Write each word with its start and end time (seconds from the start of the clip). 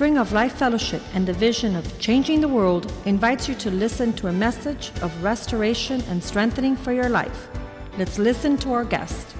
Spring 0.00 0.16
of 0.16 0.32
Life 0.32 0.54
Fellowship 0.54 1.02
and 1.12 1.26
the 1.26 1.34
vision 1.34 1.76
of 1.76 1.84
changing 1.98 2.40
the 2.40 2.48
world 2.48 2.90
invites 3.04 3.50
you 3.50 3.54
to 3.56 3.70
listen 3.70 4.14
to 4.14 4.28
a 4.28 4.32
message 4.32 4.92
of 5.02 5.12
restoration 5.22 6.02
and 6.08 6.24
strengthening 6.24 6.74
for 6.74 6.90
your 6.90 7.10
life. 7.10 7.50
Let's 7.98 8.18
listen 8.18 8.56
to 8.60 8.72
our 8.72 8.84
guest. 8.84 9.36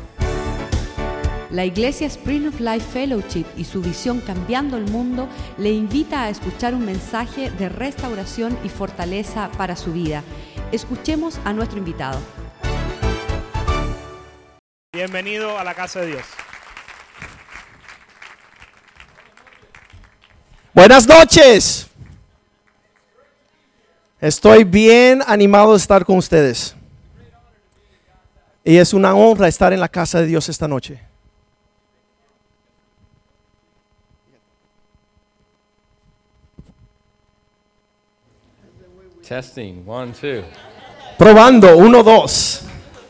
La 1.50 1.62
Iglesia 1.62 2.10
Spring 2.10 2.46
of 2.46 2.60
Life 2.60 2.84
Fellowship 2.92 3.46
y 3.56 3.64
su 3.64 3.80
visión 3.80 4.20
Cambiando 4.20 4.76
el 4.76 4.84
Mundo 4.90 5.30
le 5.56 5.70
invita 5.70 6.24
a 6.24 6.28
escuchar 6.28 6.74
un 6.74 6.84
mensaje 6.84 7.50
de 7.52 7.70
restauración 7.70 8.58
y 8.62 8.68
fortaleza 8.68 9.50
para 9.56 9.76
su 9.76 9.94
vida. 9.94 10.22
Escuchemos 10.72 11.40
a 11.46 11.54
nuestro 11.54 11.78
invitado. 11.78 12.20
Bienvenido 14.92 15.58
a 15.58 15.64
la 15.64 15.72
casa 15.72 16.02
de 16.02 16.08
Dios. 16.08 16.39
Buenas 20.80 21.06
noches. 21.06 21.86
Estoy 24.18 24.64
bien 24.64 25.22
animado 25.26 25.72
de 25.72 25.76
estar 25.76 26.06
con 26.06 26.16
ustedes. 26.16 26.74
Y 28.64 28.78
es 28.78 28.94
una 28.94 29.14
honra 29.14 29.46
estar 29.46 29.74
en 29.74 29.80
la 29.80 29.90
casa 29.90 30.22
de 30.22 30.26
Dios 30.26 30.48
esta 30.48 30.66
noche. 30.66 30.98
Testing, 39.28 39.86
one, 39.86 40.14
two. 40.18 40.42
Probando, 41.18 41.76
uno, 41.76 42.02
dos. 42.02 42.62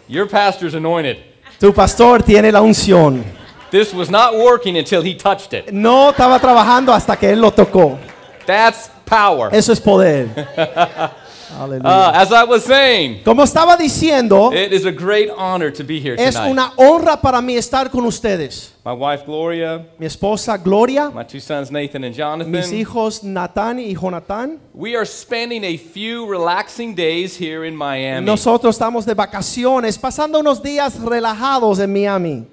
Your 0.09 0.29
pastor's 0.29 0.75
anointed. 0.75 1.19
Tu 1.61 1.73
pastor 1.73 2.21
tiene 2.21 2.51
la 2.51 2.63
unción. 2.63 3.40
This 3.71 3.95
was 3.95 4.11
not 4.11 4.35
working 4.37 4.77
until 4.77 5.03
he 5.03 5.15
touched 5.15 5.53
it. 5.53 5.73
No 5.73 6.11
estaba 6.11 6.41
trabajando 6.41 6.93
hasta 6.93 7.17
que 7.17 7.31
él 7.31 7.41
lo 7.41 7.51
tocó. 7.53 7.99
That's 8.47 8.91
power. 9.07 9.51
Eso 9.53 9.73
es 9.73 9.81
poder. 9.81 10.29
Uh, 11.53 12.13
as 12.15 12.33
I 12.33 12.45
was 12.45 12.65
saying, 12.65 13.23
Como 13.25 13.43
estaba 13.43 13.77
diciendo, 13.77 14.53
it 14.53 14.73
is 14.73 14.85
a 14.87 14.93
great 14.93 15.31
honor 15.31 15.71
to 15.73 15.83
be 15.83 15.99
here 15.99 16.15
es 16.17 16.35
tonight. 16.35 16.51
una 16.51 16.73
honra 16.77 17.21
para 17.21 17.43
mí 17.43 17.57
estar 17.57 17.91
con 17.91 18.05
ustedes. 18.05 18.73
My 18.85 18.93
wife 18.93 19.25
Gloria, 19.27 19.85
Mi 19.99 20.07
esposa 20.07 20.57
Gloria, 20.63 21.11
my 21.11 21.25
two 21.25 21.41
sons 21.41 21.71
Nathan 21.71 22.05
and 22.05 22.15
Jonathan. 22.15 22.51
mis 22.53 22.71
hijos 22.73 23.23
Natán 23.25 23.79
y 23.81 23.95
Jonatán. 23.95 24.59
We 24.73 24.95
are 24.95 25.05
spending 25.05 25.65
a 25.65 25.77
few 25.77 26.27
relaxing 26.27 26.95
days 26.95 27.37
here 27.37 27.65
in 27.65 27.75
Miami. 27.77 28.25
Nosotros 28.25 28.77
estamos 28.77 29.05
de 29.05 29.15
vacaciones, 29.15 29.99
pasando 29.99 30.39
unos 30.39 30.63
días 30.63 30.99
relajados 31.01 31.81
en 31.81 31.93
Miami. 31.93 32.47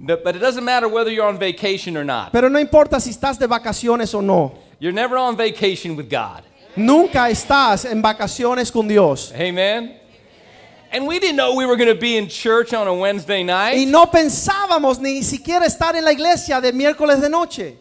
But 0.00 0.22
but 0.22 0.36
it 0.36 0.38
doesn't 0.38 0.64
matter 0.64 0.88
whether 0.88 1.10
you're 1.10 1.26
on 1.26 1.38
vacation 1.38 1.96
or 1.96 2.04
not. 2.04 2.32
Pero 2.32 2.48
no 2.48 2.58
importa 2.58 3.00
si 3.00 3.10
estás 3.10 3.38
de 3.38 3.46
vacaciones 3.48 4.14
o 4.14 4.20
no. 4.20 4.54
You're 4.78 4.92
never 4.92 5.16
on 5.16 5.36
vacation 5.36 5.96
with 5.96 6.08
God. 6.08 6.42
Nunca 6.76 7.28
estás 7.28 7.84
en 7.84 8.00
vacaciones 8.00 8.72
con 8.72 8.86
Dios. 8.86 9.32
Amen. 9.32 9.96
And 10.92 11.06
we 11.06 11.18
didn't 11.18 11.36
know 11.36 11.54
we 11.54 11.66
were 11.66 11.76
going 11.76 11.92
to 11.92 12.00
be 12.00 12.16
in 12.16 12.28
church 12.28 12.72
on 12.72 12.86
a 12.86 12.94
Wednesday 12.94 13.42
night. 13.42 13.76
Y 13.76 13.84
no 13.84 14.06
pensábamos 14.06 15.00
ni 15.00 15.22
siquiera 15.22 15.66
estar 15.66 15.94
en 15.96 16.04
la 16.04 16.12
iglesia 16.12 16.60
de 16.60 16.72
miércoles 16.72 17.20
de 17.20 17.28
noche. 17.28 17.76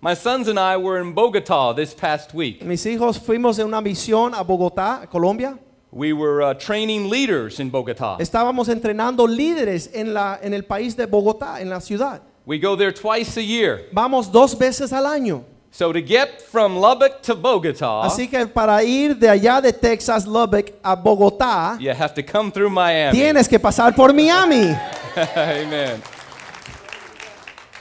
My 0.00 0.12
sons 0.12 0.48
and 0.48 0.58
I 0.58 0.76
were 0.76 1.00
in 1.00 1.14
Bogota 1.14 1.72
this 1.74 1.94
past 1.94 2.34
week. 2.34 2.62
Mis 2.62 2.84
hijos 2.84 3.18
fuimos 3.18 3.58
en 3.58 3.66
una 3.66 3.80
misión 3.80 4.34
a 4.34 4.44
Bogotá, 4.44 5.08
Colombia. 5.10 5.58
We 5.94 6.12
were 6.12 6.42
uh, 6.42 6.54
training 6.54 7.08
leaders 7.08 7.60
in 7.60 7.70
Bogota. 7.70 8.16
Estábamos 8.18 8.68
entrenando 8.68 9.28
líderes 9.28 9.88
en, 9.94 10.12
la, 10.12 10.40
en 10.42 10.52
el 10.52 10.64
país 10.64 10.96
de 10.96 11.06
Bogotá, 11.06 11.60
en 11.60 11.70
la 11.70 11.80
ciudad. 11.80 12.20
We 12.44 12.58
go 12.58 12.76
there 12.76 12.92
twice 12.92 13.36
a 13.38 13.42
year. 13.42 13.88
Vamos 13.92 14.30
dos 14.30 14.58
veces 14.58 14.92
al 14.92 15.06
año. 15.06 15.44
So 15.70 15.92
to 15.92 16.00
get 16.00 16.42
from 16.42 16.76
Lubbock 16.76 17.22
to 17.22 17.34
Bogota, 17.34 18.02
Así 18.04 18.28
que 18.28 18.46
para 18.46 18.82
ir 18.84 19.16
de 19.16 19.28
allá 19.28 19.60
de 19.60 19.72
Texas, 19.72 20.26
Lubbock, 20.26 20.72
a 20.82 20.96
Bogotá, 20.96 21.76
you 21.80 21.90
have 21.90 22.12
to 22.14 22.22
come 22.22 22.50
through 22.50 22.70
Miami. 22.70 23.16
tienes 23.16 23.48
que 23.48 23.58
pasar 23.58 23.94
por 23.94 24.12
Miami. 24.12 24.76
Amen. 25.16 26.00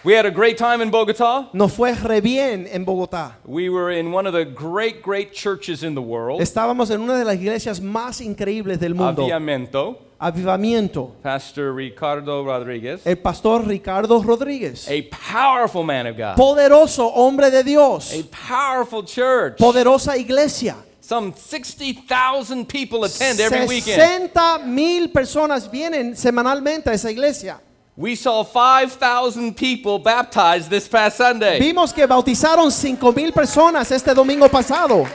We 0.05 0.13
had 0.13 0.25
a 0.25 0.31
great 0.31 0.57
time 0.57 0.81
in 0.81 0.91
Bogota. 0.91 1.47
Nos 1.53 1.71
fue 1.71 1.93
re 1.93 2.19
bien 2.19 2.67
en 2.69 2.83
Bogotá. 2.83 3.35
We 3.45 3.69
were 3.69 3.89
in 3.89 4.11
one 4.11 4.27
of 4.27 4.33
the 4.33 4.43
great, 4.43 5.01
great 5.01 5.31
churches 5.31 5.81
in 5.81 5.95
the 5.95 6.01
world, 6.01 6.41
Estábamos 6.41 6.91
en 6.91 6.99
una 6.99 7.17
de 7.17 7.23
las 7.23 7.35
iglesias 7.35 7.79
más 7.79 8.19
increíbles 8.19 8.81
del 8.81 8.95
mundo. 8.95 9.23
Aviamento. 9.23 9.97
Avivamiento. 10.19 11.13
Pastor 11.21 11.73
Ricardo 11.73 12.43
Rodriguez, 12.43 13.05
El 13.05 13.17
pastor 13.17 13.65
Ricardo 13.65 14.21
Rodríguez. 14.21 14.89
a 14.89 15.09
powerful 15.09 15.83
man 15.85 16.07
of 16.07 16.17
God, 16.17 16.35
Poderoso 16.35 17.07
hombre 17.07 17.49
de 17.49 17.63
Dios. 17.63 18.13
a 18.13 18.23
powerful 18.23 19.05
church. 19.05 19.57
Poderosa 19.57 20.17
iglesia. 20.17 20.75
Some 20.99 21.33
60,000 21.33 22.65
people 22.65 23.05
attend 23.05 23.39
every 23.39 23.67
weekend. 23.67 24.01
60 24.01 24.59
mil 24.65 25.09
personas 25.11 25.71
vienen 25.71 26.17
semanalmente 26.17 26.89
a 26.89 26.93
esa 26.93 27.09
iglesia. 27.09 27.61
We 27.95 28.15
saw 28.15 28.43
5,000 28.43 29.55
people 29.55 29.99
baptized 29.99 30.69
this 30.69 30.87
past 30.87 31.17
Sunday. 31.17 31.59
Vimos 31.59 31.93
que 31.93 32.07
bautizaron 32.07 32.71
5 32.71 33.13
mil 33.15 33.31
personas 33.31 33.91
este 33.91 34.13
domingo 34.15 34.47
pasado. 34.49 35.07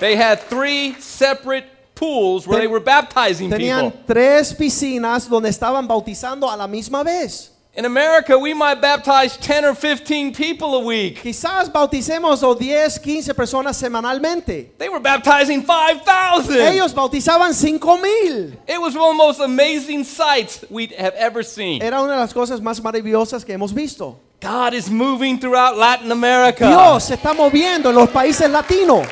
They 0.00 0.16
had 0.16 0.40
three 0.48 0.94
separate 0.98 1.66
pools 1.94 2.46
where 2.46 2.58
Ten- 2.58 2.66
they 2.66 2.72
were 2.72 2.80
baptizing 2.80 3.50
Tenían 3.50 3.90
people. 3.92 4.04
tres 4.06 4.54
piscinas 4.54 5.28
donde 5.28 5.48
estaban 5.50 5.86
bautizando 5.86 6.50
a 6.50 6.56
la 6.56 6.66
misma 6.66 7.04
vez. 7.04 7.50
In 7.74 7.86
America, 7.86 8.38
we 8.38 8.52
might 8.52 8.82
baptize 8.82 9.38
10 9.38 9.64
or 9.64 9.74
15 9.74 10.34
people 10.34 10.74
a 10.74 10.80
week. 10.80 11.22
Quizás 11.22 11.70
bauticemos 11.72 12.42
o 12.42 12.54
10, 12.54 12.98
15 12.98 13.32
personas 13.32 13.76
semanalmente. 13.76 14.76
They 14.76 14.90
were 14.90 15.00
baptizing 15.00 15.62
5,000. 15.62 16.54
Ellos 16.54 16.92
bautizaban 16.92 17.54
5 17.54 18.02
mil. 18.02 18.52
It 18.68 18.78
was 18.78 18.94
one 18.94 19.12
of 19.12 19.16
the 19.16 19.24
most 19.24 19.40
amazing 19.40 20.04
sights 20.04 20.66
we 20.68 20.88
have 20.98 21.14
ever 21.14 21.42
seen. 21.42 21.80
Era 21.80 22.02
una 22.02 22.12
de 22.12 22.20
las 22.20 22.34
cosas 22.34 22.60
más 22.60 22.78
maravillosas 22.82 23.42
que 23.42 23.54
hemos 23.54 23.72
visto. 23.72 24.20
God 24.42 24.74
is 24.74 24.90
moving 24.90 25.38
throughout 25.38 25.74
Latin 25.78 26.12
America. 26.12 26.68
Dios 26.68 27.04
se 27.04 27.14
está 27.14 27.32
moviendo 27.32 27.88
en 27.88 27.94
los 27.96 28.10
países 28.10 28.50
latinos. 28.50 29.08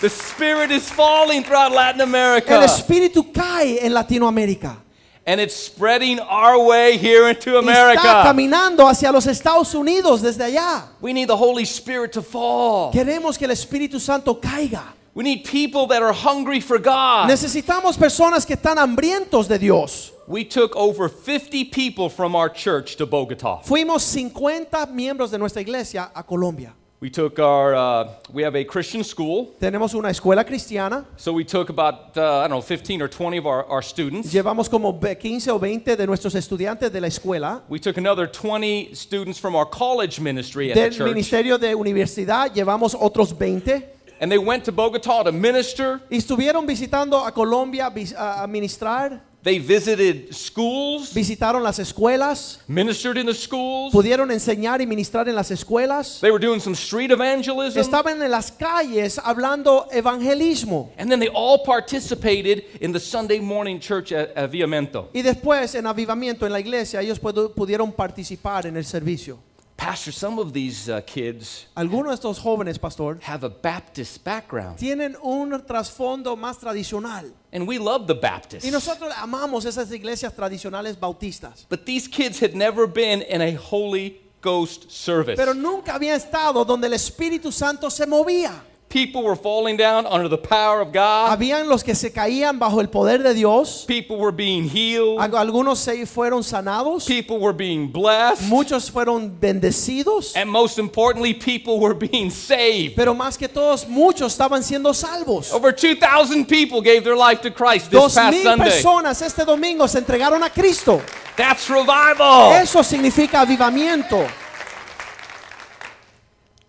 The 0.00 0.08
Spirit 0.08 0.70
is 0.70 0.88
falling 0.88 1.42
throughout 1.42 1.72
Latin 1.72 2.02
America. 2.02 2.54
El 2.54 2.62
espíritu 2.62 3.32
cae 3.32 3.84
en 3.84 3.92
Latinoamérica. 3.92 4.76
And 5.24 5.40
it's 5.40 5.54
spreading 5.54 6.18
our 6.18 6.58
way 6.64 6.98
here 6.98 7.28
into 7.28 7.52
Y 7.52 7.60
está 7.60 7.62
America. 7.62 8.22
caminando 8.24 8.88
hacia 8.88 9.12
los 9.12 9.26
Estados 9.26 9.72
Unidos 9.74 10.20
desde 10.20 10.44
allá. 10.44 10.88
We 11.00 11.12
need 11.12 11.28
the 11.28 11.36
Holy 11.36 11.64
Spirit 11.64 12.12
to 12.12 12.22
fall. 12.22 12.92
Queremos 12.92 13.38
que 13.38 13.46
el 13.46 13.52
Espíritu 13.52 14.00
Santo 14.00 14.34
caiga. 14.34 14.82
We 15.14 15.22
need 15.22 15.44
people 15.44 15.86
that 15.88 16.02
are 16.02 16.12
hungry 16.12 16.60
for 16.60 16.78
God. 16.78 17.28
Necesitamos 17.28 17.96
personas 17.96 18.44
que 18.44 18.56
están 18.56 18.78
hambrientos 18.78 19.46
de 19.46 19.58
Dios. 19.58 20.10
We 20.26 20.44
took 20.44 20.74
over 20.74 21.08
50 21.08 21.66
people 21.66 22.08
from 22.08 22.34
our 22.34 22.48
church 22.48 22.96
to 22.96 23.06
Bogota. 23.06 23.60
Fuimos 23.62 24.02
50 24.02 24.86
miembros 24.86 25.30
de 25.30 25.38
nuestra 25.38 25.60
iglesia 25.60 26.10
a 26.14 26.22
Colombia. 26.24 26.72
We 27.02 27.10
took 27.10 27.40
our, 27.40 27.74
uh, 27.74 28.08
we 28.32 28.44
have 28.44 28.54
a 28.54 28.64
Christian 28.64 29.02
school, 29.02 29.56
Tenemos 29.58 29.92
una 29.92 30.08
escuela 30.08 30.44
cristiana. 30.44 31.04
so 31.16 31.32
we 31.32 31.42
took 31.42 31.68
about, 31.68 32.16
uh, 32.16 32.38
I 32.38 32.46
don't 32.46 32.50
know, 32.50 32.60
15 32.62 33.02
or 33.02 33.08
20 33.08 33.38
of 33.38 33.44
our, 33.46 33.64
our 33.64 33.82
students. 33.82 34.32
Llevamos 34.32 34.70
como 34.70 34.92
ve- 34.92 35.16
15 35.16 35.50
o 35.50 35.58
20 35.58 35.96
de 35.96 36.06
nuestros 36.06 36.36
estudiantes 36.36 36.92
de 36.92 37.00
la 37.00 37.08
escuela. 37.08 37.62
We 37.68 37.80
took 37.80 37.96
another 37.98 38.28
20 38.28 38.94
students 38.94 39.36
from 39.40 39.56
our 39.56 39.66
college 39.68 40.20
ministry 40.20 40.70
at 40.70 40.74
the 40.76 40.80
Del 40.82 40.90
church, 40.92 41.08
ministerio 41.12 41.58
de 41.58 41.74
universidad 41.74 42.54
llevamos 42.54 42.94
otros 42.94 43.32
20. 43.36 43.82
and 44.20 44.30
they 44.30 44.38
went 44.38 44.62
to 44.64 44.70
Bogota 44.70 45.24
to 45.24 45.32
minister. 45.32 46.00
Y 46.08 46.18
estuvieron 46.18 46.68
visitando 46.68 47.26
a 47.26 47.32
Colombia 47.32 47.92
a 48.16 48.46
ministrar. 48.46 49.31
They 49.42 49.58
visited 49.58 50.32
schools, 50.32 51.12
Visitaron 51.12 51.64
las 51.64 51.80
escuelas. 51.80 52.58
ministered 52.68 53.18
in 53.18 53.26
the 53.26 53.34
schools. 53.34 53.92
Pudieron 53.92 54.30
enseñar 54.30 54.80
y 54.80 54.86
ministrar 54.86 55.28
en 55.28 55.34
las 55.34 55.50
escuelas. 55.50 56.20
They 56.20 56.30
were 56.30 56.38
doing 56.38 56.60
some 56.60 56.74
street 56.76 57.10
evangelism. 57.10 57.76
Estaban 57.80 58.22
en 58.22 58.30
las 58.30 58.52
calles 58.52 59.18
hablando 59.18 59.88
evangelismo. 59.90 60.92
And 60.96 61.10
then 61.10 61.18
they 61.18 61.28
all 61.28 61.58
participated 61.64 62.64
in 62.80 62.92
the 62.92 63.00
Sunday 63.00 63.40
morning 63.40 63.80
church 63.80 64.12
at 64.12 64.32
Aviamento. 64.36 65.08
Y 65.12 65.22
después 65.22 65.74
en 65.74 65.86
avivamiento 65.86 66.46
en 66.46 66.52
la 66.52 66.60
iglesia 66.60 67.00
ellos 67.00 67.18
pudieron 67.18 67.90
participar 67.92 68.66
en 68.66 68.76
el 68.76 68.84
servicio. 68.84 69.38
Pastor, 69.82 70.12
some 70.12 70.38
of 70.38 70.52
these 70.52 70.88
uh, 70.88 71.00
kids 71.00 71.66
Algunos 71.74 72.10
de 72.10 72.14
estos 72.14 72.38
jóvenes, 72.38 72.78
pastor, 72.80 73.18
have 73.22 73.42
a 73.42 73.48
Baptist 73.48 74.22
background. 74.22 74.78
tienen 74.78 75.16
un 75.22 75.50
trasfondo 75.66 76.36
más 76.36 76.60
tradicional. 76.60 77.32
And 77.52 77.66
we 77.66 77.78
love 77.78 78.06
the 78.06 78.14
Baptists. 78.14 78.64
Y 78.64 78.70
nosotros 78.70 79.12
amamos 79.16 79.64
esas 79.64 79.90
iglesias 79.90 80.34
tradicionales 80.34 80.98
bautistas. 80.98 81.66
But 81.68 81.84
these 81.84 82.06
kids 82.06 82.40
had 82.40 82.54
never 82.54 82.86
been 82.86 83.22
in 83.22 83.42
a 83.42 83.56
Holy 83.56 84.20
Ghost 84.40 84.88
service. 84.90 85.36
Pero 85.36 85.52
nunca 85.52 85.94
había 85.94 86.14
estado 86.14 86.64
donde 86.64 86.86
el 86.86 86.94
Espíritu 86.94 87.50
Santo 87.50 87.90
se 87.90 88.06
movía. 88.06 88.52
People 88.92 89.22
were 89.22 89.36
falling 89.36 89.78
down 89.78 90.04
under 90.04 90.28
the 90.28 90.36
power 90.36 90.82
of 90.82 90.92
God. 90.92 91.30
Habían 91.30 91.66
los 91.66 91.82
que 91.82 91.94
se 91.94 92.10
caían 92.12 92.58
bajo 92.58 92.78
el 92.82 92.88
poder 92.88 93.22
de 93.22 93.32
Dios. 93.32 93.86
People 93.86 94.18
were 94.18 94.32
being 94.32 94.68
healed. 94.68 95.18
Al- 95.18 95.34
Algunos 95.38 95.78
se 95.78 96.04
fueron 96.04 96.44
sanados. 96.44 97.06
People 97.06 97.38
were 97.38 97.54
being 97.54 97.90
blessed. 97.90 98.42
Muchos 98.50 98.90
fueron 98.90 99.30
bendecidos. 99.40 100.36
And 100.36 100.50
most 100.50 100.78
importantly, 100.78 101.32
people 101.32 101.80
were 101.80 101.94
being 101.94 102.30
saved. 102.30 102.94
Pero 102.94 103.14
más 103.14 103.38
que 103.38 103.48
todos, 103.48 103.88
muchos 103.88 104.32
estaban 104.32 104.62
siendo 104.62 104.92
salvos. 104.92 105.54
Over 105.54 105.72
2,000 105.72 106.44
people 106.46 106.82
gave 106.82 107.02
their 107.02 107.16
life 107.16 107.40
to 107.40 107.50
Christ 107.50 107.90
this 107.90 108.14
past 108.14 108.42
Sunday. 108.42 108.68
personas 108.68 109.22
este 109.22 109.46
domingo 109.46 109.88
se 109.88 110.00
entregaron 110.00 110.42
a 110.44 110.50
Cristo. 110.50 111.00
That's 111.34 111.70
revival. 111.70 112.52
Eso 112.60 112.82
significa 112.82 113.40
avivamiento. 113.40 114.18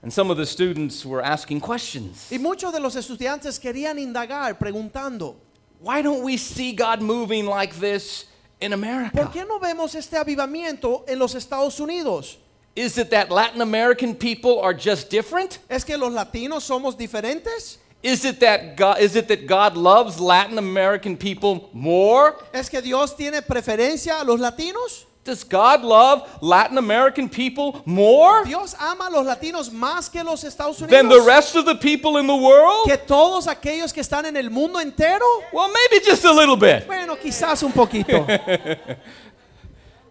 And 0.03 0.11
some 0.11 0.29
of 0.29 0.35
the 0.35 0.45
students 0.45 1.05
were 1.05 1.23
asking 1.23 1.61
questions. 1.61 2.27
Y 2.29 2.37
muchos 2.37 2.73
de 2.73 2.79
los 2.79 2.95
estudiantes 2.95 3.57
querían 3.57 3.97
indagar 3.97 4.59
preguntando, 4.59 5.35
Why 5.79 6.01
don't 6.01 6.23
we 6.23 6.37
see 6.37 6.73
God 6.73 7.01
moving 7.01 7.45
like 7.45 7.73
this 7.75 8.25
in 8.59 8.71
¿por 8.71 8.79
America? 8.79 9.31
qué 9.33 9.45
no 9.47 9.59
vemos 9.59 9.95
este 9.95 10.17
avivamiento 10.17 11.07
en 11.07 11.19
los 11.19 11.33
Estados 11.35 11.79
Unidos? 11.79 12.37
Is 12.75 12.97
it 12.97 13.11
that 13.11 13.29
Latin 13.29 13.61
American 13.61 14.13
people 14.15 14.59
are 14.59 14.73
just 14.73 15.09
different? 15.09 15.59
¿Es 15.69 15.85
que 15.85 15.97
los 15.97 16.11
latinos 16.11 16.63
somos 16.63 16.97
diferentes? 16.97 17.77
Is 18.01 18.25
it 18.25 18.41
that 18.41 18.75
God, 18.75 18.99
is 18.99 19.15
it 19.15 19.29
that 19.29 19.47
God 19.47 19.77
loves 19.77 20.19
Latin 20.19 20.57
American 20.57 21.15
people 21.15 21.69
more? 21.71 22.35
¿Es 22.53 22.67
que 22.67 22.81
Dios 22.81 23.15
tiene 23.15 23.41
preferencia 23.41 24.19
a 24.19 24.25
los 24.25 24.39
latinos? 24.39 25.05
Does 25.25 25.45
God 25.45 25.83
love 25.83 26.27
Latin 26.41 26.77
American 26.77 27.29
people 27.29 27.81
more 27.85 28.43
¿Dios 28.43 28.75
ama 28.77 29.07
a 29.07 29.09
los 29.09 29.25
latinos 29.25 29.71
más 29.71 30.09
que 30.11 30.21
los 30.21 30.43
Estados 30.43 30.77
than 30.79 30.89
the 30.89 30.99
Unidos? 31.15 31.25
rest 31.25 31.55
of 31.55 31.65
the 31.65 31.75
people 31.75 32.17
in 32.19 32.27
the 32.27 32.35
world? 32.35 32.85
¿Que 32.85 32.97
todos 32.97 33.47
aquellos 33.47 33.93
que 33.93 34.01
están 34.01 34.25
en 34.25 34.35
el 34.35 34.49
mundo 34.49 34.79
entero? 34.81 35.25
Well, 35.53 35.69
maybe 35.69 36.03
just 36.05 36.25
a 36.25 36.31
little 36.33 36.57
bit. 36.57 36.85
Bueno, 36.87 37.15
quizás 37.15 37.63
un 37.63 37.71
poquito. 37.71 38.25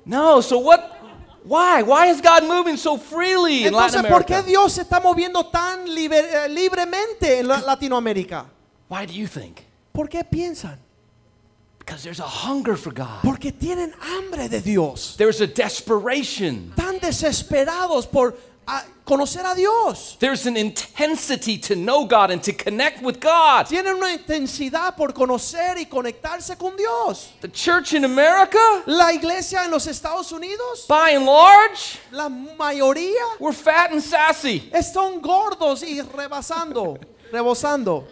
No, 0.04 0.40
so 0.40 0.58
what? 0.58 0.80
Why? 1.44 1.82
Why 1.82 2.06
is 2.08 2.20
God 2.20 2.44
moving 2.44 2.76
so 2.76 2.96
freely 2.96 3.66
in 3.66 3.72
Latin 3.72 4.00
Entonces, 4.04 4.10
¿por 4.10 4.24
qué 4.24 4.34
America? 4.34 4.48
Dios 4.48 4.72
se 4.72 4.82
está 4.82 5.00
moviendo 5.00 5.44
tan 5.46 5.86
liber- 5.88 6.24
eh, 6.46 6.48
libremente 6.48 7.38
en 7.40 7.48
la- 7.48 7.60
Latinoamérica? 7.60 8.46
Why 8.88 9.06
do 9.06 9.12
you 9.12 9.26
think? 9.28 9.60
¿Por 9.92 10.08
qué 10.08 10.24
piensan? 10.24 10.78
Because 11.84 12.04
there's 12.04 12.20
a 12.20 12.22
hunger 12.22 12.76
for 12.76 12.92
God. 12.92 13.22
Porque 13.22 13.50
tienen 13.50 13.92
hambre 13.98 14.48
de 14.48 14.60
Dios. 14.60 15.16
There's 15.16 15.40
a 15.40 15.48
desperation. 15.48 16.72
Tan 16.76 17.00
desesperados 17.00 18.06
por 18.08 18.34
ah, 18.68 18.84
conocer 19.04 19.44
a 19.44 19.56
Dios. 19.56 20.16
There's 20.20 20.46
an 20.46 20.56
intensity 20.56 21.58
to 21.58 21.74
know 21.74 22.04
God 22.06 22.30
and 22.30 22.40
to 22.44 22.52
connect 22.52 23.02
with 23.02 23.18
God. 23.18 23.66
Tienen 23.66 23.96
una 23.96 24.16
intensidad 24.16 24.96
por 24.96 25.08
conocer 25.08 25.76
y 25.76 25.86
conectarse 25.86 26.56
con 26.56 26.76
Dios. 26.76 27.32
The 27.40 27.48
church 27.48 27.94
in 27.94 28.04
America, 28.04 28.84
La 28.86 29.12
iglesia 29.12 29.64
en 29.64 29.72
los 29.72 29.88
Estados 29.88 30.30
Unidos, 30.30 30.86
by 30.88 31.10
and 31.10 31.26
large, 31.26 31.98
la 32.12 32.28
mayoría 32.28 33.40
we're 33.40 33.52
fat 33.52 33.90
and 33.90 34.00
sassy. 34.00 34.70
están 34.72 35.20
gordos 35.20 35.82
y 35.82 36.00
rebasando, 36.00 36.96
rebosando. 37.32 38.04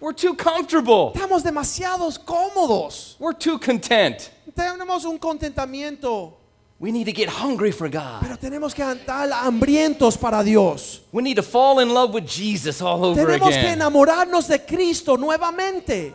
We're 0.00 0.12
too 0.12 0.34
comfortable. 0.34 1.12
Estamos 1.14 1.42
demasiados 1.42 2.18
cómodos. 2.18 3.14
We're 3.18 3.32
too 3.32 3.58
content. 3.58 4.30
Tenemos 4.54 5.04
un 5.04 5.18
contentamiento, 5.18 6.34
We 6.78 6.92
need 6.92 7.04
to 7.04 7.12
get 7.12 7.28
hungry 7.28 7.70
for 7.70 7.88
God. 7.88 8.20
pero 8.22 8.36
tenemos 8.36 8.74
que 8.74 8.82
estar 8.82 9.30
hambrientos 9.30 10.20
para 10.20 10.42
Dios. 10.44 11.00
We 11.12 11.22
need 11.22 11.36
to 11.36 11.42
fall 11.42 11.78
in 11.78 11.88
love 11.88 12.12
with 12.12 12.26
Jesus 12.26 12.82
all 12.82 13.04
over 13.04 13.24
Tenemos 13.24 13.50
que 13.54 13.68
enamorarnos 13.68 14.48
de 14.48 14.58
Cristo 14.58 15.16
nuevamente. 15.16 16.14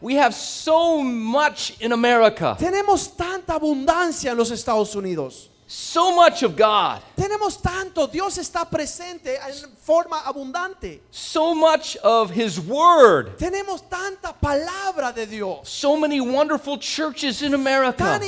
We 0.00 0.14
have 0.16 0.34
so 0.34 1.02
much 1.02 1.80
in 1.80 1.92
America, 1.92 2.56
Tenemos 2.58 3.16
tanta 3.16 3.54
abundancia 3.54 4.32
en 4.32 4.36
los 4.36 4.50
Estados 4.50 4.94
Unidos. 4.94 5.48
So 5.70 6.14
much 6.16 6.42
of 6.42 6.56
God, 6.56 7.02
Tenemos 7.14 7.60
tanto, 7.60 8.06
Dios 8.08 8.38
está 8.38 8.64
presente 8.64 9.36
en 9.36 9.70
forma 9.84 10.22
abundante. 10.24 11.00
so 11.10 11.54
much 11.54 11.96
of 11.98 12.30
His 12.30 12.58
Word, 12.58 13.36
Tenemos 13.36 13.82
tanta 13.88 14.32
palabra 14.32 15.12
de 15.14 15.26
Dios. 15.26 15.68
so 15.68 15.96
many 15.96 16.20
wonderful 16.22 16.78
churches 16.78 17.42
in 17.42 17.52
America. 17.52 17.98
Tan 17.98 18.20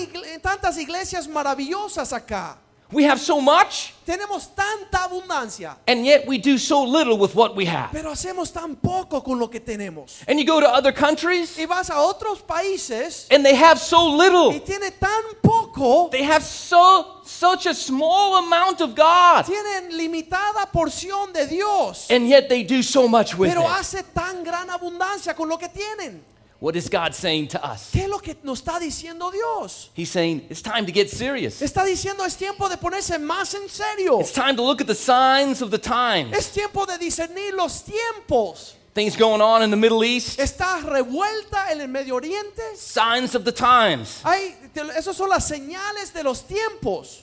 tantas 0.43 0.77
iglesias 0.77 1.27
maravillosas 1.27 2.13
acá. 2.13 2.57
We 2.93 3.05
have 3.05 3.21
so 3.21 3.41
much, 3.41 3.95
Tenemos 4.05 4.49
tanta 4.57 4.99
abundancia, 5.09 5.77
and 5.87 6.05
yet 6.05 6.27
we 6.27 6.39
do 6.39 6.59
so 6.59 6.83
little 6.83 7.17
with 7.17 7.37
what 7.37 7.55
we 7.55 7.65
have. 7.67 7.93
pero 7.93 8.11
hacemos 8.11 8.53
tan 8.53 8.75
poco 8.75 9.21
con 9.21 9.39
lo 9.39 9.47
que 9.47 9.61
tenemos. 9.61 10.25
And 10.27 10.41
you 10.41 10.45
go 10.45 10.59
to 10.61 10.69
other 10.69 10.91
countries, 10.91 11.57
Y 11.57 11.67
vas 11.67 11.89
a 11.91 11.95
otros 11.95 12.43
países 12.45 13.29
and 13.31 13.45
they 13.45 13.55
have 13.55 13.79
so 13.79 14.09
y 14.11 14.17
little. 14.17 14.59
tiene 14.61 14.91
tan 14.99 15.23
poco, 15.41 16.09
They 16.11 16.25
have 16.25 16.43
so 16.43 17.21
such 17.25 17.67
a 17.67 17.75
small 17.75 18.39
amount 18.45 18.81
of 18.81 18.97
God, 18.97 19.45
tienen 19.47 19.93
limitada 19.97 20.67
porción 20.73 21.33
de 21.33 21.47
Dios, 21.47 22.09
and 22.11 22.29
yet 22.29 22.49
they 22.49 22.65
do 22.65 22.83
so 22.83 23.07
much 23.07 23.37
with 23.39 23.51
pero 23.53 23.63
it. 23.63 23.69
hace 23.71 24.03
tan 24.13 24.43
gran 24.43 24.69
abundancia 24.69 25.37
con 25.37 25.49
lo 25.49 25.57
que 25.59 25.69
tienen. 25.69 26.21
What 26.61 26.77
is 26.77 26.91
God 26.91 27.15
saying 27.15 27.49
to 27.49 27.65
us? 27.65 27.91
¿Qué 27.91 28.03
es 28.03 28.09
lo 28.09 28.19
que 28.19 28.37
nos 28.43 28.61
está 28.61 28.79
diciendo 28.79 29.33
Dios? 29.33 29.89
He's 29.95 30.11
saying 30.11 30.47
it's 30.51 30.61
time 30.61 30.85
to 30.85 30.93
get 30.93 31.09
serious. 31.09 31.63
Está 31.63 31.85
diciendo 31.87 32.23
es 32.27 32.37
tiempo 32.37 32.69
de 32.69 32.77
ponerse 32.77 33.19
más 33.19 33.55
en 33.55 33.67
serio. 33.69 34.21
It's 34.21 34.33
time 34.33 34.57
to 34.57 34.63
look 34.63 34.83
at 34.83 34.87
the 34.87 34.95
signs 34.95 35.63
of 35.63 35.71
the 35.71 35.79
times. 35.79 36.37
Es 36.37 36.53
tiempo 36.53 36.85
de 36.85 36.99
discernir 36.99 37.55
los 37.55 37.83
tiempos. 37.83 38.75
Things 38.93 39.17
going 39.17 39.41
on 39.41 39.63
in 39.63 39.71
the 39.71 39.77
Middle 39.77 40.03
East, 40.05 40.39
Está 40.39 40.83
revuelta 40.83 41.71
en 41.71 41.81
el 41.81 41.89
Medio 41.89 42.17
Oriente. 42.17 42.77
signs 42.77 43.35
of 43.35 43.45
the 43.45 43.53
times. 43.53 44.21
Hay, 44.23 44.55
esas 44.99 45.17
son 45.17 45.31
las 45.31 45.49
señales 45.49 46.13
de 46.13 46.23
los 46.25 46.43
tiempos. 46.43 47.23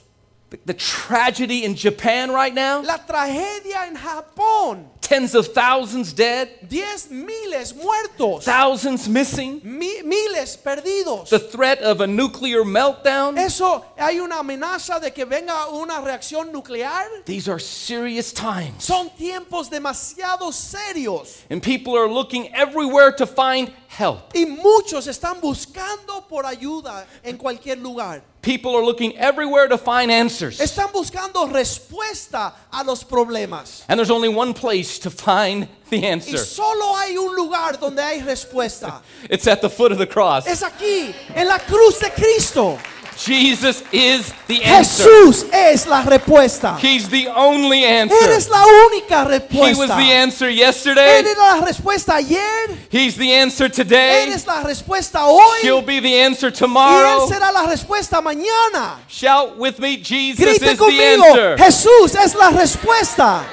The, 0.50 0.56
the 0.64 0.74
tragedy 0.74 1.64
in 1.64 1.76
Japan 1.76 2.32
right 2.32 2.54
now, 2.54 2.80
La 2.80 2.96
tragedia 3.06 3.86
en 3.86 3.94
Japón. 3.96 4.88
Tens 5.08 5.34
of 5.34 5.48
thousands 5.54 6.12
dead, 6.12 6.48
Diez 6.68 7.10
miles 7.10 7.74
muertos. 7.74 8.44
thousands 8.44 9.08
missing, 9.08 9.60
Mi- 9.64 10.02
miles 10.02 10.56
perdidos. 10.56 11.30
the 11.30 11.38
threat 11.38 11.80
of 11.80 12.00
a 12.00 12.06
nuclear 12.06 12.62
meltdown. 12.64 13.38
Eso 13.38 13.84
hay 13.98 14.20
una 14.20 14.40
amenaza 14.40 15.00
de 15.00 15.10
que 15.10 15.24
venga 15.24 15.68
una 15.72 16.00
reacción 16.02 16.52
nuclear. 16.52 17.06
These 17.24 17.48
are 17.48 17.58
serious 17.58 18.32
times. 18.32 18.84
Son 18.84 19.08
tiempos 19.18 19.70
demasiado 19.70 20.52
serios. 20.52 21.38
And 21.50 21.62
people 21.62 21.96
are 21.96 22.08
looking 22.08 22.52
everywhere 22.54 23.12
to 23.12 23.26
find 23.26 23.72
help. 23.88 24.32
Y 24.34 24.44
muchos 24.44 25.06
están 25.06 25.40
buscando 25.40 26.26
por 26.28 26.44
ayuda 26.44 27.06
en 27.24 27.38
cualquier 27.38 27.78
lugar. 27.78 28.22
People 28.48 28.74
are 28.76 28.82
looking 28.82 29.14
everywhere 29.18 29.68
to 29.68 29.76
find 29.76 30.10
answers. 30.10 30.58
Están 30.58 30.90
buscando 30.90 31.46
respuesta 31.52 32.54
a 32.72 32.82
los 32.82 33.04
problemas. 33.04 33.84
And 33.90 33.98
there's 33.98 34.10
only 34.10 34.30
one 34.30 34.54
place 34.54 34.98
to 35.00 35.10
find 35.10 35.68
the 35.90 36.06
answer. 36.06 36.38
Y 36.38 36.44
solo 36.44 36.94
hay 36.96 37.14
un 37.18 37.36
lugar 37.36 37.76
donde 37.78 37.98
hay 37.98 38.22
respuesta. 38.22 39.02
it's 39.28 39.46
at 39.46 39.60
the 39.60 39.68
foot 39.68 39.92
of 39.92 39.98
the 39.98 40.06
cross. 40.06 40.46
Es 40.46 40.62
aquí, 40.62 41.14
en 41.34 41.46
la 41.46 41.58
cruz 41.58 41.98
de 41.98 42.08
Cristo. 42.08 42.78
Jesus 43.18 43.82
is 43.92 44.32
the 44.46 44.62
answer. 44.62 45.04
Jesús 45.04 45.48
es 45.52 45.86
la 45.88 46.04
respuesta. 46.04 46.78
He's 46.78 47.08
the 47.08 47.26
only 47.28 47.84
answer. 47.84 48.16
Eres 48.22 48.48
la 48.48 48.64
única 48.64 49.24
respuesta. 49.24 49.66
He 49.66 49.74
was 49.74 49.88
the 49.88 50.12
answer 50.12 50.48
yesterday. 50.48 51.18
Eres 51.18 51.36
la 51.36 51.60
respuesta 51.66 52.14
ayer. 52.14 52.76
He's 52.90 53.16
the 53.16 53.32
answer 53.32 53.68
today. 53.68 54.28
Eres 54.28 54.46
la 54.46 54.62
respuesta 54.62 55.20
hoy. 55.26 55.58
He'll 55.62 55.82
be 55.82 55.98
the 55.98 56.20
answer 56.20 56.52
tomorrow. 56.52 57.18
Y 57.18 57.22
Él 57.22 57.28
será 57.28 57.52
la 57.52 57.66
respuesta 57.66 58.22
mañana. 58.22 59.00
Shout 59.08 59.58
with 59.58 59.80
me, 59.80 59.96
Jesus 59.96 60.44
Grite 60.44 60.62
is 60.62 60.78
the 60.78 60.84
conmigo. 60.84 61.24
answer. 61.24 61.56
Jesús 61.56 62.14
es 62.14 62.36
la 62.36 62.50
respuesta. 62.50 63.44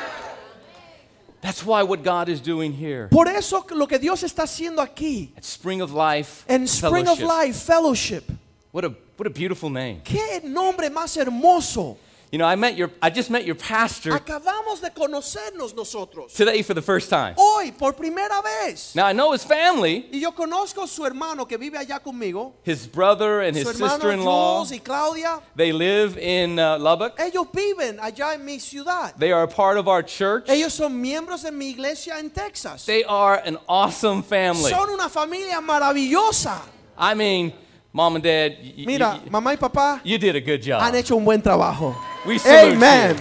That's 1.41 1.65
why 1.65 1.83
what 1.83 2.03
God 2.03 2.27
is 2.27 2.41
doing 2.41 2.73
here 2.73 3.07
Por 3.11 3.27
eso 3.27 3.63
lo 3.69 3.85
que 3.85 3.99
Dios 3.99 4.23
está 4.23 4.43
haciendo 4.43 4.81
aquí 4.81 5.29
at 5.37 5.43
Spring 5.43 5.79
of 5.79 5.91
Life 5.91 6.43
en 6.47 6.67
Spring 6.67 7.07
of 7.07 7.19
Life 7.19 7.55
Fellowship. 7.57 8.23
What 8.71 8.83
a 8.83 9.04
what 9.17 9.27
a 9.27 9.29
beautiful 9.29 9.69
name. 9.69 10.01
Qué 10.03 10.43
nombre 10.43 10.89
más 10.89 11.15
hermoso. 11.17 11.97
You 12.31 12.39
know, 12.39 12.45
I 12.45 12.55
met 12.55 12.75
your 12.75 12.91
I 13.01 13.11
just 13.11 13.29
met 13.29 13.45
your 13.45 13.55
pastor 13.55 14.11
Acabamos 14.11 14.81
de 14.81 14.89
conocernos 14.89 15.73
nosotros. 15.73 16.33
today 16.33 16.63
for 16.63 16.73
the 16.73 16.81
first 16.81 17.09
time. 17.09 17.33
Hoy, 17.37 17.71
por 17.71 17.93
primera 17.93 18.41
vez. 18.43 18.93
Now 18.93 19.05
I 19.05 19.13
know 19.13 19.31
his 19.31 19.45
family, 19.45 20.07
Y 20.11 20.19
yo 20.19 20.31
conozco 20.31 20.85
su 20.85 21.05
hermano 21.05 21.45
que 21.45 21.57
vive 21.57 21.77
allá 21.77 21.99
conmigo. 22.03 22.51
his 22.63 22.87
brother 22.87 23.41
and 23.41 23.55
his 23.55 23.63
Su 23.63 23.69
hermano 23.69 23.93
sister-in-law. 23.93 24.65
Jules 24.65 24.71
y 24.71 24.79
Claudia. 24.83 25.39
They 25.55 25.71
live 25.71 26.17
in 26.17 26.59
uh, 26.59 26.77
Lubbock. 26.77 27.17
Ellos 27.19 27.45
viven 27.53 27.99
allá 27.99 28.33
en 28.33 28.43
mi 28.43 28.57
ciudad. 28.57 29.13
They 29.17 29.31
are 29.31 29.43
a 29.43 29.47
part 29.47 29.77
of 29.77 29.87
our 29.87 30.03
church. 30.03 30.49
Ellos 30.49 30.73
son 30.73 31.01
miembros 31.01 31.43
de 31.43 31.51
mi 31.51 31.69
iglesia 31.73 32.17
en 32.17 32.31
Texas. 32.31 32.85
They 32.85 33.03
are 33.05 33.37
an 33.45 33.59
awesome 33.69 34.23
family. 34.23 34.71
Son 34.71 34.89
una 34.89 35.07
familia 35.09 35.61
maravillosa. 35.61 36.59
I 36.97 37.13
mean, 37.13 37.53
mom 37.95 38.15
and 38.17 38.23
dad, 38.25 38.51
y- 38.61 38.83
Mira, 38.85 39.21
y- 39.25 39.29
mamá 39.29 39.53
y 39.53 39.57
papá 39.57 40.01
you 40.03 40.17
did 40.17 40.35
a 40.35 40.41
good 40.41 40.59
job. 40.61 40.81
han 40.81 40.93
hecho 40.95 41.15
un 41.15 41.23
buen 41.23 41.41
trabajo. 41.41 41.95
We 42.25 42.37
salute 42.37 42.75
Amen. 42.75 43.15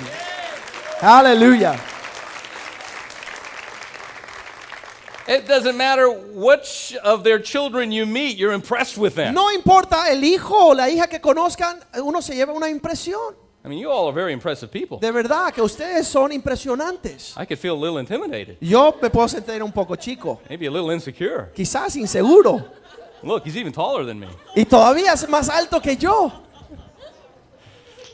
Hallelujah. 1.01 1.79
It 5.27 5.47
doesn't 5.47 5.77
matter 5.77 6.09
which 6.11 6.95
of 7.03 7.23
their 7.23 7.39
children 7.41 7.91
you 7.93 8.05
meet, 8.05 8.37
you're 8.37 8.53
impressed 8.53 8.99
with 8.99 9.15
them. 9.15 9.33
No 9.33 9.49
importa 9.53 10.11
el 10.11 10.23
hijo 10.23 10.71
o 10.71 10.75
la 10.75 10.89
hija 10.91 11.07
que 11.09 11.19
conozcan, 11.21 11.79
uno 12.03 12.21
se 12.21 12.35
lleva 12.35 12.53
una 12.53 12.69
impresión. 12.69 13.35
I 13.65 13.69
mean, 13.69 13.79
you 13.79 13.91
all 13.91 14.07
are 14.09 14.13
very 14.13 14.35
impressive 14.35 14.71
people. 14.71 14.99
De 14.99 15.11
verdad 15.11 15.51
que 15.55 15.63
ustedes 15.63 16.07
son 16.07 16.33
impresionantes. 16.33 17.35
I 17.39 17.47
could 17.47 17.59
feel 17.59 17.73
a 17.75 17.81
little 17.81 17.99
intimidated, 17.99 18.59
Yo 18.61 18.95
me 19.01 19.09
puedo 19.09 19.27
sentir 19.29 19.63
un 19.63 19.73
poco 19.73 19.97
chico, 19.97 20.41
maybe 20.51 20.67
a 20.67 20.71
little 20.71 20.93
insecure. 20.93 21.53
quizás 21.55 21.97
inseguro. 21.97 22.63
Look, 23.25 23.45
he's 23.45 23.57
even 23.57 23.73
taller 23.73 24.05
than 24.05 24.21
me. 24.21 24.29
Y 24.55 24.65
todavía 24.65 25.13
es 25.13 25.27
más 25.29 25.49
alto 25.49 25.81
que 25.81 25.97
yo. 25.97 26.33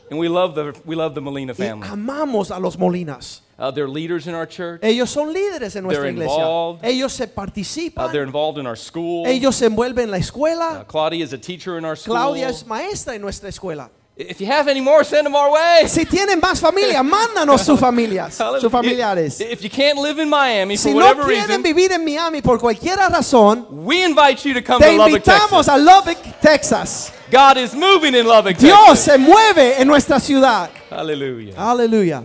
And 0.09 0.19
we 0.19 0.27
love 0.27 0.55
the 0.55 0.73
we 0.85 0.95
love 0.95 1.13
the 1.15 1.21
Molina 1.21 1.53
Y 1.53 1.55
family. 1.55 1.87
amamos 1.87 2.51
a 2.51 2.59
los 2.59 2.75
Molinas. 2.77 3.41
Uh, 3.57 3.71
they're 3.71 3.87
leaders 3.87 4.27
in 4.27 4.33
our 4.33 4.45
church. 4.47 4.81
Ellos 4.83 5.09
son 5.09 5.31
líderes 5.33 5.75
en 5.75 5.83
nuestra 5.83 6.01
They're 6.03 6.11
iglesia. 6.11 6.33
involved. 6.35 6.83
Ellos 6.83 7.13
se 7.13 7.25
Uh, 7.25 7.27
participan. 7.27 8.11
they're 8.11 8.23
involved 8.25 8.57
in 8.57 8.65
our 8.67 8.75
school. 8.75 9.25
Ellos 9.27 9.55
se 9.55 9.67
envuelven 9.67 10.05
en 10.05 10.11
la 10.11 10.17
Uh, 10.17 10.19
escuela. 10.19 10.85
Claudia 10.87 11.23
is 11.23 11.31
a 11.31 11.37
teacher 11.37 11.77
in 11.77 11.85
our 11.85 11.95
school. 11.95 12.15
Claudia 12.15 12.49
es 12.49 12.65
maestra 12.65 13.13
en 13.15 13.21
nuestra 13.21 13.47
escuela. 13.49 13.89
If 14.17 14.39
you 14.41 14.45
have 14.47 14.67
any 14.67 14.81
more, 14.81 15.03
send 15.03 15.25
them 15.25 15.35
our 15.35 15.51
way. 15.51 15.83
Si 15.87 16.05
tienen 16.05 16.39
más 16.39 16.59
familia, 16.59 17.01
mándanos 17.01 17.61
sus 17.61 17.79
familias, 17.79 18.35
sus 18.59 18.71
familiares. 18.71 19.39
If, 19.39 19.61
you 19.63 19.69
can't 19.69 19.97
live 19.97 20.19
in 20.21 20.29
Miami 20.29 20.75
for 20.75 20.83
Si 20.83 20.93
no 20.93 20.97
whatever 21.05 21.23
quieren 21.25 21.47
reason, 21.47 21.63
vivir 21.63 21.91
en 21.91 22.03
Miami 22.05 22.41
por 22.41 22.59
cualquier 22.59 22.97
razón, 22.97 23.65
we 23.85 24.03
invite 24.03 24.43
you 24.45 24.53
to 24.53 24.61
come 24.61 24.79
te 24.79 24.91
to 24.91 24.97
Lubbock, 24.97 25.21
invitamos 25.23 25.65
Texas. 25.65 25.67
a 25.69 25.77
Lubbock, 25.77 26.39
Texas. 26.41 27.13
God 27.31 27.57
is 27.57 27.73
moving 27.73 28.13
in 28.13 28.27
Lubbock, 28.27 28.57
Dios 28.57 28.77
Texas. 28.89 28.99
se 29.05 29.17
mueve 29.17 29.81
en 29.81 29.87
nuestra 29.87 30.19
ciudad. 30.19 30.69
Hallelujah. 30.89 31.55
Aleluya. 31.57 32.23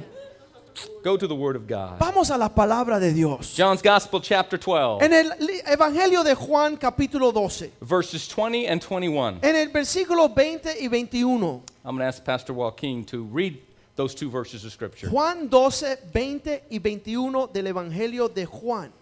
Go 1.05 1.17
to 1.17 1.29
the 1.29 1.35
Word 1.35 1.55
of 1.55 1.69
God. 1.69 2.01
Vamos 2.01 2.31
a 2.33 2.37
la 2.37 2.49
palabra 2.49 2.99
de 2.99 3.13
Dios. 3.13 3.55
John's 3.57 3.81
Gospel, 3.81 4.21
chapter 4.21 4.59
12, 4.59 5.05
En 5.05 5.13
el 5.13 5.29
li- 5.39 5.61
Evangelio 5.65 6.25
de 6.25 6.35
Juan 6.35 6.77
capítulo 6.77 7.31
12, 7.33 7.71
verses 7.81 8.27
20 8.27 8.67
and 8.67 8.83
21. 8.83 9.39
en 9.41 9.55
el 9.55 9.69
versículo 9.69 10.29
20 10.29 10.77
y 10.81 10.89
21. 10.89 11.63
I'm 11.87 11.95
going 11.95 12.01
to 12.01 12.07
ask 12.07 12.25
Pastor 12.25 12.53
Joaquin 12.53 13.05
to 13.05 13.23
read 13.23 13.63
those 13.95 14.13
two 14.13 14.29
verses 14.29 14.65
of 14.65 14.73
Scripture. 14.73 15.09
Juan 15.09 15.49
12, 15.49 15.99
20 16.13 16.63
y 16.69 16.79
21 16.79 17.47
del 17.47 17.69
Evangelio 17.69 18.27
de 18.27 18.45
Juan. 18.45 18.93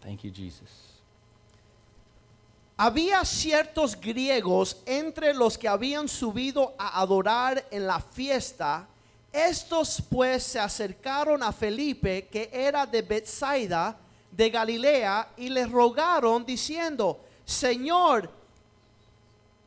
Thank 0.00 0.22
you, 0.22 0.30
Jesus. 0.30 0.70
Había 2.78 3.24
ciertos 3.24 3.96
griegos 3.96 4.76
entre 4.86 5.34
los 5.34 5.58
que 5.58 5.66
habían 5.66 6.06
subido 6.06 6.72
a 6.78 7.00
adorar 7.00 7.64
en 7.72 7.84
la 7.84 7.98
fiesta. 7.98 8.86
Estos 9.32 10.00
pues 10.08 10.44
se 10.44 10.60
acercaron 10.60 11.42
a 11.42 11.50
Felipe, 11.50 12.28
que 12.30 12.48
era 12.52 12.86
de 12.86 13.02
Bethsaida, 13.02 13.98
de 14.38 14.50
Galilea, 14.50 15.28
y 15.36 15.48
le 15.48 15.66
rogaron 15.66 16.46
diciendo, 16.46 17.18
Señor, 17.44 18.30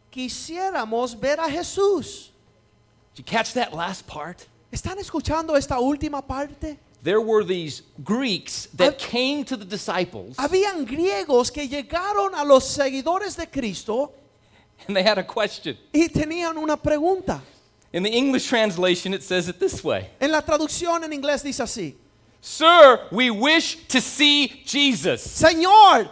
quisiéramos 0.09 1.19
ver 1.19 1.39
a 1.41 1.49
Jesús. 1.49 2.31
Did 3.13 3.17
you 3.19 3.23
catch 3.25 3.53
that 3.53 3.73
last 3.73 4.07
part? 4.07 4.39
¿Están 4.71 4.97
escuchando 4.99 5.57
esta 5.57 5.77
última 5.79 6.21
parte? 6.25 6.77
There 7.03 7.19
were 7.19 7.43
these 7.43 7.81
Greeks 8.03 8.67
that 8.77 8.93
Hab- 8.93 8.97
came 8.99 9.43
to 9.45 9.57
the 9.57 9.65
disciples 9.65 10.37
Habían 10.37 10.85
griegos 10.85 11.51
que 11.51 11.67
llegaron 11.67 12.33
a 12.35 12.45
los 12.45 12.63
seguidores 12.65 13.35
de 13.35 13.47
Cristo 13.47 14.13
and 14.87 14.95
they 14.95 15.03
had 15.03 15.17
a 15.17 15.23
question. 15.23 15.75
y 15.93 16.07
tenían 16.07 16.57
una 16.57 16.77
pregunta. 16.77 17.41
In 17.91 18.03
the 18.03 18.09
English 18.09 18.47
translation, 18.47 19.13
it 19.13 19.21
says 19.23 19.49
it 19.49 19.59
this 19.59 19.83
way 19.83 20.09
En 20.21 20.31
la 20.31 20.41
traducción 20.41 21.03
en 21.03 21.11
inglés 21.11 21.43
dice 21.43 21.61
así. 21.61 21.95
Sir, 22.41 22.99
we 23.11 23.29
wish 23.29 23.75
to 23.87 24.01
see 24.01 24.63
Jesus. 24.65 25.25
Señor, 25.25 26.09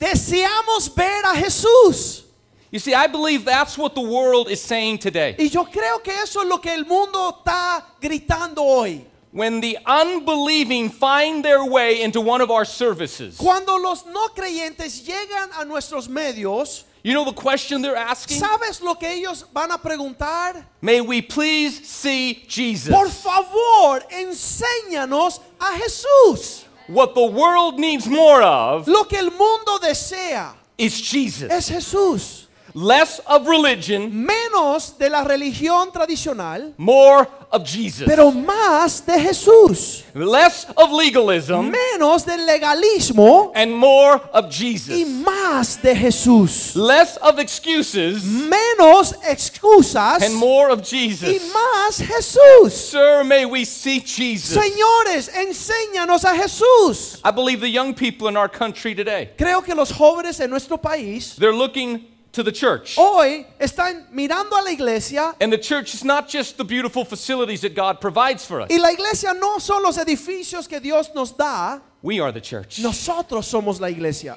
deseamos 0.00 0.94
ver 0.94 1.22
a 1.22 1.34
Jesús. 1.36 2.22
You 2.70 2.78
see, 2.78 2.94
I 2.94 3.06
believe 3.06 3.44
that's 3.44 3.78
what 3.78 3.94
the 3.94 4.00
world 4.00 4.50
is 4.50 4.60
saying 4.60 4.98
today. 4.98 5.36
Y 5.38 5.48
yo 5.48 5.64
creo 5.66 6.02
que 6.02 6.12
eso 6.14 6.40
es 6.40 6.48
lo 6.48 6.58
que 6.58 6.72
el 6.72 6.84
mundo 6.84 7.42
está 7.44 7.82
gritando 8.00 8.58
hoy. 8.58 9.06
When 9.32 9.60
the 9.60 9.76
unbelieving 9.86 10.88
find 10.88 11.44
their 11.44 11.62
way 11.62 12.00
into 12.02 12.22
one 12.22 12.40
of 12.40 12.50
our 12.50 12.64
services, 12.64 13.36
Cuando 13.36 13.76
los 13.76 14.06
no 14.06 14.28
creyentes 14.28 15.06
llegan 15.06 15.50
a 15.58 15.64
nuestros 15.66 16.08
medios, 16.08 16.84
you 17.06 17.14
know 17.14 17.24
the 17.24 17.32
question 17.32 17.82
they're 17.82 17.96
asking? 17.96 18.40
¿sabes 18.40 18.82
lo 18.82 18.94
que 18.94 19.08
ellos 19.08 19.44
van 19.52 19.70
a 19.70 19.78
preguntar? 19.78 20.64
May 20.80 21.00
we 21.00 21.22
please 21.22 21.86
see 21.86 22.44
Jesus. 22.48 22.92
Por 22.92 23.08
favor, 23.08 24.02
enséñanos 24.10 25.40
a 25.60 25.78
Jesús. 25.78 26.64
What 26.88 27.14
the 27.14 27.26
world 27.26 27.78
needs 27.78 28.06
more 28.06 28.42
of 28.42 28.86
Lo 28.88 29.04
que 29.04 29.18
el 29.18 29.30
mundo 29.30 29.78
desea 29.80 30.52
is 30.78 31.00
Jesus. 31.00 31.50
es 31.50 31.68
Jesús. 31.68 32.45
Less 32.78 33.20
of 33.26 33.48
religion, 33.48 34.12
Menos 34.12 34.98
de 34.98 35.08
la 35.08 35.24
religión 35.24 35.90
tradicional, 35.90 36.74
more 36.76 37.26
of 37.50 37.64
Jesus. 37.64 38.04
pero 38.06 38.30
más 38.30 39.02
de 39.06 39.18
Jesús. 39.18 40.04
Less 40.14 40.66
of 40.76 40.92
legalism 40.92 41.70
Menos 41.72 42.26
del 42.26 42.44
legalismo 42.44 43.50
and 43.54 43.72
more 43.74 44.20
of 44.34 44.50
Jesus, 44.50 44.90
y 44.94 45.04
Jesus. 45.04 45.24
más 45.24 45.80
de 45.80 45.94
Jesús. 45.96 46.76
Less 46.76 47.16
of 47.22 47.38
excuses 47.38 48.22
Menos 48.24 49.14
excusas 49.26 50.22
and 50.22 50.34
more 50.34 50.68
of 50.70 50.82
Jesus, 50.82 51.30
y 51.30 51.38
Jesus. 51.38 51.52
más 51.54 51.96
Jesús. 52.06 52.72
Sir, 52.72 53.24
may 53.24 53.46
we 53.46 53.64
see 53.64 54.00
Jesus. 54.00 54.54
Señores, 54.54 55.30
enséñanos 55.34 56.26
a 56.26 56.34
Jesús. 56.36 57.20
I 57.24 57.30
believe 57.30 57.60
the 57.60 57.70
young 57.70 57.94
people 57.94 58.28
in 58.28 58.36
our 58.36 58.50
country 58.50 58.94
today, 58.94 59.30
Creo 59.38 59.64
que 59.64 59.74
los 59.74 59.90
jóvenes 59.90 60.40
en 60.40 60.50
nuestro 60.50 60.76
país 60.76 61.36
they're 61.36 61.54
looking 61.56 62.04
to 62.36 62.42
the 62.42 62.52
church. 62.52 62.96
hoy 62.96 63.46
están 63.58 64.06
mirando 64.12 64.52
a 64.52 64.62
la 64.62 64.70
iglesia 64.70 65.34
And 65.40 65.52
the 65.52 65.58
church 65.58 65.94
is 65.94 66.04
not 66.04 66.28
just 66.28 66.58
the 66.58 66.64
beautiful 66.64 67.04
facilities 67.04 67.62
that 67.62 67.74
God 67.74 68.00
provides 68.00 68.44
for 68.44 68.60
us. 68.60 68.68
y 68.70 68.76
la 68.76 68.90
iglesia 68.90 69.34
no 69.34 69.58
son 69.58 69.82
los 69.82 69.96
edificios 69.96 70.68
que 70.68 70.78
Dios 70.78 71.10
nos 71.14 71.32
da, 71.32 71.80
We 72.02 72.20
are 72.20 72.30
the 72.32 72.40
church. 72.40 72.78
nosotros 72.80 73.46
somos 73.46 73.80
la 73.80 73.88
iglesia. 73.88 74.36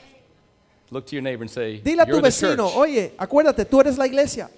Look 0.92 1.06
to 1.08 1.16
your 1.16 1.22
neighbor 1.22 1.44
and 1.44 1.52
say, 1.52 1.80
Dile 1.82 2.00
a 2.00 2.06
tu 2.06 2.22
vecino, 2.22 2.74
oye, 2.76 3.12
acuérdate, 3.20 3.66
tú 3.70 3.80
eres 3.82 3.98
la 3.98 4.06
iglesia. 4.06 4.50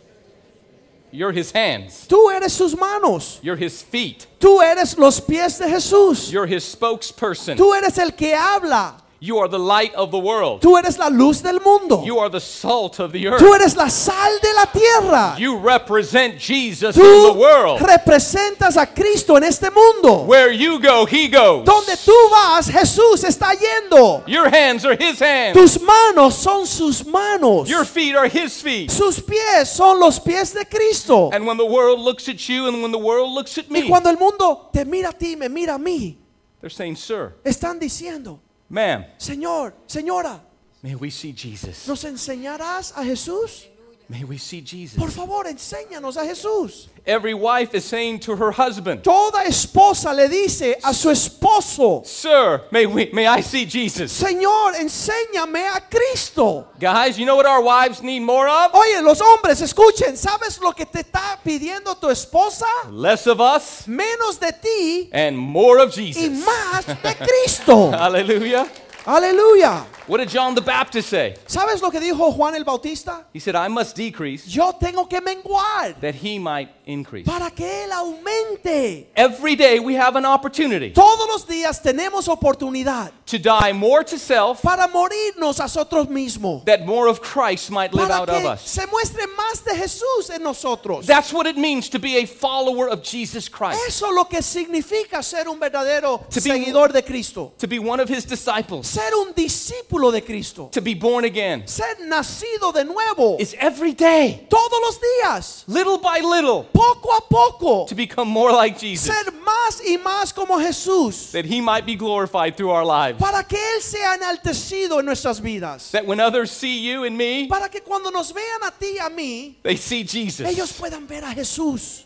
You're 1.14 1.34
his 1.34 1.52
hands. 1.52 2.08
Tú 2.08 2.30
eres 2.30 2.54
sus 2.54 2.74
manos. 2.78 3.40
You're 3.42 3.58
his 3.58 3.82
feet. 3.82 4.28
Tú 4.40 4.62
eres 4.62 4.98
los 4.98 5.20
pies 5.20 5.58
de 5.58 5.66
Jesús. 5.66 6.32
You're 6.32 6.48
his 6.48 6.64
spokesperson. 6.64 7.58
Tú 7.58 7.74
eres 7.74 7.98
el 7.98 8.12
que 8.12 8.34
habla. 8.34 9.02
You 9.24 9.38
are 9.38 9.48
the 9.48 9.60
light 9.60 9.94
of 9.94 10.10
the 10.10 10.18
world. 10.18 10.62
Tú 10.64 10.80
eres 10.80 10.98
la 10.98 11.08
luz 11.08 11.44
del 11.44 11.60
mundo. 11.60 12.04
You 12.04 12.18
are 12.18 12.28
the 12.28 12.40
salt 12.40 13.00
of 13.00 13.12
the 13.12 13.28
earth. 13.28 13.40
Tú 13.40 13.54
eres 13.54 13.76
la 13.76 13.88
sal 13.88 14.40
de 14.42 14.52
la 14.56 14.66
tierra. 14.66 15.36
You 15.38 15.58
represent 15.58 16.40
Jesus 16.40 16.98
in 16.98 17.04
the 17.04 17.08
Tú 17.08 17.36
world. 17.36 17.82
representas 17.82 18.78
a 18.78 18.88
Cristo 18.88 19.36
en 19.36 19.44
este 19.44 19.70
mundo. 19.72 20.24
Where 20.24 20.52
you 20.52 20.80
go, 20.80 21.06
he 21.06 21.28
goes. 21.28 21.66
Donde 21.66 21.96
tú 22.04 22.16
vas, 22.32 22.68
Jesús 22.68 23.24
está 23.24 23.54
yendo. 23.54 24.24
Your 24.28 24.50
hands 24.50 24.86
are 24.86 24.96
his 24.96 25.20
hands. 25.20 25.56
Tus 25.56 25.80
manos 25.80 26.34
son 26.34 26.66
sus 26.66 27.06
manos. 27.06 27.70
Your 27.70 27.86
feet 27.86 28.16
are 28.16 28.28
his 28.28 28.60
feet. 28.60 28.90
Sus 28.90 29.20
pies 29.20 29.70
son 29.70 30.00
los 30.00 30.18
pies 30.18 30.52
de 30.52 30.66
Cristo. 30.66 31.30
And 31.32 31.46
when 31.46 31.58
the 31.58 31.66
world 31.68 32.00
looks 32.00 32.28
at 32.28 32.50
you 32.50 32.68
and 32.68 32.82
when 32.82 32.92
the 32.92 32.98
world 32.98 33.32
looks 33.32 33.56
at 33.60 33.70
me. 33.70 33.82
Y 33.82 33.88
cuando 33.88 34.10
el 34.10 34.18
mundo 34.18 34.70
te 34.74 34.84
mira 34.84 35.10
a 35.10 35.14
ti, 35.14 35.36
me 35.36 35.48
mira 35.48 35.76
a 35.76 35.80
mí, 35.80 36.18
they're 36.60 36.72
saying, 36.72 36.96
Sir, 36.96 37.36
están 37.46 37.80
diciendo, 37.80 38.40
ma'am, 38.72 39.06
Señor, 39.18 39.74
señora, 39.86 40.42
may 40.82 40.96
we 40.96 41.12
see 41.12 41.34
Jesus. 41.34 41.88
¿nos 41.88 42.04
enseñarás 42.06 42.94
a 42.96 43.04
Jesús? 43.04 43.68
May 44.12 44.26
we 44.26 44.38
see 44.38 44.60
Jesus. 44.60 45.00
Por 45.00 45.10
favor, 45.10 45.46
enséñanos 45.48 46.18
a 46.18 46.26
Jesús. 46.26 46.88
Every 47.06 47.34
wife 47.34 47.74
is 47.74 47.86
saying 47.86 48.20
to 48.20 48.36
her 48.36 48.52
husband, 48.52 49.06
Toda 49.06 49.46
esposa 49.46 50.14
le 50.14 50.28
dice 50.28 50.76
a 50.84 50.94
su 50.94 51.10
esposo, 51.10 52.06
Sir, 52.06 52.62
may, 52.72 52.86
we, 52.86 53.10
may 53.14 53.26
I 53.26 53.40
see 53.40 53.64
Jesus. 53.66 54.12
Señor, 54.12 54.76
enséñame 54.76 55.66
a 55.66 55.80
Cristo. 55.90 56.68
Guys, 56.78 57.18
you 57.18 57.26
know 57.26 57.38
what 57.38 57.46
our 57.46 57.62
wives 57.64 58.04
need 58.04 58.20
more 58.20 58.50
of? 58.50 58.74
Oye, 58.76 59.02
los 59.02 59.22
hombres, 59.22 59.62
escuchen, 59.62 60.18
¿sabes 60.18 60.60
lo 60.60 60.74
que 60.74 60.86
te 60.86 61.04
está 61.04 61.40
pidiendo 61.42 61.98
tu 61.98 62.08
esposa? 62.10 62.66
Less 62.90 63.28
of 63.28 63.40
us 63.40 63.88
Menos 63.88 64.38
de 64.42 64.52
ti 64.52 65.10
and 65.14 65.38
more 65.38 65.80
of 65.80 65.98
y 65.98 66.12
Jesus. 66.12 66.46
más 66.46 66.86
de 66.86 67.16
Cristo. 67.16 67.92
Hallelujah. 67.98 68.68
Aleluya. 69.06 69.86
What 70.08 70.18
did 70.18 70.30
John 70.30 70.56
the 70.56 70.62
Baptist 70.62 71.10
say? 71.10 71.36
¿Sabes 71.48 71.82
lo 71.82 71.90
que 71.92 72.00
dijo 72.00 72.34
Juan 72.36 72.56
el 72.56 72.64
Bautista? 72.64 73.26
He 73.34 73.40
said, 73.40 73.56
I 73.56 73.68
must 73.68 73.96
decrease 73.96 74.48
Yo 74.48 74.72
tengo 74.74 75.06
que 75.06 75.22
menguar 75.22 76.00
that 76.02 76.16
he 76.16 76.40
might 76.40 76.70
increase. 76.86 77.26
para 77.26 77.52
que 77.52 77.66
Él 77.86 77.92
aumente. 77.92 79.08
Every 79.16 79.56
day 79.56 79.80
we 79.80 79.94
have 79.96 80.16
an 80.16 80.26
opportunity 80.26 80.90
Todos 80.92 81.28
los 81.28 81.46
días 81.46 81.82
tenemos 81.82 82.28
oportunidad 82.28 83.12
to 83.28 83.38
die 83.38 83.72
more 83.74 84.04
to 84.04 84.18
self 84.18 84.62
para 84.62 84.88
morirnos 84.88 85.60
a 85.60 85.64
nosotros 85.64 86.08
mismos. 86.10 86.66
that 86.66 86.86
more 86.86 87.08
of 87.08 87.22
Christ 87.22 87.70
might 87.72 87.94
live 87.94 88.10
out 88.10 88.28
of 88.28 88.42
que 88.42 88.48
us. 88.50 88.62
se 88.70 88.86
muestre 88.88 89.26
más 89.38 89.64
de 89.64 89.76
Jesús 89.76 90.30
en 90.34 90.42
nosotros. 90.44 91.06
That's 91.06 91.32
what 91.32 91.46
it 91.48 91.58
means 91.58 91.90
to 91.90 92.00
be 92.00 92.18
a 92.18 92.26
follower 92.26 92.88
of 92.90 93.04
Jesus 93.04 93.48
Christ, 93.48 93.80
Eso 93.88 94.08
es 94.10 94.16
lo 94.16 94.26
que 94.26 94.42
significa 94.42 95.24
ser 95.24 95.48
un 95.48 95.60
verdadero 95.60 96.28
To 96.30 96.42
be- 96.42 96.50
seguidor 96.50 96.92
de 96.92 97.04
Cristo. 97.04 97.54
to 97.60 97.68
be 97.68 97.80
one 97.80 98.00
of 98.02 98.10
his 98.10 98.26
disciples, 98.26 98.88
Ser 98.88 99.14
un 99.16 99.34
discípulo 99.34 99.91
de 99.92 100.22
Cristo. 100.22 100.70
to 100.72 100.82
be 100.82 100.94
born 100.94 101.26
again. 101.26 101.68
Ser 101.68 101.96
nacido 102.08 102.74
de 102.74 102.84
nuevo. 102.86 103.38
Is 103.40 103.54
every 103.60 103.94
day, 103.94 104.48
Todos 104.50 104.80
los 104.82 105.00
días. 105.00 105.64
little 105.68 105.98
by 105.98 106.20
little, 106.22 106.64
Poco 106.74 107.10
a 107.18 107.22
poco. 107.30 107.86
to 107.88 107.96
become 107.96 108.28
more 108.30 108.52
like 108.52 108.80
Jesus, 108.80 109.14
Ser 109.14 109.32
más 109.32 109.82
y 109.86 109.98
más 109.98 110.34
como 110.34 110.58
Jesús. 110.60 111.32
that 111.34 111.46
he 111.46 111.60
might 111.62 111.86
be 111.86 111.96
glorified 111.96 112.56
through 112.56 112.70
our 112.72 112.86
lives. 112.86 113.20
Para 113.20 113.44
que 113.44 113.58
Él 113.76 113.82
sea 113.82 114.16
enaltecido 114.16 115.00
en 115.00 115.06
nuestras 115.06 115.42
vidas. 115.42 115.92
That 115.92 116.06
when 116.06 116.20
others 116.20 116.52
see 116.52 116.80
you 116.80 117.04
and 117.04 117.18
me, 117.18 117.48
Para 117.48 117.68
que 117.70 117.82
cuando 117.82 118.10
nos 118.12 118.32
vean 118.32 118.64
a 118.64 118.72
ti 118.72 118.98
y 118.98 119.06
a 119.06 119.10
mí, 119.10 119.56
they 119.64 119.76
see 119.76 120.04
Jesus. 120.06 120.48
ellos 120.48 120.72
puedan 120.74 121.08
ver 121.08 121.24
a 121.26 121.34
Jesús. 121.34 122.06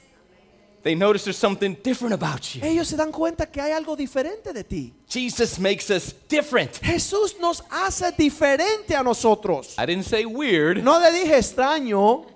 They 0.86 0.94
notice 0.94 1.24
there's 1.24 1.36
something 1.36 1.76
different 1.82 2.14
about 2.14 2.54
you. 2.54 2.62
Ellos 2.64 2.90
se 2.90 2.96
dan 2.96 3.12
cuenta 3.12 3.48
que 3.52 3.60
hay 3.60 3.72
algo 3.72 3.96
diferente 3.96 4.54
de 4.54 4.64
ti. 4.64 4.94
Jesus 5.10 5.58
makes 5.58 5.90
us 5.90 6.14
different. 6.30 6.74
Jesús 6.80 7.40
nos 7.40 7.64
hace 7.72 8.12
diferente 8.16 8.92
a 8.92 9.02
nosotros. 9.02 9.74
I 9.80 9.88
didn't 9.88 10.06
say 10.06 10.26
weird. 10.26 10.84
No 10.84 11.00
le 11.00 11.12
dije 11.12 11.36
extraño. 11.40 12.28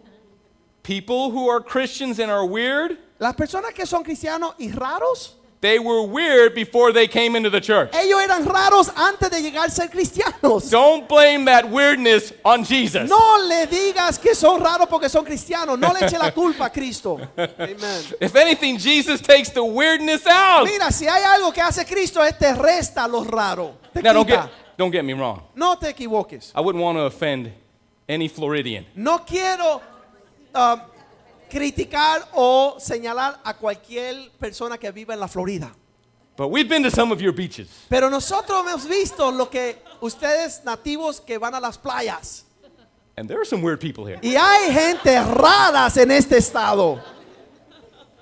People 0.81 1.29
who 1.29 1.47
are 1.47 1.61
Christians 1.61 2.17
and 2.17 2.31
are 2.31 2.43
weird, 2.43 2.97
Las 3.19 3.35
personas 3.35 3.71
que 3.71 3.85
son 3.85 4.03
cristianos 4.03 4.55
y 4.57 4.71
raros, 4.71 5.35
they 5.61 5.77
were 5.77 6.03
weird 6.03 6.55
before 6.55 6.93
they 6.93 7.07
came 7.07 7.35
into 7.35 7.49
the 7.49 7.59
church. 7.59 7.91
ellos 7.93 8.21
eran 8.21 8.45
raros 8.45 8.89
antes 8.95 9.29
de 9.29 9.41
llegar 9.41 9.67
a 9.67 9.69
ser 9.69 9.89
cristianos. 9.89 10.69
Don't 10.69 11.07
blame 11.07 11.45
that 11.45 11.69
weirdness 11.69 12.31
on 12.45 12.63
Jesus. 12.63 13.09
No 13.09 13.37
le 13.47 13.67
digas 13.67 14.17
que 14.17 14.33
son 14.33 14.61
raros 14.61 14.87
porque 14.87 15.09
son 15.09 15.25
cristianos. 15.25 15.77
No 15.77 15.91
le 15.91 15.99
eche 15.99 16.17
la 16.17 16.31
culpa 16.31 16.65
a 16.65 16.69
Cristo. 16.69 17.19
Amen. 17.37 18.03
If 18.21 18.35
anything, 18.35 18.77
Jesus 18.77 19.19
takes 19.19 19.49
the 19.49 19.63
weirdness 19.63 20.25
out. 20.25 20.65
Mira, 20.65 20.91
si 20.91 21.07
hay 21.07 21.23
algo 21.23 21.53
que 21.53 21.61
hace 21.61 21.85
Cristo, 21.85 22.23
es 22.23 22.37
te 22.37 22.53
resta 22.53 23.07
lo 23.07 23.23
raro. 23.23 23.77
Te 23.93 24.01
Now, 24.01 24.13
don't 24.13 24.27
get, 24.27 24.49
don't 24.77 24.91
get 24.91 25.03
me 25.03 25.13
wrong. 25.13 25.41
No 25.55 25.75
te 25.75 25.87
equivoques. 25.87 26.51
I 26.55 26.61
wouldn't 26.61 26.81
want 26.81 26.97
to 26.97 27.03
offend 27.03 27.51
any 28.07 28.29
Floridian. 28.29 28.85
No 28.95 29.19
quiero 29.19 29.81
um, 30.55 30.81
criticar 31.49 32.27
o 32.33 32.77
señalar 32.79 33.39
a 33.43 33.53
cualquier 33.55 34.29
persona 34.39 34.77
que 34.77 34.91
viva 34.91 35.13
en 35.13 35.19
la 35.19 35.27
Florida. 35.27 35.71
But 36.37 36.49
we've 36.51 36.69
been 36.69 36.83
to 36.83 36.91
some 36.91 37.11
of 37.11 37.19
your 37.19 37.33
beaches. 37.33 37.67
Pero 37.89 38.09
nosotros 38.09 38.61
hemos 38.65 38.87
visto 38.87 39.29
lo 39.31 39.49
que 39.49 39.75
ustedes 39.99 40.61
nativos 40.63 41.19
que 41.19 41.37
van 41.37 41.53
a 41.55 41.59
las 41.59 41.77
playas. 41.77 42.45
And 43.17 43.27
there 43.27 43.37
are 43.41 43.45
some 43.45 43.61
weird 43.61 43.81
people 43.81 44.05
here. 44.05 44.19
Y 44.21 44.35
hay 44.37 44.71
gente 44.71 45.19
raras 45.21 45.97
en 45.97 46.11
este 46.11 46.37
estado. 46.37 47.01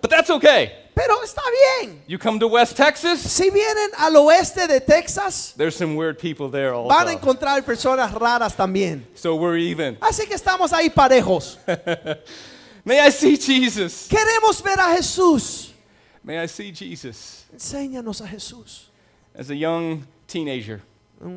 But 0.02 0.10
that's 0.10 0.32
okay. 0.32 0.72
Pero 0.96 1.22
está 1.24 1.44
bien. 1.84 2.02
You 2.08 2.18
come 2.18 2.40
to 2.40 2.48
West 2.48 2.76
Texas, 2.76 3.20
Si 3.22 3.52
vienen 3.52 3.92
al 4.00 4.16
oeste 4.16 4.66
de 4.68 4.80
Texas, 4.82 5.54
there's 5.56 5.76
some 5.76 5.96
weird 5.96 6.18
people 6.18 6.50
there 6.50 6.72
van 6.72 6.90
a 7.08 7.12
also. 7.12 7.20
encontrar 7.20 7.64
personas 7.64 8.12
raras 8.12 8.56
también. 8.56 9.06
So 9.14 9.36
we're 9.36 9.58
even. 9.58 9.96
Así 10.02 10.26
que 10.26 10.34
estamos 10.34 10.74
ahí 10.74 10.90
parejos. 10.90 11.60
May 12.88 13.02
I 13.02 13.10
see 13.10 13.36
Jesus? 13.36 14.08
Queremos 14.08 14.64
ver 14.64 14.80
a 14.80 14.96
Jesús. 14.96 15.74
May 16.24 16.40
I 16.42 16.48
see 16.48 16.72
Jesus? 16.72 17.44
Enséñanos 17.54 18.22
a 18.22 18.28
Jesús. 18.28 18.86
As 19.36 19.50
a 19.50 19.56
young 19.56 20.08
teenager, 20.26 20.82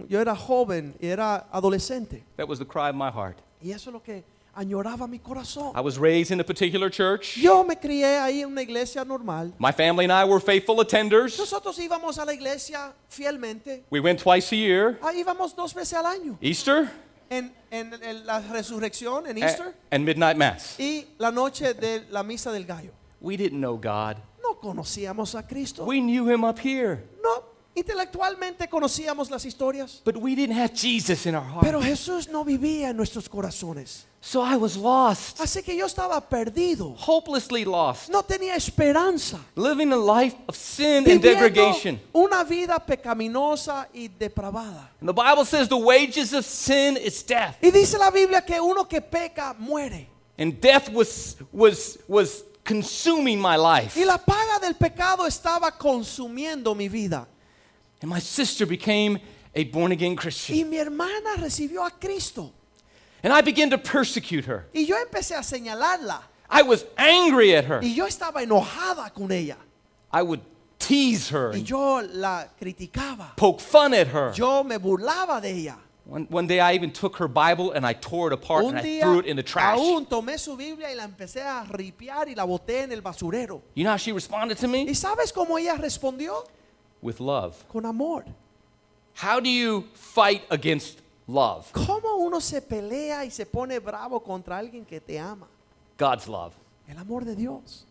Yo 0.09 0.21
era 0.21 0.37
joven 0.37 0.95
y 1.03 1.09
era 1.09 1.49
adolescente. 1.53 2.23
that 2.37 2.47
was 2.47 2.61
the 2.61 2.65
cry 2.65 2.89
of 2.89 2.95
my 2.95 3.11
heart. 3.11 3.37
Y 3.61 3.73
eso 3.73 3.91
es 3.91 3.95
lo 3.95 4.01
que 4.01 4.23
añoraba 4.55 5.09
mi 5.09 5.19
corazón. 5.19 5.73
I 5.75 5.81
was 5.81 5.99
raised 5.99 6.31
in 6.31 6.39
a 6.39 6.45
particular 6.45 6.89
church. 6.89 7.37
Yo 7.37 7.65
me 7.65 7.75
crié 7.75 8.21
ahí 8.21 8.43
en 8.43 8.53
una 8.53 8.63
iglesia 8.63 9.05
normal. 9.05 9.53
My 9.59 9.73
family 9.73 10.05
and 10.05 10.13
I 10.13 10.25
were 10.27 10.39
faithful 10.39 10.81
attenders. 10.81 11.37
Nosotros 11.37 11.77
íbamos 11.81 12.17
a 12.19 12.25
la 12.25 12.33
iglesia 12.33 12.93
fielmente. 13.09 13.83
We 13.91 13.99
went 13.99 14.21
twice 14.21 14.53
a 14.53 14.57
year. 14.57 15.01
Ahí 15.03 15.25
íbamos 15.25 15.57
dos 15.57 15.75
veces 15.75 15.95
al 15.95 16.07
año. 16.07 16.39
Easter 16.41 16.89
En, 17.31 17.55
en- 17.71 17.95
en 18.03 18.27
la 18.27 18.41
resurrección, 18.41 19.27
en 19.29 19.39
Easter, 19.39 19.73
and 19.93 20.05
midnight 20.05 20.37
mass. 20.37 20.75
y 20.81 21.07
la 21.19 21.31
noche 21.31 21.75
de 21.75 22.05
la 22.11 22.23
misa 22.25 22.51
del 22.53 22.67
gallo. 22.67 22.91
We 23.21 23.37
didn't 23.37 23.61
know 23.61 23.77
God. 23.77 24.17
No 24.43 24.59
conocíamos 24.61 25.35
a 25.37 25.47
Cristo. 25.47 25.85
We 25.85 26.01
knew 26.01 26.29
him 26.29 26.43
up 26.45 26.59
here, 26.59 27.05
No, 27.23 27.45
intelectualmente 27.75 28.69
conocíamos 28.69 29.31
las 29.31 29.45
historias. 29.45 30.01
but 30.05 30.17
we 30.17 30.35
didn't 30.35 30.57
have 30.57 30.73
Jesus 30.75 31.27
in 31.27 31.35
our 31.35 31.45
heart. 31.45 31.63
Pero 31.65 31.81
Jesús 31.81 32.29
no 32.29 32.45
vivía 32.45 32.91
en 32.91 32.97
nuestros 32.97 33.29
corazones. 33.29 34.07
So 34.23 34.43
I 34.43 34.57
was 34.57 34.77
lost, 34.77 35.41
Así 35.41 35.63
que 35.63 35.75
yo 35.75 35.87
estaba 35.87 36.21
perdido. 36.29 36.95
hopelessly 36.99 37.65
lost, 37.65 38.11
No 38.11 38.23
tenía 38.23 38.55
esperanza. 38.55 39.39
living 39.57 39.93
a 39.93 39.97
life 39.97 40.37
of 40.47 40.55
sin 40.57 40.99
and 40.99 41.07
Viviendo 41.07 41.41
degradation. 41.41 42.01
una 42.13 42.45
vida 42.45 42.79
pecaminosa 42.85 43.89
y 43.95 44.09
depravada. 44.09 44.91
And 45.01 45.09
the 45.09 45.15
Bible 45.15 45.47
says 45.47 45.69
the 45.69 45.77
wages 45.79 46.35
of 46.35 46.45
sin 46.45 46.99
is 46.99 47.23
death. 47.23 47.57
Y 47.63 47.71
dice 47.71 47.97
la 47.99 48.11
Biblia 48.11 48.43
que 48.45 48.61
uno 48.61 48.85
que 48.85 49.01
peca 49.01 49.55
muere. 49.59 50.07
And 50.39 50.61
death 50.61 50.91
was 50.91 51.37
was 51.51 51.99
was 52.07 52.45
consuming 52.63 53.41
my 53.41 53.57
life. 53.57 53.97
Y 53.99 54.05
la 54.05 54.19
paga 54.19 54.59
del 54.61 54.75
pecado 54.75 55.25
estaba 55.27 55.71
consumiendo 55.79 56.75
mi 56.75 56.89
vida. 56.91 57.27
And 58.03 58.09
my 58.11 58.19
sister 58.19 58.67
became 58.67 59.19
a 59.55 59.65
born 59.65 59.93
again 59.93 60.13
Y 60.13 60.17
Christian. 60.17 60.71
mi 60.71 60.77
hermana 60.79 61.37
recibió 61.39 61.87
a 61.87 61.91
Cristo. 61.91 62.53
And 63.23 63.33
I 63.33 63.43
began 63.43 63.69
to 63.71 63.79
persecute 63.79 64.47
her. 64.47 64.67
Y 64.75 64.85
yo 64.87 64.97
empecé 64.97 65.37
a 65.37 65.43
señalarla. 65.43 66.23
I 66.49 66.63
was 66.63 66.85
angry 66.97 67.55
at 67.55 67.65
her. 67.67 67.81
Y 67.83 67.89
yo 67.95 68.07
estaba 68.07 68.43
enojada 68.43 69.13
con 69.15 69.31
ella. 69.31 69.57
I 70.13 70.23
would 70.23 70.41
tease 70.79 71.29
her 71.29 71.53
Y 71.53 71.61
yo 71.63 72.01
la 72.01 72.45
criticaba. 72.61 73.37
poke 73.37 73.61
fun 73.61 73.93
at 73.95 74.07
her. 74.09 74.33
Yo 74.35 74.63
me 74.65 74.77
burlaba 74.79 75.41
de 75.43 75.51
ella. 75.51 75.77
One, 76.07 76.27
one 76.31 76.47
day 76.49 76.59
I 76.59 76.73
even 76.75 76.91
took 76.91 77.17
her 77.19 77.29
Bible 77.29 77.71
and 77.73 77.87
I 77.87 77.93
tore 77.93 78.29
it 78.29 78.33
apart 78.33 78.65
Un 78.65 78.77
and 78.77 78.79
I 78.79 79.01
threw 79.01 79.19
it 79.21 79.27
in 79.27 79.37
the 79.37 79.45
trash. 79.45 79.79
aún 79.79 80.07
tomé 80.07 80.39
su 80.41 80.57
Biblia 80.57 80.89
y 80.89 80.95
la 80.95 81.05
empecé 81.07 81.43
a 81.43 81.65
ripiar 81.71 82.27
y 82.29 82.35
la 82.35 82.45
boté 82.45 82.83
en 82.85 82.91
el 82.93 83.01
basurero. 83.03 83.61
You 83.75 83.85
know 83.85 83.91
how 83.93 83.97
she 83.99 84.11
responded 84.11 84.57
to 84.59 84.67
¿Y 84.67 84.71
me? 84.87 84.95
sabes 84.95 85.31
cómo 85.33 85.57
ella 85.59 85.77
respondió? 85.77 86.43
With 87.03 87.21
love. 87.21 87.57
Con 87.69 87.85
amor. 87.87 88.25
How 89.15 89.41
do 89.41 89.49
you 89.49 89.85
fight 89.95 90.43
against 90.51 91.01
love? 91.27 91.71
¿Cómo 91.73 92.17
uno 92.19 92.41
se 92.41 92.61
pelea 92.61 93.25
y 93.25 93.31
se 93.31 93.45
pone 93.47 93.79
bravo 93.81 94.21
contra 94.21 94.59
alguien 94.59 94.85
que 94.85 95.01
te 95.01 95.19
ama? 95.19 95.47
God's 95.99 96.27
love. 96.29 96.55
El 96.89 96.99
amor 96.99 97.25
de 97.25 97.35
Dios. 97.35 97.85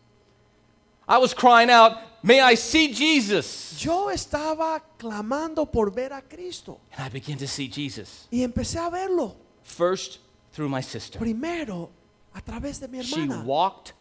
I 1.08 1.18
was 1.18 1.34
crying 1.34 1.70
out, 1.70 1.92
May 2.22 2.40
I 2.40 2.54
see 2.54 2.92
Jesus? 2.92 3.76
Yo 3.80 4.10
estaba 4.10 4.80
clamando 4.98 5.66
por 5.66 5.90
ver 5.90 6.12
a 6.12 6.20
Cristo 6.22 6.78
And 6.96 7.04
I 7.04 7.08
began 7.08 7.38
to 7.38 7.46
see 7.48 7.66
Jesus. 7.68 8.28
y 8.30 8.42
empecé 8.44 8.78
a 8.78 8.88
verlo 8.90 9.34
First, 9.64 10.18
through 10.52 10.68
my 10.68 10.82
sister. 10.82 11.18
primero 11.18 11.90
a 12.34 12.40
través 12.40 12.78
de 12.78 12.86
mi 12.88 13.02
She 13.02 13.26
walked 13.26 13.92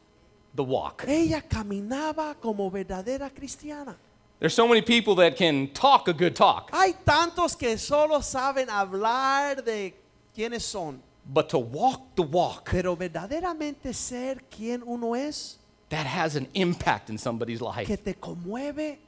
the 0.55 0.61
walk. 0.63 1.05
Ella 1.07 1.41
caminaba 1.41 2.35
como 2.39 2.69
verdadera 2.69 3.29
cristiana. 3.31 3.97
There's 4.39 4.53
so 4.53 4.67
many 4.67 4.81
people 4.81 5.15
that 5.15 5.35
can 5.35 5.67
talk 5.73 6.07
a 6.07 6.13
good 6.13 6.33
talk, 6.35 6.71
Hay 6.71 6.93
tantos 7.05 7.57
que 7.57 7.77
solo 7.77 8.21
saben 8.21 8.69
hablar 8.69 9.63
de 9.63 9.93
quiénes 10.33 10.61
son, 10.61 11.01
but 11.25 11.49
to 11.49 11.57
walk 11.59 12.15
the 12.15 12.23
walk, 12.23 12.69
pero 12.71 12.95
verdaderamente 12.95 13.93
ser 13.93 14.43
quien 14.49 14.81
uno 14.85 15.13
es, 15.13 15.57
that 15.89 16.05
has 16.05 16.35
an 16.37 16.47
impact 16.53 17.09
in 17.09 17.17
somebody's 17.17 17.59
life. 17.61 17.85
que 17.85 17.97
te 17.97 18.13
conmueve 18.13 18.99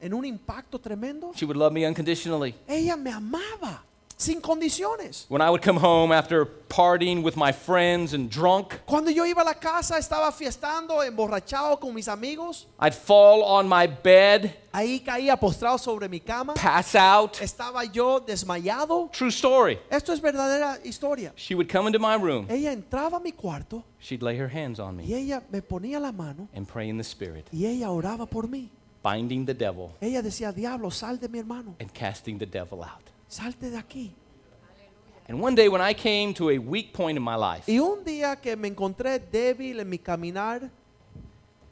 en 0.00 0.12
un 0.12 0.24
impacto 0.24 0.80
tremendo. 0.80 1.32
She 1.36 1.44
would 1.44 1.56
love 1.56 1.72
me 1.72 1.84
unconditionally. 1.86 2.54
Ella 2.66 2.96
me 2.96 3.12
amaba 3.12 3.82
sin 4.20 4.40
condiciones. 4.40 5.24
When 5.28 5.40
I 5.40 5.48
would 5.50 5.62
come 5.62 5.78
home 5.78 6.12
after 6.12 6.44
partying 6.68 7.22
with 7.22 7.36
my 7.36 7.52
friends 7.52 8.12
and 8.14 8.28
drunk, 8.30 8.78
Cuando 8.86 9.10
yo 9.10 9.24
iba 9.24 9.40
a 9.42 9.44
la 9.44 9.54
casa, 9.54 9.98
estaba 9.98 10.30
fiestando, 10.32 11.02
emborrachado 11.02 11.80
con 11.80 11.94
mis 11.94 12.06
amigos. 12.08 12.66
I'd 12.78 12.94
fall 12.94 13.42
on 13.42 13.68
my 13.68 13.86
bed, 13.86 14.54
Ahí 14.72 15.00
caía 15.00 15.36
postrado 15.36 15.78
sobre 15.78 16.08
mi 16.08 16.20
cama. 16.20 16.54
pass 16.54 16.94
out. 16.94 17.40
Estaba 17.40 17.84
yo 17.84 18.20
desmayado. 18.20 19.10
True 19.12 19.30
story. 19.30 19.78
Esto 19.90 20.12
es 20.12 20.20
verdadera 20.20 20.78
historia. 20.84 21.32
She 21.36 21.54
would 21.54 21.68
come 21.68 21.86
into 21.88 21.98
my 21.98 22.14
room. 22.16 22.46
Ella 22.48 22.72
entraba 22.72 23.16
a 23.16 23.20
mi 23.20 23.32
cuarto 23.32 23.82
She'd 24.00 24.22
lay 24.22 24.36
her 24.38 24.48
hands 24.48 24.78
on 24.78 25.00
y 25.00 25.06
me 25.08 25.14
ella 25.16 25.42
me 25.50 25.60
ponía 25.60 25.98
la 26.00 26.12
mano 26.12 26.48
and 26.54 26.66
pray 26.68 26.88
in 26.88 26.96
the 26.98 27.04
spirit, 27.04 27.46
y 27.52 27.66
ella 27.66 27.90
oraba 27.90 28.26
por 28.26 28.46
mí. 28.46 28.68
binding 29.02 29.44
the 29.46 29.54
devil 29.54 29.90
Ella 30.00 30.22
decía, 30.22 30.52
diablo, 30.52 30.90
sal 30.90 31.18
de 31.18 31.28
mi 31.28 31.38
hermano. 31.40 31.74
and 31.80 31.92
casting 31.92 32.38
the 32.38 32.46
devil 32.46 32.82
out. 32.82 33.10
Salte 33.30 33.70
de 33.70 33.78
aquí. 33.78 34.10
And 35.28 35.40
one 35.40 35.54
day 35.54 35.68
when 35.68 35.80
I 35.80 35.94
came 35.94 36.34
to 36.34 36.50
a 36.50 36.58
weak 36.58 36.92
point 36.92 37.16
in 37.16 37.22
my 37.22 37.36
life, 37.36 37.68
Y 37.68 37.78
un 37.78 38.02
día 38.04 38.40
que 38.42 38.56
me 38.56 38.68
encontré 38.68 39.20
débil 39.20 39.78
en 39.78 39.88
mi 39.88 39.98
caminar, 39.98 40.68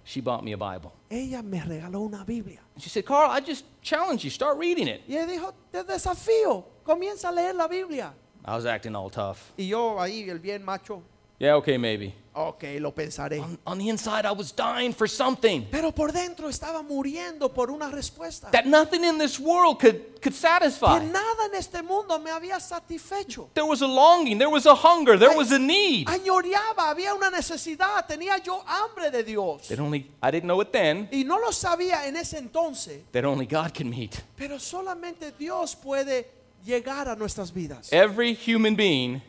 she 0.05 0.21
bought 0.21 0.45
me 0.45 0.53
a 0.53 0.57
Bible. 0.57 0.93
ella 1.11 1.43
me 1.43 1.59
regaló 1.61 2.03
una 2.07 2.25
Biblia. 2.25 2.61
She 2.79 2.89
said, 2.89 3.05
Carl, 3.05 3.31
I 3.31 3.41
just 3.41 3.65
challenge 3.83 4.23
you, 4.23 4.31
start 4.31 4.57
reading 4.59 4.87
it. 4.87 5.03
Y 5.09 5.17
ella 5.17 5.27
dijo, 5.27 5.53
te 5.73 5.83
desafío, 5.83 6.65
comienza 6.85 7.31
a 7.31 7.33
leer 7.33 7.55
la 7.55 7.67
Biblia. 7.67 8.13
I 8.45 8.55
was 8.55 8.65
acting 8.65 8.95
all 8.95 9.11
tough. 9.11 9.53
Y 9.59 9.65
yo 9.65 9.99
ahí, 9.99 10.29
el 10.31 10.39
bien 10.39 10.65
macho, 10.65 11.03
Yeah, 11.41 11.57
okay, 11.57 11.77
maybe. 11.79 12.15
Ok, 12.39 12.63
lo 12.81 12.95
pensaré. 12.95 13.41
On, 13.41 13.59
on 13.67 13.79
the 13.79 13.89
inside, 13.89 14.25
I 14.27 14.33
was 14.33 14.53
dying 14.55 14.93
for 14.95 15.09
something 15.09 15.67
Pero 15.71 15.93
por 15.93 16.13
dentro 16.13 16.49
estaba 16.49 16.83
muriendo 16.83 17.53
por 17.53 17.71
una 17.71 17.91
respuesta. 17.91 18.51
that 18.53 18.65
nothing 18.67 19.03
in 19.05 19.19
this 19.19 19.39
world 19.41 19.79
could, 19.81 19.97
could 20.23 20.33
Que 20.33 20.33
satisfy. 20.33 21.01
nada 21.01 21.47
en 21.47 21.55
este 21.55 21.83
mundo 21.83 22.19
me 22.19 22.31
había 22.31 22.61
satisfecho. 22.61 23.49
There 23.55 23.67
was 23.67 23.83
a 23.83 23.87
longing, 23.87 24.39
there 24.39 24.51
was 24.51 24.67
a 24.67 24.75
hunger, 24.75 25.19
there 25.19 25.37
was 25.37 25.51
a 25.53 25.59
need. 25.59 26.07
Añoreaba, 26.09 26.91
había 26.91 27.15
una 27.15 27.31
necesidad, 27.31 28.07
tenía 28.07 28.39
yo 28.39 28.63
hambre 28.67 29.11
de 29.11 29.23
Dios. 29.25 29.69
That 29.69 29.81
only, 29.81 30.11
I 30.23 30.31
didn't 30.31 30.47
know 30.49 30.61
it 30.61 30.71
then, 30.73 31.09
Y 31.13 31.25
no 31.25 31.39
lo 31.39 31.53
sabía 31.53 32.07
en 32.07 32.17
ese 32.17 32.39
entonces, 32.39 33.03
that 33.13 33.25
only 33.25 33.47
God 33.47 33.73
can 33.75 33.91
meet. 33.91 34.23
pero 34.37 34.59
solamente 34.59 35.33
Dios 35.39 35.75
puede 35.77 36.31
llegar 36.65 37.09
a 37.09 37.17
nuestras 37.17 37.53
vidas. 37.53 37.93
Every 37.93 38.35
human 38.35 38.75
being 38.77 39.23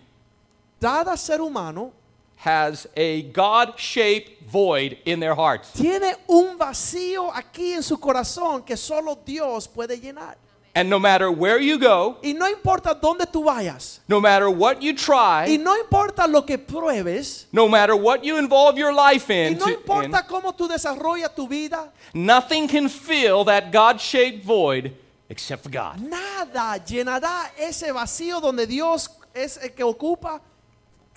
Cada 0.82 1.18
ser 1.18 1.42
humano 1.42 1.92
has 2.40 2.88
a 2.96 3.24
God 3.34 3.74
shaped 3.78 4.44
void 4.50 4.98
in 5.06 5.20
their 5.20 5.36
hearts. 5.36 5.72
tiene 5.74 6.16
un 6.28 6.58
vacío 6.58 7.32
aquí 7.34 7.74
en 7.74 7.84
su 7.84 7.98
corazón 7.98 8.66
que 8.66 8.78
solo 8.78 9.18
Dios 9.26 9.68
puede 9.68 10.00
llenar. 10.00 10.36
And 10.76 10.88
no 10.90 11.00
matter 11.00 11.30
where 11.32 11.60
you 11.60 11.78
go, 11.80 12.18
Y 12.24 12.34
no 12.34 12.48
importa 12.48 12.94
dónde 12.94 13.26
tú 13.26 13.44
vayas, 13.44 14.00
no 14.08 14.22
matter 14.22 14.48
what 14.48 14.82
you 14.82 14.94
try, 14.94 15.48
y 15.50 15.58
no 15.58 15.76
importa 15.78 16.28
lo 16.28 16.44
que 16.46 16.58
pruebes, 16.58 17.48
no 17.52 17.68
matter 17.68 17.96
what 17.96 18.24
you 18.24 18.38
involve 18.38 18.78
your 18.78 18.94
life 18.94 19.30
in, 19.30 19.54
y 19.56 19.58
no 19.60 19.66
to- 19.66 19.72
in, 19.72 19.76
importa 19.80 20.26
cómo 20.28 20.54
tú 20.56 20.68
desarrollas 20.70 21.36
tu 21.36 21.48
vida, 21.48 21.92
nothing 22.14 22.68
can 22.70 22.88
fill 22.88 23.44
that 23.44 23.72
God 23.72 24.00
shaped 24.00 24.46
void 24.46 24.94
except 25.28 25.64
for 25.64 25.70
God. 25.70 26.00
nada 26.00 26.78
llenará 26.86 27.52
ese 27.58 27.92
vacío 27.92 28.40
donde 28.40 28.66
Dios 28.68 29.10
es 29.34 29.58
el 29.58 29.72
que 29.74 29.84
ocupa, 29.84 30.40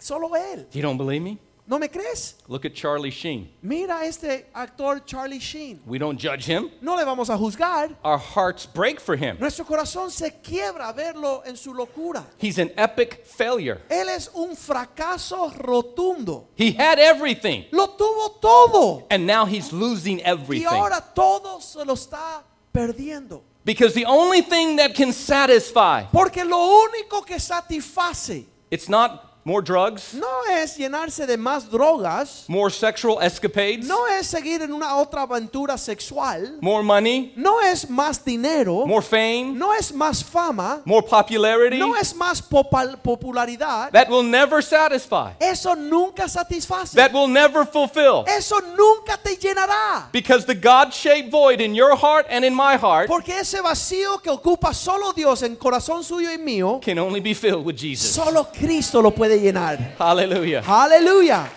solo 0.02 0.30
Él. 0.34 0.66
You 0.72 0.82
don't 0.82 0.98
believe 0.98 1.22
me? 1.22 1.38
¿No 1.64 1.78
me 1.78 1.88
crees? 1.88 2.34
Look 2.48 2.66
at 2.66 2.74
Charlie 2.74 3.10
Sheen. 3.10 3.48
Mira 3.62 4.04
este 4.04 4.46
actor 4.52 4.98
Charlie 5.06 5.38
Sheen. 5.38 5.80
We 5.86 5.96
don't 5.96 6.18
judge 6.18 6.44
him. 6.44 6.70
No 6.82 6.96
le 6.96 7.04
vamos 7.04 7.30
a 7.30 7.36
juzgar. 7.36 7.94
Our 8.04 8.18
hearts 8.18 8.66
break 8.66 9.00
for 9.00 9.14
him. 9.14 9.36
Nuestro 9.38 9.64
corazón 9.64 10.10
se 10.10 10.32
quiebra 10.42 10.92
verlo 10.92 11.42
en 11.46 11.56
su 11.56 11.72
locura. 11.72 12.24
He's 12.38 12.58
an 12.58 12.72
epic 12.76 13.24
failure. 13.24 13.80
Él 13.88 14.08
es 14.08 14.28
un 14.34 14.56
fracaso 14.56 15.50
rotundo. 15.56 16.48
He 16.56 16.72
had 16.72 16.98
everything, 16.98 17.64
Lo 17.70 17.86
tuvo 17.96 18.40
todo. 18.40 19.06
and 19.08 19.24
now 19.24 19.46
he's 19.46 19.72
losing 19.72 20.20
everything. 20.22 20.66
Y 20.66 20.76
ahora 20.76 21.00
todo 21.14 21.60
se 21.60 21.84
lo 21.84 21.94
está 21.94 22.42
perdiendo. 22.74 23.40
Because 23.64 23.94
the 23.94 24.04
only 24.06 24.42
thing 24.42 24.76
that 24.76 24.96
can 24.96 25.12
satisfy, 25.12 26.02
Porque 26.12 26.44
lo 26.44 26.82
único 26.88 27.24
que 27.24 27.38
satisface 27.38 28.44
it's 28.68 28.88
not 28.88 29.31
more 29.44 29.62
drugs, 29.62 30.14
no 30.14 30.44
es 30.50 30.76
llenarse 30.76 31.26
de 31.26 31.36
más 31.36 31.68
drogas, 31.68 32.44
more 32.48 32.70
sexual 32.70 33.18
escapades, 33.22 33.84
no 33.86 34.06
es 34.06 34.26
seguir 34.26 34.62
en 34.62 34.72
una 34.72 34.96
otra 34.96 35.22
aventura 35.22 35.76
sexual, 35.76 36.58
more 36.60 36.82
money, 36.82 37.32
no 37.36 37.60
es 37.60 37.88
más 37.90 38.24
dinero, 38.24 38.86
more 38.86 39.02
fame, 39.02 39.52
no 39.54 39.72
es 39.72 39.92
más 39.92 40.22
fama, 40.22 40.80
more 40.84 41.02
popularity. 41.02 41.78
no 41.78 41.96
es 41.96 42.14
más 42.14 42.40
popularidad. 42.42 43.90
That 43.92 44.08
will 44.08 44.22
never 44.22 44.62
satisfy. 44.62 45.32
Eso 45.40 45.74
nunca 45.74 46.28
satisface. 46.28 46.92
That 46.94 47.12
will 47.12 47.28
never 47.28 47.64
fulfill. 47.64 48.24
Eso 48.26 48.60
nunca 48.60 49.18
te 49.22 49.36
llenará. 49.36 50.10
Because 50.12 50.46
the 50.46 50.54
God 50.54 50.92
shaped 50.92 51.30
void 51.30 51.60
in 51.60 51.74
your 51.74 51.96
heart 51.96 52.26
and 52.30 52.44
in 52.44 52.54
my 52.54 52.76
heart 52.76 53.08
Porque 53.08 53.38
ese 53.38 53.60
vacío 53.60 54.22
que 54.22 54.30
ocupa 54.30 54.72
solo 54.72 55.12
Dios 55.12 55.42
en 55.42 55.56
corazón 55.56 56.04
suyo 56.04 56.30
y 56.32 56.38
mío, 56.38 56.80
can 56.82 56.98
only 56.98 57.20
be 57.20 57.34
filled 57.34 57.64
with 57.64 57.76
Jesus. 57.76 58.12
solo 58.12 58.48
Cristo 58.52 59.02
lo 59.02 59.10
puede 59.10 59.31
llenar. 59.38 59.78
Hallelujah. 59.98 60.62
Aleluya. 60.66 61.48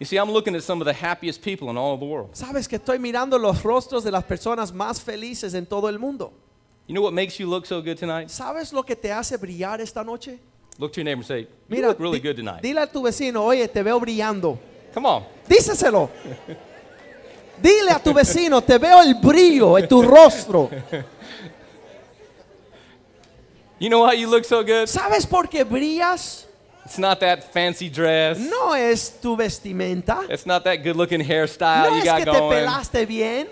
You 0.00 0.06
see, 0.06 0.16
I'm 0.16 0.30
looking 0.30 0.54
at 0.54 0.62
some 0.62 0.80
of 0.80 0.84
the 0.86 0.92
happiest 0.92 1.42
people 1.42 1.70
in 1.70 1.76
all 1.76 1.92
of 1.94 2.00
the 2.00 2.06
world. 2.06 2.30
Sabes 2.34 2.68
que 2.68 2.78
estoy 2.78 2.98
mirando 3.00 3.36
los 3.36 3.62
rostros 3.64 4.04
de 4.04 4.12
las 4.12 4.22
personas 4.24 4.72
más 4.72 5.00
felices 5.00 5.54
en 5.54 5.66
todo 5.66 5.88
el 5.88 5.98
mundo. 5.98 6.32
You 6.86 6.94
know 6.94 7.02
what 7.02 7.12
makes 7.12 7.38
you 7.40 7.48
look 7.48 7.66
so 7.66 7.82
good 7.82 7.98
tonight? 7.98 8.28
¿Sabes 8.28 8.72
lo 8.72 8.82
que 8.84 8.94
te 8.94 9.10
hace 9.10 9.36
brillar 9.36 9.80
esta 9.80 10.04
noche? 10.04 10.38
Look 10.78 10.92
to 10.92 11.00
your 11.00 11.04
neighbor 11.04 11.20
and 11.20 11.26
say, 11.26 11.40
You 11.40 11.48
Mira, 11.68 11.88
look 11.88 11.98
really 11.98 12.20
good 12.20 12.36
tonight. 12.36 12.62
dile 12.62 12.78
a 12.80 12.86
tu 12.86 13.02
vecino, 13.02 13.42
oye, 13.44 13.66
te 13.66 13.82
veo 13.82 13.98
brillando. 13.98 14.56
Come 14.94 15.06
on. 15.06 15.24
Díseselo. 15.48 16.08
Dile 17.60 17.90
a 17.90 17.98
tu 17.98 18.14
vecino, 18.14 18.62
te 18.62 18.78
veo 18.78 19.02
el 19.02 19.14
brillo 19.16 19.76
en 19.76 19.88
tu 19.88 20.00
rostro. 20.02 20.70
You 23.78 23.88
know 23.90 24.00
why 24.00 24.14
you 24.14 24.28
look 24.28 24.44
so 24.44 24.62
good? 24.62 24.88
¿Sabes 24.88 25.26
por 25.28 25.44
qué 25.48 25.64
brillas? 25.64 26.46
It's 26.84 26.98
not 26.98 27.20
that 27.20 27.52
fancy 27.52 27.88
dress. 27.90 28.38
No 28.38 28.72
es 28.74 29.20
tu 29.20 29.36
vestimenta. 29.36 30.24
It's 30.30 30.46
not 30.46 30.64
that 30.64 30.76
good 30.82 30.96
looking 30.96 31.20
hairstyle 31.20 31.90
No 31.90 31.94
you 31.96 31.98
es 32.00 32.04
got 32.04 32.18
que 32.18 32.24
te 32.24 32.30
going. 32.38 32.64
pelaste 32.64 33.06
bien. 33.06 33.46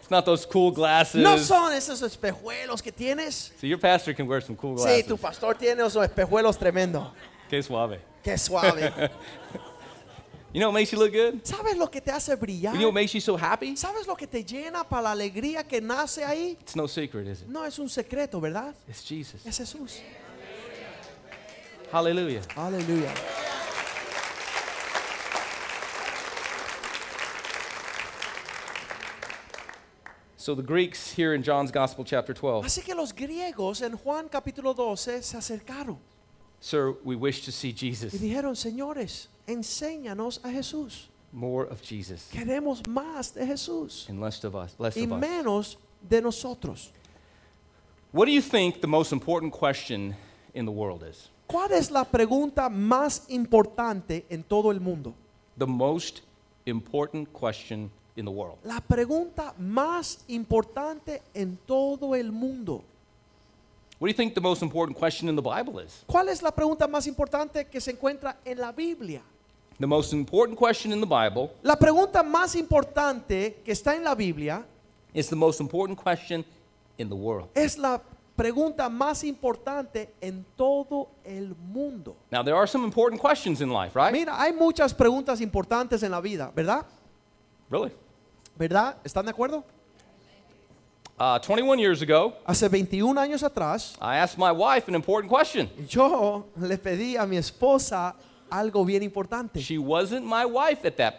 It's 0.00 0.10
not 0.10 0.24
those 0.24 0.44
cool 0.44 0.72
glasses. 0.72 1.22
No 1.22 1.36
son 1.38 1.72
esos 1.72 2.02
espejuelos 2.02 2.82
que 2.82 2.90
tienes. 2.90 3.52
So 3.60 3.66
your 3.68 3.78
pastor 3.78 4.12
can 4.14 4.26
wear 4.26 4.40
some 4.42 4.56
cool 4.56 4.76
Sí, 4.76 4.82
glasses. 4.84 5.06
tu 5.06 5.16
pastor 5.16 5.54
tiene 5.56 5.80
esos 5.84 6.04
espejuelos 6.04 6.58
tremendos. 6.58 7.06
Que 7.48 7.62
suave. 7.62 8.00
Qué 8.22 8.36
suave. 8.36 8.92
You 10.52 10.58
know 10.58 10.68
what 10.70 10.74
makes 10.74 10.90
you 10.90 10.98
look 10.98 11.12
good? 11.12 11.44
¿Sabes 11.44 11.76
lo 11.76 11.86
que 11.86 12.00
te 12.00 12.10
hace 12.10 12.34
brillar? 12.34 12.72
You 12.72 12.80
know 12.80 12.88
what 12.88 12.94
makes 12.94 13.14
you 13.14 13.20
so 13.20 13.36
happy? 13.36 13.76
¿Sabes 13.76 14.06
lo 14.08 14.16
que 14.16 14.26
te 14.26 14.42
llena 14.42 14.82
para 14.82 15.02
la 15.02 15.10
alegría 15.12 15.62
que 15.62 15.80
nace 15.80 16.24
ahí? 16.24 16.56
It's 16.60 16.74
no 16.74 16.88
secret, 16.88 17.28
is 17.28 17.42
it? 17.42 17.48
No 17.48 17.64
es 17.64 17.78
un 17.78 17.88
secreto, 17.88 18.40
¿verdad? 18.40 18.74
It's 18.88 19.04
Jesus. 19.04 19.46
Es 19.46 19.58
Jesús. 19.58 20.00
Hallelujah. 21.92 22.42
Aleluya. 22.56 23.12
So 30.36 30.54
the 30.56 30.62
Greeks 30.62 31.12
here 31.12 31.34
in 31.34 31.42
John's 31.44 31.70
Gospel, 31.70 32.04
chapter 32.04 32.34
12, 32.34 32.64
Así 32.64 32.82
que 32.82 32.94
los 32.94 33.12
griegos 33.12 33.82
en 33.82 33.96
Juan 33.96 34.28
capítulo 34.28 34.74
12 34.74 35.22
se 35.22 35.36
acercaron 35.36 35.98
Sir, 36.58 36.94
we 37.04 37.14
wish 37.14 37.44
to 37.44 37.52
see 37.52 37.68
y 37.70 37.72
Jesus. 37.72 38.12
dijeron, 38.20 38.56
señores, 38.56 39.28
enséñanos 39.50 40.40
a 40.44 40.50
Jesús. 40.50 41.08
More 41.32 41.68
of 41.70 41.80
Jesus 41.80 42.28
Queremos 42.32 42.82
más 42.88 43.32
de 43.34 43.46
Jesús 43.46 44.08
and 44.08 44.20
less 44.20 44.42
of 44.44 44.54
us. 44.54 44.74
Less 44.78 44.96
y 44.96 45.04
of 45.04 45.12
us. 45.12 45.20
menos 45.20 45.78
de 46.08 46.20
nosotros. 46.20 46.90
What 48.12 48.26
do 48.26 48.32
you 48.32 48.42
think 48.42 48.80
the 48.80 48.88
most 48.88 49.12
important 49.12 49.52
question 49.52 50.16
in 50.54 50.64
the 50.64 50.72
world 50.72 51.04
is? 51.08 51.30
¿Cuál 51.46 51.72
es 51.72 51.90
la 51.90 52.04
pregunta 52.04 52.68
más 52.68 53.28
importante 53.28 54.24
en 54.28 54.42
todo 54.42 54.70
el 54.70 54.80
mundo? 54.80 55.14
The 55.56 55.66
most 55.66 56.22
important 56.66 57.32
question 57.32 57.90
in 58.16 58.24
the 58.24 58.30
world. 58.30 58.58
La 58.64 58.80
pregunta 58.80 59.54
más 59.58 60.24
importante 60.28 61.22
en 61.34 61.58
todo 61.66 62.14
el 62.14 62.32
mundo. 62.32 62.84
What 63.98 64.06
do 64.06 64.10
you 64.12 64.16
think 64.16 64.34
the 64.34 64.40
most 64.40 64.62
important 64.62 64.96
question 64.98 65.28
in 65.28 65.36
the 65.36 65.42
Bible 65.42 65.78
is? 65.78 66.04
¿Cuál 66.06 66.28
es 66.28 66.42
la 66.42 66.50
pregunta 66.50 66.88
más 66.88 67.06
importante 67.06 67.66
que 67.66 67.80
se 67.80 67.92
encuentra 67.92 68.38
en 68.44 68.58
la 68.58 68.72
Biblia? 68.72 69.22
The 69.80 69.86
most 69.86 70.12
important 70.12 70.58
question 70.58 70.92
in 70.92 71.00
the 71.00 71.06
Bible 71.06 71.50
La 71.62 71.74
pregunta 71.74 72.22
más 72.22 72.54
importante 72.54 73.62
que 73.64 73.72
está 73.72 73.96
en 73.96 74.04
la 74.04 74.14
Biblia 74.14 74.62
is 75.14 75.28
the 75.28 75.36
most 75.36 75.58
important 75.58 75.98
question 75.98 76.44
in 76.98 77.08
the 77.08 77.16
world. 77.16 77.48
es 77.54 77.78
la 77.78 78.00
pregunta 78.36 78.88
más 78.90 79.24
importante 79.24 80.10
en 80.20 80.44
todo 80.56 81.08
el 81.24 81.54
mundo. 81.56 82.14
Now, 82.30 82.42
there 82.42 82.54
are 82.56 82.66
some 82.66 82.84
important 82.84 83.20
questions 83.20 83.60
in 83.62 83.70
life, 83.70 83.94
right? 83.96 84.12
Mira, 84.12 84.38
hay 84.38 84.52
muchas 84.52 84.92
preguntas 84.94 85.40
importantes 85.40 86.02
en 86.02 86.10
la 86.10 86.20
vida, 86.20 86.52
¿verdad? 86.54 86.84
Really? 87.70 87.90
¿Verdad? 88.58 88.96
¿Están 89.02 89.24
de 89.24 89.30
acuerdo? 89.30 89.64
Uh, 91.18 91.38
21 91.38 91.78
years 91.78 92.00
ago, 92.02 92.34
Hace 92.46 92.68
21 92.68 93.18
años 93.18 93.42
atrás, 93.42 93.94
I 94.00 94.16
asked 94.16 94.38
my 94.38 94.50
wife 94.50 94.88
an 94.88 94.94
important 94.94 95.30
question. 95.30 95.68
yo 95.88 96.46
le 96.56 96.78
pedí 96.78 97.16
a 97.16 97.26
mi 97.26 97.36
esposa 97.36 98.14
algo 98.50 98.84
bien 98.84 99.02
importante. 99.02 99.60
She 99.60 99.78
wasn't 99.78 100.24
my 100.24 100.44
wife 100.44 100.86
at 100.86 100.96
that 100.96 101.14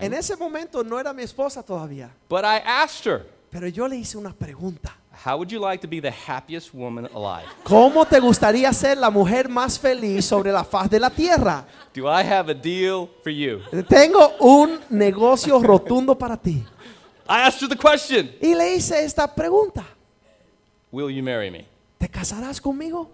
En 0.00 0.10
time, 0.10 0.18
ese 0.18 0.36
momento 0.36 0.82
no 0.82 0.98
era 0.98 1.12
mi 1.12 1.22
esposa 1.22 1.62
todavía, 1.62 2.10
but 2.28 2.44
I 2.44 2.62
asked 2.64 3.04
her, 3.10 3.26
pero 3.50 3.68
yo 3.68 3.86
le 3.86 3.96
hice 3.96 4.16
una 4.16 4.32
pregunta. 4.32 4.96
How 5.24 5.36
would 5.38 5.50
you 5.50 5.58
like 5.58 5.80
to 5.80 5.88
be 5.88 6.00
the 6.00 6.10
happiest 6.10 6.72
woman 6.72 7.06
alive? 7.14 7.46
¿Cómo 7.64 8.06
te 8.06 8.20
gustaría 8.20 8.72
ser 8.72 8.98
la 8.98 9.10
mujer 9.10 9.48
más 9.48 9.78
feliz 9.78 10.24
sobre 10.24 10.52
la 10.52 10.62
faz 10.62 10.88
de 10.90 11.00
la 11.00 11.10
tierra? 11.10 11.66
Do 11.94 12.06
I 12.06 12.22
have 12.22 12.50
a 12.50 12.54
deal 12.54 13.08
for 13.22 13.32
you? 13.32 13.60
Tengo 13.88 14.36
un 14.40 14.78
negocio 14.90 15.58
rotundo 15.60 16.16
para 16.16 16.36
ti. 16.36 16.64
I 17.28 17.40
asked 17.42 17.60
her 17.60 17.68
the 17.68 17.76
question 17.76 18.30
Y 18.40 18.54
le 18.54 18.76
hice 18.76 19.04
esta 19.04 19.26
pregunta. 19.26 19.84
Will 20.92 21.10
you 21.10 21.22
marry 21.22 21.50
me? 21.50 21.66
¿Te 21.98 22.08
casarás 22.08 22.60
conmigo? 22.60 23.10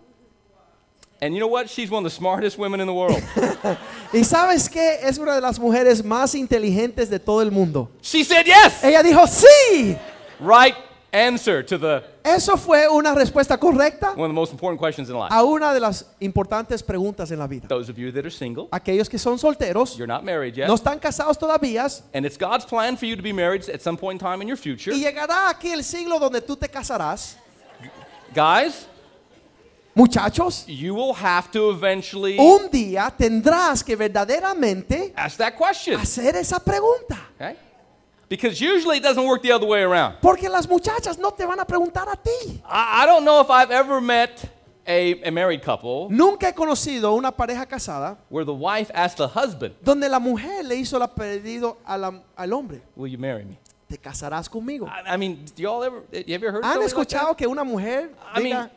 And 1.23 1.35
you 1.35 1.39
know 1.41 1.47
what? 1.47 1.71
She's 1.71 1.89
one 1.89 2.05
of 2.05 2.11
the 2.13 2.15
smartest 2.15 2.59
women 2.59 2.81
in 2.81 2.87
the 2.89 2.93
world. 2.93 3.23
Y 4.13 4.25
sabes 4.25 4.69
que 4.69 4.99
es 5.03 5.17
una 5.19 5.35
de 5.37 5.41
las 5.41 5.59
mujeres 5.59 6.05
más 6.05 6.35
inteligentes 6.35 7.09
de 7.09 7.19
todo 7.19 7.41
el 7.41 7.51
mundo. 7.51 7.89
she 8.03 8.25
said 8.25 8.45
yes. 8.45 8.83
Ella 8.85 9.03
dijo, 9.03 9.25
sí. 9.27 9.97
Right 10.41 10.75
answer 11.13 11.63
to 11.63 11.79
the 11.79 12.03
Eso 12.25 12.57
fue 12.57 12.89
una 12.89 13.15
respuesta 13.15 13.59
correcta 13.59 14.13
one 14.17 14.25
of 14.25 14.31
the 14.31 14.35
most 14.35 14.51
important 14.53 14.81
questions 14.81 15.09
in 15.09 15.17
life. 15.17 15.29
a 15.31 15.45
una 15.45 15.73
de 15.73 15.79
las 15.81 16.05
importantes 16.21 16.83
preguntas 16.83 17.31
en 17.31 17.39
la 17.39 17.47
vida. 17.47 17.69
Those 17.69 17.89
of 17.89 17.97
you 17.97 18.11
that 18.13 18.25
are 18.25 18.31
single, 18.31 18.69
Aquellos 18.73 19.09
que 19.09 19.19
son 19.19 19.39
solteros, 19.39 19.97
you're 19.97 20.07
not 20.07 20.25
married 20.25 20.57
yet, 20.57 20.67
no 20.67 20.75
están 20.75 20.99
casados 20.99 21.39
todavía, 21.39 21.87
and 22.13 22.27
it's 22.27 22.37
God's 22.37 22.65
plan 22.67 22.97
for 22.97 23.07
you 23.07 23.15
to 23.15 23.23
be 23.23 23.33
married 23.33 23.63
at 23.71 23.81
some 23.81 23.97
point 23.97 24.21
in 24.21 24.27
time 24.27 24.43
in 24.43 24.49
your 24.49 24.57
future. 24.59 24.93
y 24.93 25.01
llegará 25.01 25.49
aquí 25.49 25.71
el 25.71 25.85
siglo 25.85 26.19
donde 26.19 26.41
tú 26.41 26.57
te 26.57 26.69
casarás. 26.69 27.37
Guys, 28.35 28.87
Muchachos, 29.95 30.65
you 30.67 30.95
will 30.95 31.13
have 31.13 31.51
to 31.51 31.71
eventually 31.71 32.39
un 32.39 32.71
día 32.71 33.13
tendrás 33.17 33.85
que 33.85 33.95
verdaderamente 33.97 35.13
ask 35.17 35.37
that 35.37 35.55
question. 35.57 35.99
hacer 36.01 36.35
esa 36.37 36.59
pregunta. 36.59 37.19
Okay? 37.37 37.57
Because 38.29 38.59
usually 38.63 38.97
it 38.97 39.03
doesn't 39.03 39.27
work 39.27 39.43
the 39.43 39.53
other 39.53 39.67
way 39.67 39.83
around. 39.83 40.17
Porque 40.23 40.49
las 40.49 40.67
muchachas 40.67 41.19
no 41.19 41.31
te 41.31 41.45
van 41.45 41.61
a 41.61 41.67
preguntar 41.67 42.09
a 42.09 42.17
ti. 42.17 42.63
I, 42.65 43.03
I 43.03 43.07
don't 43.07 43.25
know 43.25 43.41
if 43.43 43.51
I've 43.51 43.71
ever 43.71 44.01
met 44.01 44.51
a, 44.87 45.21
a 45.29 45.31
married 45.31 45.63
couple 45.63 46.09
Nunca 46.11 46.49
he 46.49 46.53
conocido 46.55 47.15
una 47.15 47.31
pareja 47.31 47.67
casada 47.69 48.17
where 48.31 48.47
the 48.47 48.55
wife 48.55 48.91
asked 48.95 49.19
the 49.19 49.29
husband, 49.29 49.75
donde 49.83 50.09
la 50.09 50.19
mujer 50.19 50.65
le 50.65 50.77
hizo 50.77 50.99
la 50.99 51.07
pedido 51.09 51.77
a 51.87 51.99
la- 51.99 52.23
al 52.35 52.53
hombre. 52.55 52.81
Will 52.97 53.09
you 53.13 53.19
marry 53.19 53.45
me? 53.45 53.59
¿Te 53.89 53.99
casarás 53.99 54.49
conmigo? 54.49 54.87
I, 54.89 55.13
I 55.15 55.17
mean, 55.19 55.45
do 55.55 55.63
y'all 55.63 55.85
ever, 55.85 56.01
have 56.15 56.25
you 56.27 56.35
ever 56.35 56.51
heard 56.51 56.65
¿Han 56.65 56.73
something 56.73 56.81
like 56.81 57.09
escuchado 57.09 57.29
that? 57.29 57.37
que 57.37 57.47
una 57.47 57.63
mujer 57.63 58.11
I 58.35 58.41
mean-? 58.43 58.71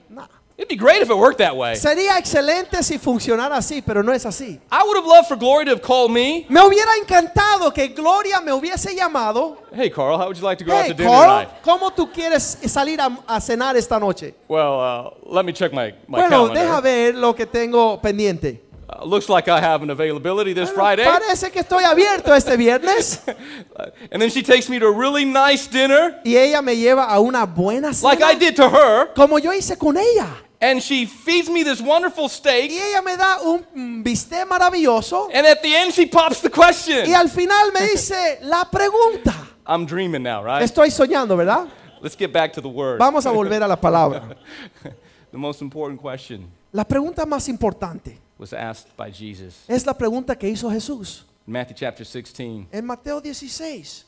It'd 0.58 0.70
be 0.70 0.78
great 0.78 1.02
if 1.02 1.10
it 1.10 1.18
worked 1.18 1.39
that 1.39 1.54
way. 1.58 1.76
Sería 1.76 2.18
excelente 2.18 2.82
si 2.82 2.98
funcionara 2.98 3.58
así, 3.58 3.82
pero 3.86 4.02
no 4.02 4.13
es 4.13 4.26
así. 4.26 4.58
I 4.72 4.84
would 4.86 4.96
have 4.96 5.06
loved 5.06 5.28
for 5.28 5.36
Glory 5.36 5.65
to 5.65 5.72
have 5.72 5.82
called 5.82 6.12
me. 6.12 6.46
Me 6.48 6.62
hubiera 6.62 6.96
encantado 6.98 7.74
que 7.74 7.89
Gloria 7.89 8.39
me 8.39 8.54
hubiese 8.54 8.96
llamado. 8.96 9.58
Hey, 9.74 9.89
Carl, 9.89 10.18
how 10.18 10.28
would 10.28 10.38
you 10.38 10.44
like 10.46 10.58
to 10.58 10.63
go 10.63 10.72
out 10.72 10.84
Hey, 10.86 10.91
to 10.91 10.94
dinner 10.94 11.10
Carl, 11.10 11.44
tonight? 11.46 11.62
¿cómo 11.62 11.91
tú 11.94 12.10
quieres 12.10 12.58
salir 12.68 13.02
a, 13.02 13.10
a 13.28 13.41
cenar 13.41 13.76
esta 13.76 14.00
noche? 14.00 14.34
Well, 14.48 14.80
uh, 14.80 15.10
let 15.26 15.44
me 15.44 15.52
check 15.52 15.74
my, 15.74 15.94
my 16.08 16.20
Bueno, 16.22 16.48
calendar. 16.48 16.63
deja 16.63 16.82
ver 16.82 17.15
lo 17.15 17.34
que 17.36 17.46
tengo 17.46 18.00
pendiente. 18.02 18.62
Uh, 18.88 19.04
looks 19.04 19.28
like 19.30 19.48
I 19.48 19.60
have 19.60 19.82
an 19.82 19.89
availability 19.89 20.54
this 20.54 20.69
Bueno, 20.69 20.76
Friday. 20.84 21.06
Parece 21.06 21.52
que 21.52 21.62
estoy 21.62 21.84
abierto 21.84 22.34
este 22.36 22.56
viernes. 22.56 23.21
And 24.12 24.21
then 24.21 24.30
she 24.30 24.43
takes 24.43 24.69
me 24.69 24.78
to 24.80 24.86
a 24.88 24.91
really 24.91 25.26
nice 25.26 25.67
dinner, 25.67 26.21
y 26.24 26.36
ella 26.36 26.62
me 26.62 26.76
lleva 26.76 27.08
a 27.08 27.19
una 27.19 27.45
buena 27.45 27.93
cena. 27.93 28.10
like 28.10 28.21
I 28.24 28.36
did 28.36 28.56
to 28.58 28.69
her. 28.69 29.08
Como 29.15 29.39
yo 29.39 29.52
hice 29.52 29.78
con 29.78 29.98
ella. 29.98 30.28
And 30.62 30.82
she 30.82 31.06
feeds 31.06 31.50
me 31.50 31.63
this 31.63 31.82
wonderful 31.82 32.26
Y 32.26 32.30
steak. 32.30 32.71
ella 32.71 33.02
me 33.02 33.15
da 33.17 33.39
un 33.43 34.04
bistec 34.04 34.48
maravilloso. 34.48 35.30
And 35.34 35.45
at 35.48 35.62
the 35.62 35.76
end, 35.76 35.91
she 35.93 36.06
pops 36.06 36.41
the 36.41 36.50
question. 36.50 37.08
Y 37.10 37.13
al 37.13 37.28
final 37.28 37.71
me 37.74 37.82
dice 37.88 38.39
la 38.43 38.65
pregunta. 38.65 39.34
I'm 39.65 39.86
dreaming 39.86 40.21
now, 40.24 40.43
right? 40.43 40.62
Estoy 40.62 40.91
soñando, 40.91 41.36
¿verdad? 41.36 41.67
Let's 42.02 42.15
get 42.15 42.32
back 42.32 42.54
to 42.54 42.62
the 42.62 42.69
word. 42.69 43.00
Vamos 43.00 43.26
a 43.26 43.32
volver 43.32 43.63
a 43.63 43.67
la 43.67 43.78
palabra. 43.78 44.36
The 45.32 45.38
most 45.38 45.62
important 45.62 46.00
question 46.00 46.48
La 46.71 46.86
pregunta 46.86 47.26
más 47.26 47.50
importante 47.50 48.21
was 48.38 48.54
asked 48.54 48.95
by 48.98 49.10
Jesus. 49.10 49.63
es 49.67 49.86
la 49.86 49.93
pregunta 49.93 50.38
que 50.38 50.50
hizo 50.50 50.69
Jesús 50.69 51.21
Matthew 51.48 51.76
chapter 51.78 52.04
16, 52.04 52.67
en 52.74 52.86
Mateo 52.86 53.19
16. 53.21 54.04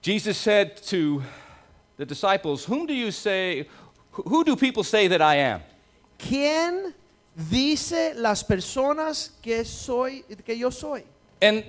Jesus 0.00 0.36
said 0.36 0.76
to 0.88 1.22
the 1.96 2.06
disciples, 2.06 2.64
Whom 2.64 2.86
do 2.86 2.94
you 2.94 3.10
say, 3.10 3.66
who- 4.12 4.44
do 4.44 4.56
people 4.56 4.82
say 4.82 5.08
that 5.08 5.20
I 5.22 5.36
am? 5.36 5.62
¿Quién 6.18 6.94
dice 7.36 8.14
las 8.16 8.42
personas 8.44 9.30
que 9.42 9.64
soy 9.64 10.24
que 10.44 10.54
yo 10.54 10.70
soy? 10.70 11.04
And 11.42 11.64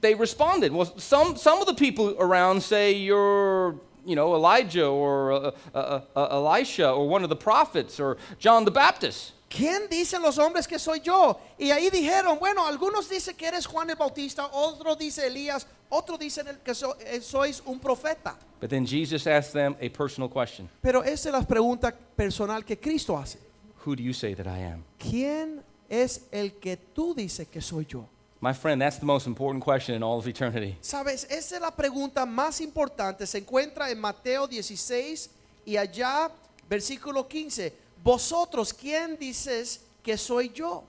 they 0.00 0.14
responded, 0.14 0.72
Well, 0.72 0.92
some, 0.98 1.36
some 1.36 1.60
of 1.60 1.66
the 1.66 1.74
people 1.74 2.16
around 2.18 2.62
say 2.62 2.92
you're, 2.94 3.74
you 4.04 4.16
know, 4.16 4.34
Elijah 4.34 4.86
or 4.86 5.32
uh, 5.32 5.50
uh, 5.74 6.00
uh, 6.16 6.26
Elisha 6.32 6.90
or 6.90 7.08
one 7.08 7.22
of 7.22 7.28
the 7.30 7.36
prophets 7.36 7.98
or 8.00 8.16
John 8.38 8.64
the 8.64 8.70
Baptist. 8.70 9.32
¿Quién 9.48 9.88
dicen 9.88 10.20
los 10.22 10.38
hombres 10.38 10.66
que 10.66 10.78
soy 10.78 11.00
yo? 11.00 11.38
Y 11.56 11.70
ahí 11.70 11.88
dijeron, 11.90 12.38
bueno, 12.38 12.66
algunos 12.66 13.08
dicen 13.08 13.36
que 13.36 13.46
eres 13.46 13.64
Juan 13.66 13.88
el 13.90 13.96
Bautista, 13.96 14.46
otros 14.52 14.98
dice 14.98 15.26
Elías, 15.26 15.66
otros 15.88 16.18
dicen 16.18 16.48
el 16.48 16.58
que 16.58 16.74
so- 16.74 16.96
eh, 17.00 17.20
sois 17.20 17.62
un 17.64 17.78
profeta. 17.78 18.36
But 18.60 18.70
then 18.70 18.84
Jesus 18.86 19.26
asked 19.26 19.52
them 19.52 19.76
a 19.80 19.88
personal 19.90 20.28
question 20.28 20.68
Pero 20.82 21.02
esa 21.04 21.28
es 21.28 21.32
la 21.32 21.42
pregunta 21.42 21.94
personal 22.16 22.64
que 22.64 22.76
Cristo 22.78 23.16
hace. 23.16 23.38
Who 23.84 23.94
do 23.94 24.02
you 24.02 24.12
say 24.12 24.34
that 24.34 24.46
I 24.46 24.64
am? 24.64 24.82
¿Quién 24.98 25.62
es 25.88 26.22
el 26.32 26.54
que 26.58 26.76
tú 26.76 27.14
dices 27.14 27.46
que 27.46 27.60
soy 27.60 27.86
yo? 27.86 28.08
My 28.40 28.52
friend, 28.52 28.82
that's 28.82 28.98
the 28.98 29.06
most 29.06 29.26
important 29.28 29.62
question 29.64 29.94
in 29.94 30.02
all 30.02 30.18
of 30.18 30.26
eternity. 30.26 30.76
Sabes, 30.80 31.24
esa 31.30 31.54
es 31.56 31.60
la 31.60 31.70
pregunta 31.70 32.26
más 32.26 32.60
importante. 32.60 33.26
Se 33.26 33.38
encuentra 33.38 33.90
en 33.90 34.00
Mateo 34.00 34.46
16 34.48 35.30
y 35.64 35.76
allá, 35.76 36.30
versículo 36.68 37.26
15. 37.28 37.85
Vosotros, 38.02 38.72
¿quién 38.72 39.16
dices 39.18 39.80
que 40.02 40.16
soy 40.16 40.50
yo? 40.54 40.84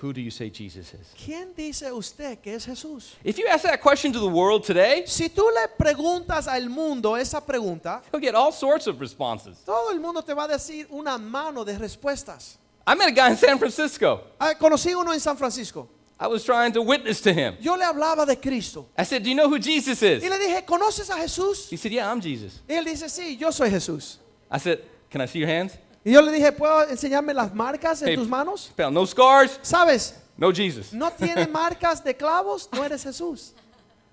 Who 0.00 0.12
do 0.12 0.20
you 0.20 0.32
say 0.32 0.50
Jesus 0.50 0.92
is? 0.94 1.14
¿Quién 1.16 1.54
dice 1.54 1.92
usted 1.92 2.40
que 2.40 2.54
es 2.54 2.66
Jesús? 2.66 3.14
If 3.22 3.38
you 3.38 3.46
ask 3.48 3.62
that 3.62 3.80
question 3.80 4.12
to 4.12 4.18
the 4.18 4.26
world 4.26 4.64
today, 4.64 5.04
Si 5.06 5.28
tú 5.28 5.44
le 5.54 5.68
preguntas 5.78 6.48
al 6.48 6.68
mundo 6.68 7.14
esa 7.14 7.40
pregunta, 7.40 8.02
you'll 8.12 8.20
get 8.20 8.34
all 8.34 8.50
sorts 8.50 8.88
of 8.88 9.00
responses. 9.00 9.58
todo 9.64 9.90
el 9.92 10.00
mundo 10.00 10.22
te 10.22 10.34
va 10.34 10.44
a 10.44 10.48
decir 10.48 10.88
una 10.90 11.16
mano 11.18 11.64
de 11.64 11.78
respuestas. 11.78 12.56
I 12.84 12.96
met 12.96 13.08
a 13.10 13.12
guy 13.12 13.30
in 13.30 13.36
San 13.36 13.58
Francisco. 13.60 14.22
Ah, 14.40 14.54
conocí 14.58 14.92
uno 14.92 15.12
en 15.12 15.20
San 15.20 15.36
Francisco. 15.36 15.88
I 16.18 16.26
was 16.26 16.42
trying 16.44 16.72
to 16.72 16.82
witness 16.82 17.20
to 17.20 17.32
him. 17.32 17.56
Yo 17.60 17.76
le 17.76 17.84
hablaba 17.84 18.26
de 18.26 18.34
Cristo. 18.34 18.86
I 18.98 19.04
said, 19.04 19.22
Do 19.22 19.28
you 19.30 19.36
know 19.36 19.48
who 19.48 19.60
Jesus 19.60 20.02
is? 20.02 20.20
Y 20.24 20.28
le 20.28 20.36
dije, 20.38 20.64
¿conoces 20.66 21.10
a 21.10 21.14
Jesús? 21.16 21.68
He 21.70 21.76
said, 21.76 21.92
Yeah, 21.92 22.10
I'm 22.10 22.20
Jesus. 22.20 22.60
Y 22.68 22.74
él 22.74 22.84
dice, 22.84 23.08
sí, 23.08 23.36
yo 23.38 23.50
soy 23.52 23.70
Jesús. 23.70 24.18
I 24.50 24.58
said, 24.58 24.80
Can 25.12 25.20
I 25.20 25.26
see 25.26 25.38
your 25.40 25.48
hands? 25.48 25.74
Y 26.04 26.10
yo 26.12 26.20
le 26.22 26.32
dije, 26.32 26.50
¿puedo 26.52 26.88
enseñarme 26.88 27.32
las 27.34 27.54
marcas 27.54 28.02
en 28.02 28.08
Hey. 28.08 28.16
tus 28.16 28.26
manos? 28.28 28.70
Found 28.76 28.94
no 28.94 29.06
scars, 29.06 29.58
¿Sabes? 29.62 30.14
no 30.36 30.50
Jesus. 30.52 30.92
No 30.92 31.10
tiene 31.12 31.46
marcas 31.46 32.02
de 32.02 32.16
clavos, 32.16 32.68
no 32.72 32.82
eres 32.84 33.02
Jesús. 33.04 33.52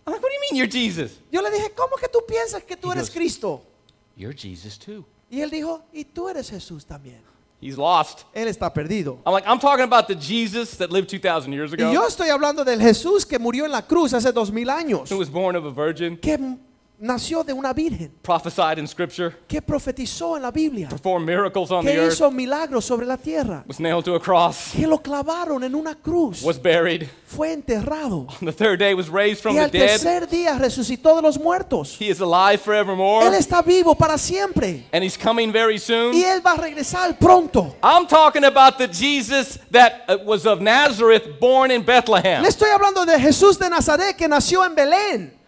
I'm 0.06 0.14
like, 0.14 0.22
What 0.24 0.30
do 0.30 0.36
you 0.36 0.42
mean 0.52 0.56
you're 0.58 0.68
Jesus? 0.72 1.20
Yo 1.32 1.42
le 1.42 1.50
dije, 1.50 1.72
¿cómo 1.76 1.96
que 1.98 2.08
tú 2.08 2.20
piensas 2.28 2.64
que 2.64 2.76
tú 2.76 2.92
eres 2.92 3.10
Cristo? 3.10 3.62
You're 4.16 4.34
Jesus 4.36 4.78
too. 4.78 5.06
Y 5.32 5.42
él 5.42 5.50
dijo, 5.50 5.82
y 5.94 6.04
tú 6.04 6.28
eres 6.30 6.50
Jesús 6.50 6.86
también. 6.86 7.22
He's 7.62 7.78
lost. 7.78 8.24
Él 8.34 8.48
está 8.48 8.72
perdido. 8.74 9.20
I'm 9.26 9.34
like, 9.34 9.46
I'm 9.48 9.60
talking 9.60 9.84
about 9.84 10.08
the 10.08 10.16
Jesus 10.16 10.78
that 10.78 10.92
lived 10.92 11.10
2,000 11.10 11.52
years 11.52 11.72
Y 11.74 11.78
yo 11.94 12.06
estoy 12.08 12.30
hablando 12.30 12.64
del 12.64 12.80
Jesús 12.80 13.26
que 13.26 13.38
murió 13.38 13.66
en 13.66 13.72
la 13.72 13.82
cruz 13.86 14.14
hace 14.14 14.32
dos 14.32 14.52
mil 14.52 14.70
años. 14.70 15.10
who 15.12 15.18
was 15.18 15.30
born 15.30 15.56
of 15.56 15.66
a 15.66 15.70
virgin, 15.72 16.18
Que 16.18 16.34
m- 16.36 16.58
nació 17.02 17.44
de 17.44 17.54
una 17.54 17.74
virgen. 17.74 18.12
prophesied 18.22 18.78
in 18.78 18.88
Scripture, 18.88 19.36
Que 19.48 19.62
profetizó 19.62 20.36
en 20.36 20.42
la 20.42 20.52
Biblia. 20.52 20.90
performed 20.90 21.26
miracles 21.26 21.72
on 21.72 21.86
the 21.86 21.92
Que 21.92 21.98
earth, 22.00 22.14
hizo 22.14 22.32
milagros 22.32 22.86
sobre 22.86 23.06
la 23.06 23.18
tierra. 23.18 23.64
was 23.68 23.80
nailed 23.80 24.04
to 24.06 24.16
a 24.16 24.20
cross, 24.20 24.72
Que 24.76 24.86
lo 24.88 24.98
clavaron 25.00 25.64
en 25.64 25.74
una 25.76 25.96
cruz. 25.96 26.44
was 26.44 26.58
buried. 26.62 27.10
Fue 27.26 27.52
enterrado. 27.54 28.28
On 28.42 28.46
the 28.46 28.52
third 28.52 28.80
day 28.80 28.94
was 28.94 29.08
raised 29.10 29.42
from 29.42 29.56
Y 29.56 29.66
the 29.70 29.78
dead. 29.78 30.00
tercer 30.02 30.28
día 30.30 30.58
resucitó 30.60 31.16
de 31.16 31.22
los 31.22 31.40
muertos. 31.40 31.96
He 32.00 32.10
is 32.10 32.20
alive 32.20 32.58
forevermore, 32.62 33.26
Él 33.28 33.34
está 33.36 33.62
vivo 33.62 33.96
para 33.96 34.18
siempre. 34.18 34.86
and 34.92 35.04
he's 35.04 35.16
coming 35.18 35.52
very 35.52 35.78
soon. 35.78 36.14
Y 36.14 36.24
Él 36.24 36.42
va 36.46 36.54
a 36.54 36.58
regresar 36.58 37.18
pronto. 37.20 37.76
I'm 37.84 38.08
talking 38.08 38.44
about 38.44 38.78
the 38.78 38.88
Jesus 38.88 39.58
that 39.72 40.04
uh, 40.10 40.18
was 40.26 40.46
of 40.46 40.60
Nazareth, 40.62 41.40
born 41.40 41.72
in 41.72 41.84
Bethlehem. 41.84 42.42
Le 42.42 42.50
estoy 42.50 42.70
hablando 42.72 43.06
de 43.06 43.18
Jesús 43.20 43.58
de 43.58 43.70
Nazaret 43.70 44.16
que 44.18 44.28
nació 44.28 44.66
en 44.66 44.76
Belén. 44.76 45.39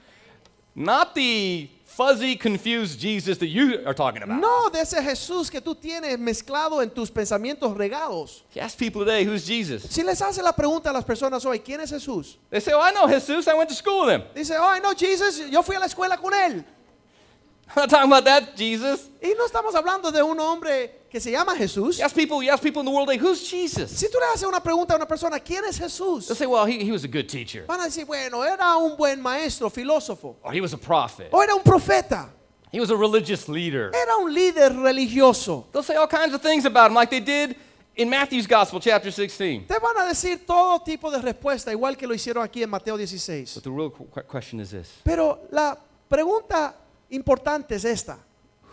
Not 0.75 1.13
the 1.15 1.69
fuzzy, 1.85 2.35
confused 2.37 2.99
Jesus 2.99 3.37
that 3.39 3.47
you 3.47 3.83
are 3.85 3.93
talking 3.93 4.23
about. 4.23 4.39
No 4.39 4.69
de 4.69 4.79
ese 4.79 4.95
Jesús 5.01 5.51
que 5.51 5.59
tú 5.59 5.75
tienes 5.75 6.17
mezclado 6.17 6.81
en 6.81 6.89
tus 6.89 7.11
pensamientos 7.11 7.75
regados. 7.75 8.41
You 8.53 8.61
ask 8.61 8.77
people 8.77 9.01
today, 9.03 9.25
who's 9.25 9.45
Jesus? 9.45 9.83
Si 9.89 10.01
les 10.01 10.21
hace 10.21 10.41
la 10.41 10.53
pregunta 10.53 10.89
a 10.89 10.93
las 10.93 11.03
personas 11.03 11.45
hoy, 11.45 11.59
¿quién 11.59 11.81
es 11.81 11.91
Jesús? 11.91 12.37
They 12.49 12.61
say, 12.61 12.73
oh, 12.73 12.81
I 12.81 12.91
know 12.91 13.07
Jesus. 13.07 13.47
I 13.47 13.53
went 13.53 13.69
to 13.69 13.75
school 13.75 14.05
with 14.05 14.15
him. 14.15 14.23
Dice, 14.33 14.51
oh, 14.57 14.79
no, 14.81 14.93
Jesus, 14.93 15.49
yo 15.49 15.61
fui 15.61 15.75
a 15.75 15.79
la 15.79 15.87
escuela 15.87 16.17
con 16.17 16.33
él. 16.33 16.63
I'm 17.75 17.83
not 17.83 17.89
talking 17.89 18.11
about 18.11 18.25
that 18.25 18.55
Jesus. 18.55 19.09
Y 19.21 19.33
no 19.37 19.45
estamos 19.45 19.75
hablando 19.75 20.11
de 20.11 20.23
un 20.23 20.39
hombre 20.39 21.00
que 21.11 21.19
se 21.19 21.29
llama 21.31 21.55
Jesús. 21.57 21.97
You 21.97 22.05
ask 22.05 22.15
people, 22.15 22.41
you 22.41 22.49
ask 22.51 22.63
people 22.63 22.79
in 22.79 22.85
the 22.85 22.91
world, 22.91 23.07
like, 23.09 23.19
who's 23.19 23.49
Jesus? 23.49 23.91
Si 23.91 24.07
tú 24.07 24.17
le 24.17 24.27
haces 24.33 24.47
una 24.47 24.61
pregunta 24.61 24.93
a 24.93 24.95
una 24.95 25.05
persona, 25.05 25.39
¿quién 25.41 25.65
es 25.65 25.77
Jesús? 25.77 26.27
They'll 26.27 26.37
say, 26.37 26.45
well, 26.47 26.65
he, 26.65 26.83
he 26.85 26.91
was 26.91 27.03
a 27.03 27.09
good 27.09 27.27
teacher. 27.27 27.65
Van 27.67 27.81
a 27.81 27.85
decir, 27.85 28.05
bueno, 28.05 28.41
era 28.43 28.77
un 28.77 28.95
buen 28.95 29.21
maestro, 29.21 29.69
filósofo. 29.69 30.37
Or 30.41 30.53
he 30.53 30.61
was 30.61 30.71
a 30.73 30.77
prophet. 30.77 31.27
O 31.33 31.41
era 31.41 31.53
un 31.53 31.63
profeta. 31.63 32.29
He 32.71 32.79
was 32.79 32.89
a 32.89 32.95
religious 32.95 33.49
leader. 33.49 33.91
Era 33.93 34.15
un 34.17 34.33
líder 34.33 34.71
religioso. 34.71 35.65
They'll 35.73 35.83
say 35.83 35.95
all 35.97 36.07
kinds 36.07 36.33
of 36.33 36.41
things 36.41 36.63
about 36.63 36.89
him, 36.91 36.95
like 36.95 37.09
they 37.09 37.19
did 37.19 37.57
in 37.97 38.09
Matthew's 38.09 38.47
Gospel, 38.47 38.79
chapter 38.79 39.11
16. 39.11 39.65
Te 39.67 39.73
van 39.81 39.97
a 39.97 40.07
decir 40.07 40.45
todo 40.45 40.79
tipo 40.79 41.11
de 41.11 41.19
respuesta, 41.19 41.73
igual 41.73 41.97
que 41.97 42.07
lo 42.07 42.13
hicieron 42.13 42.41
aquí 42.41 42.63
en 42.63 42.69
Mateo 42.69 42.95
16. 42.95 43.55
But 43.55 43.63
the 43.63 43.69
real 43.69 43.89
qu- 43.89 44.23
question 44.25 44.61
is 44.61 44.71
this 44.71 44.87
Pero 45.03 45.41
la 45.51 45.77
pregunta 46.09 46.73
importante 47.09 47.75
es 47.75 47.83
esta. 47.83 48.17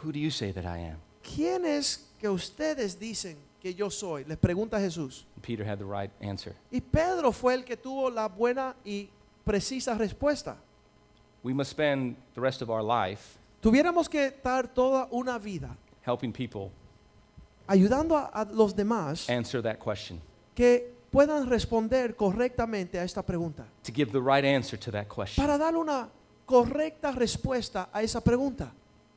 Who 0.05 0.13
do 0.13 0.21
you 0.21 0.31
say 0.31 0.53
that 0.53 0.65
I 0.65 0.79
am? 0.91 0.99
¿Quién 1.21 1.67
es 1.67 2.08
que 2.19 2.29
ustedes 2.29 2.99
dicen 2.99 3.37
que 3.61 3.75
yo 3.75 3.91
soy? 3.91 4.25
Les 4.25 4.37
pregunta 4.39 4.79
Jesús. 4.79 5.27
Peter 5.43 5.65
had 5.67 5.79
the 5.79 5.85
right 5.85 6.11
answer. 6.21 6.55
Y 6.71 6.81
Pedro 6.81 7.33
fue 7.33 7.55
el 7.55 7.65
que 7.65 7.77
tuvo 7.77 8.11
la 8.11 8.29
buena 8.29 8.75
y 8.85 9.09
precisa 9.45 9.95
respuesta. 9.97 10.57
We 11.43 11.55
must 11.55 11.71
spend 11.71 12.17
the 12.35 12.41
rest 12.41 12.63
of 12.63 12.69
our 12.69 12.83
life 12.83 13.39
Tuviéramos 13.61 14.09
que 14.09 14.27
estar 14.27 14.69
toda 14.69 15.09
una 15.11 15.39
vida 15.39 15.77
helping 16.07 16.33
people 16.33 16.71
ayudando 17.67 18.17
a, 18.17 18.27
a 18.27 18.45
los 18.45 18.75
demás 18.75 19.29
answer 19.29 19.63
that 19.63 19.79
question, 19.79 20.21
que 20.55 20.93
puedan 21.11 21.49
responder 21.49 22.15
correctamente 22.15 22.99
a 22.99 23.05
esta 23.05 23.23
pregunta. 23.23 23.67
to 23.83 23.93
give 23.93 24.13
the 24.13 24.21
right 24.21 24.45
answer 24.45 24.79
to 24.79 24.91
that 24.91 25.07
question. 25.09 25.45
Para 25.45 25.59
dar 25.59 25.77
una 25.77 26.09
correcta 26.47 27.13
respuesta 27.13 27.89
a 27.93 28.03
esa 28.03 28.21
pregunta. 28.21 28.73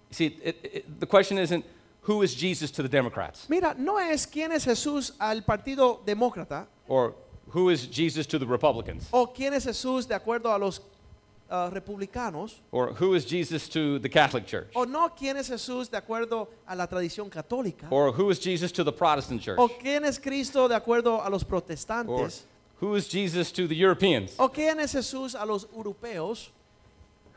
You 0.10 0.16
See, 0.16 0.26
it, 0.44 0.58
it, 0.64 1.00
the 1.00 1.08
question 1.08 1.38
isn't 1.38 1.64
who 2.04 2.24
is 2.24 2.34
Jesus 2.34 2.72
to 2.72 2.82
the 2.82 2.90
Democrats 2.90 3.48
Mira, 3.50 3.76
no 3.78 3.98
es 3.98 4.26
quién 4.26 4.52
es 4.52 4.66
Jesús 4.66 5.12
al 5.20 5.42
Partido 5.42 6.02
Demócrata 6.06 6.66
or 6.88 7.16
who 7.48 7.70
is 7.70 7.86
Jesus 7.88 8.26
to 8.28 8.40
the 8.40 8.46
Republicans 8.46 9.08
o 9.12 9.28
quién 9.28 9.54
es 9.54 9.66
Jesús 9.66 10.08
de 10.08 10.16
acuerdo 10.16 10.54
a 10.54 10.58
los 10.58 10.82
ah, 11.50 11.70
republicanos 11.72 12.62
or 12.72 12.94
who 12.94 13.14
is 13.14 13.26
Jesus 13.26 13.70
to 13.70 14.00
the 14.00 14.10
Catholic 14.10 14.46
Church 14.46 14.70
o 14.76 14.86
no 14.86 15.10
quién 15.10 15.38
es 15.38 15.50
Jesús 15.50 15.90
de 15.90 15.98
acuerdo 15.98 16.48
a 16.68 16.76
la 16.76 16.88
tradición 16.88 17.30
católica 17.30 17.88
or 17.92 18.12
who 18.12 18.30
is 18.30 18.40
Jesus 18.40 18.72
to 18.72 18.84
the 18.84 18.92
Protestant 18.92 19.42
Church 19.42 19.60
o 19.60 19.68
quién 19.68 20.06
es 20.06 20.18
Cristo 20.18 20.68
de 20.68 20.76
acuerdo 20.76 21.24
a 21.24 21.30
los 21.30 21.44
or 21.44 21.48
protestantes 21.48 22.46
who 22.82 22.96
is 22.96 23.08
Jesus 23.08 23.52
to 23.52 23.68
the 23.68 23.76
Europeans. 23.76 24.34
o 24.40 24.50
quién 24.50 24.80
es 24.80 24.94
Jesús 24.94 25.36
a 25.36 25.46
los 25.46 25.68
europeos, 25.76 26.50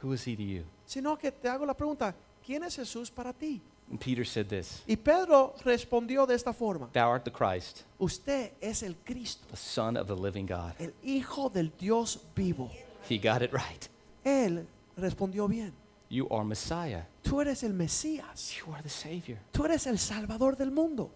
Who 0.03 0.13
is 0.13 0.25
he 0.25 0.35
to 0.37 0.43
you? 0.43 0.65
sino 0.87 1.17
que 1.17 1.31
te 1.31 1.49
hago 1.49 1.67
la 1.67 1.75
pregunta, 1.75 2.15
¿quién 2.45 2.65
es 2.65 2.77
Jesús 2.77 3.11
para 3.11 3.33
ti? 3.33 3.61
And 3.91 4.01
Peter 4.01 4.25
said 4.25 4.49
this 4.49 4.83
Y 4.89 4.97
Pedro 4.97 5.55
respondió 5.65 6.27
de 6.27 6.35
esta 6.35 6.53
forma, 6.53 6.89
Thou 6.93 7.11
art 7.11 7.25
the 7.25 7.31
Christ, 7.31 7.85
usted 8.01 8.53
es 8.61 8.83
el 8.83 8.95
Cristo, 9.05 9.45
the 9.51 9.57
Son 9.57 9.97
of 9.97 10.07
the 10.07 10.17
living 10.17 10.47
God. 10.47 10.73
el 10.79 10.93
Hijo 11.03 11.49
del 11.51 11.71
Dios 11.79 12.19
vivo. 12.35 12.71
He 13.09 13.19
got 13.19 13.43
it 13.43 13.53
right. 13.53 13.89
Él 14.25 14.67
respondió 14.97 15.49
bien, 15.49 15.73
You 16.09 16.27
are 16.31 16.45
Messiah. 16.45 17.03
tú 17.23 17.41
eres 17.41 17.63
el 17.63 17.73
Mesías, 17.73 18.53
You 18.57 18.73
are 18.73 18.83
the 18.83 18.89
Savior. 18.89 19.39
tú 19.53 19.65
eres 19.65 19.87
el 19.87 19.99
Salvador 19.99 20.57
del 20.57 20.71
mundo. 20.71 21.11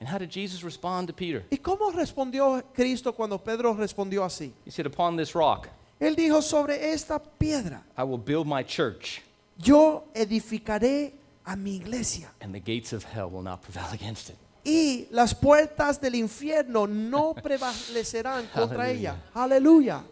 And 0.00 0.08
how 0.08 0.18
did 0.18 0.30
Jesus 0.30 0.62
respond 0.64 1.06
to 1.06 1.14
Peter? 1.14 1.44
¿Y 1.50 1.56
cómo 1.58 1.90
respondió 1.92 2.62
Cristo 2.74 3.12
cuando 3.12 3.38
Pedro 3.38 3.72
respondió 3.74 4.24
así? 4.24 4.52
He 4.66 4.70
said, 4.70 4.86
Upon 4.86 5.16
this 5.16 5.34
rock 5.34 5.68
Él 6.00 6.16
dijo, 6.16 6.42
sobre 6.42 6.92
esta 6.92 7.18
piedra 7.20 7.84
I 7.96 8.02
will 8.02 8.18
build 8.18 8.46
my 8.46 8.64
church, 8.64 9.22
yo 9.56 10.04
edificaré 10.12 11.12
a 11.46 11.56
mi 11.56 11.76
iglesia 11.76 12.28
and 12.40 12.54
the 12.54 12.60
gates 12.60 12.92
of 12.92 13.04
hell 13.04 13.28
will 13.30 13.42
not 13.42 13.62
prevail 13.62 13.86
against 13.92 14.30
it. 14.30 14.36
y 14.64 15.06
las 15.10 15.34
puertas 15.34 16.00
del 16.00 16.14
infierno 16.14 16.86
no 16.86 17.34
prevalecerán 17.42 18.46
contra 18.52 18.90
ella. 18.90 19.16
Aleluya. 19.34 20.02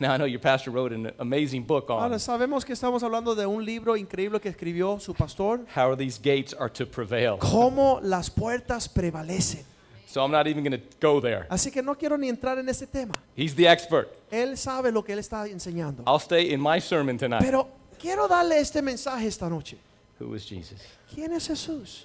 Now, 0.00 0.12
I 0.12 0.16
know 0.16 0.26
your 0.26 0.38
pastor 0.38 0.70
wrote 0.70 0.92
an 0.92 1.12
amazing 1.18 1.64
book 1.64 1.90
on 1.90 2.00
Ahora 2.00 2.20
sabemos 2.20 2.64
que 2.64 2.72
estamos 2.72 3.02
hablando 3.02 3.34
de 3.34 3.44
un 3.46 3.64
libro 3.64 3.96
increíble 3.96 4.40
que 4.40 4.48
escribió 4.48 5.00
su 5.00 5.12
pastor, 5.12 5.66
how 5.74 5.96
these 5.96 6.18
gates 6.18 6.54
are 6.54 6.70
to 6.70 6.86
prevail. 6.86 7.38
cómo 7.38 7.98
las 8.00 8.30
puertas 8.30 8.88
prevalecen. 8.88 9.64
So 10.06 10.22
I'm 10.22 10.30
not 10.30 10.46
even 10.46 10.62
going 10.62 10.80
to 10.80 10.86
go 11.00 11.20
there. 11.20 11.46
Así 11.50 11.72
que 11.72 11.82
no 11.82 11.96
quiero 11.96 12.16
ni 12.16 12.28
entrar 12.28 12.58
en 12.58 12.68
ese 12.68 12.86
tema. 12.86 13.14
He's 13.36 13.54
the 13.56 13.66
expert. 13.66 14.08
Él 14.30 14.56
sabe 14.56 14.92
lo 14.92 15.02
que 15.02 15.12
él 15.12 15.18
está 15.18 15.46
enseñando. 15.48 16.04
I'll 16.06 16.20
stay 16.20 16.52
in 16.52 16.60
my 16.60 16.80
sermon 16.80 17.18
tonight. 17.18 17.42
Pero 17.42 17.68
quiero 18.00 18.28
darle 18.28 18.60
este 18.60 18.80
mensaje 18.80 19.26
esta 19.26 19.48
noche. 19.50 19.76
Who 20.18 20.34
is 20.34 20.44
Jesus? 20.44 20.80
¿Quién 21.12 21.32
es 21.32 21.46
Jesús? 21.46 22.04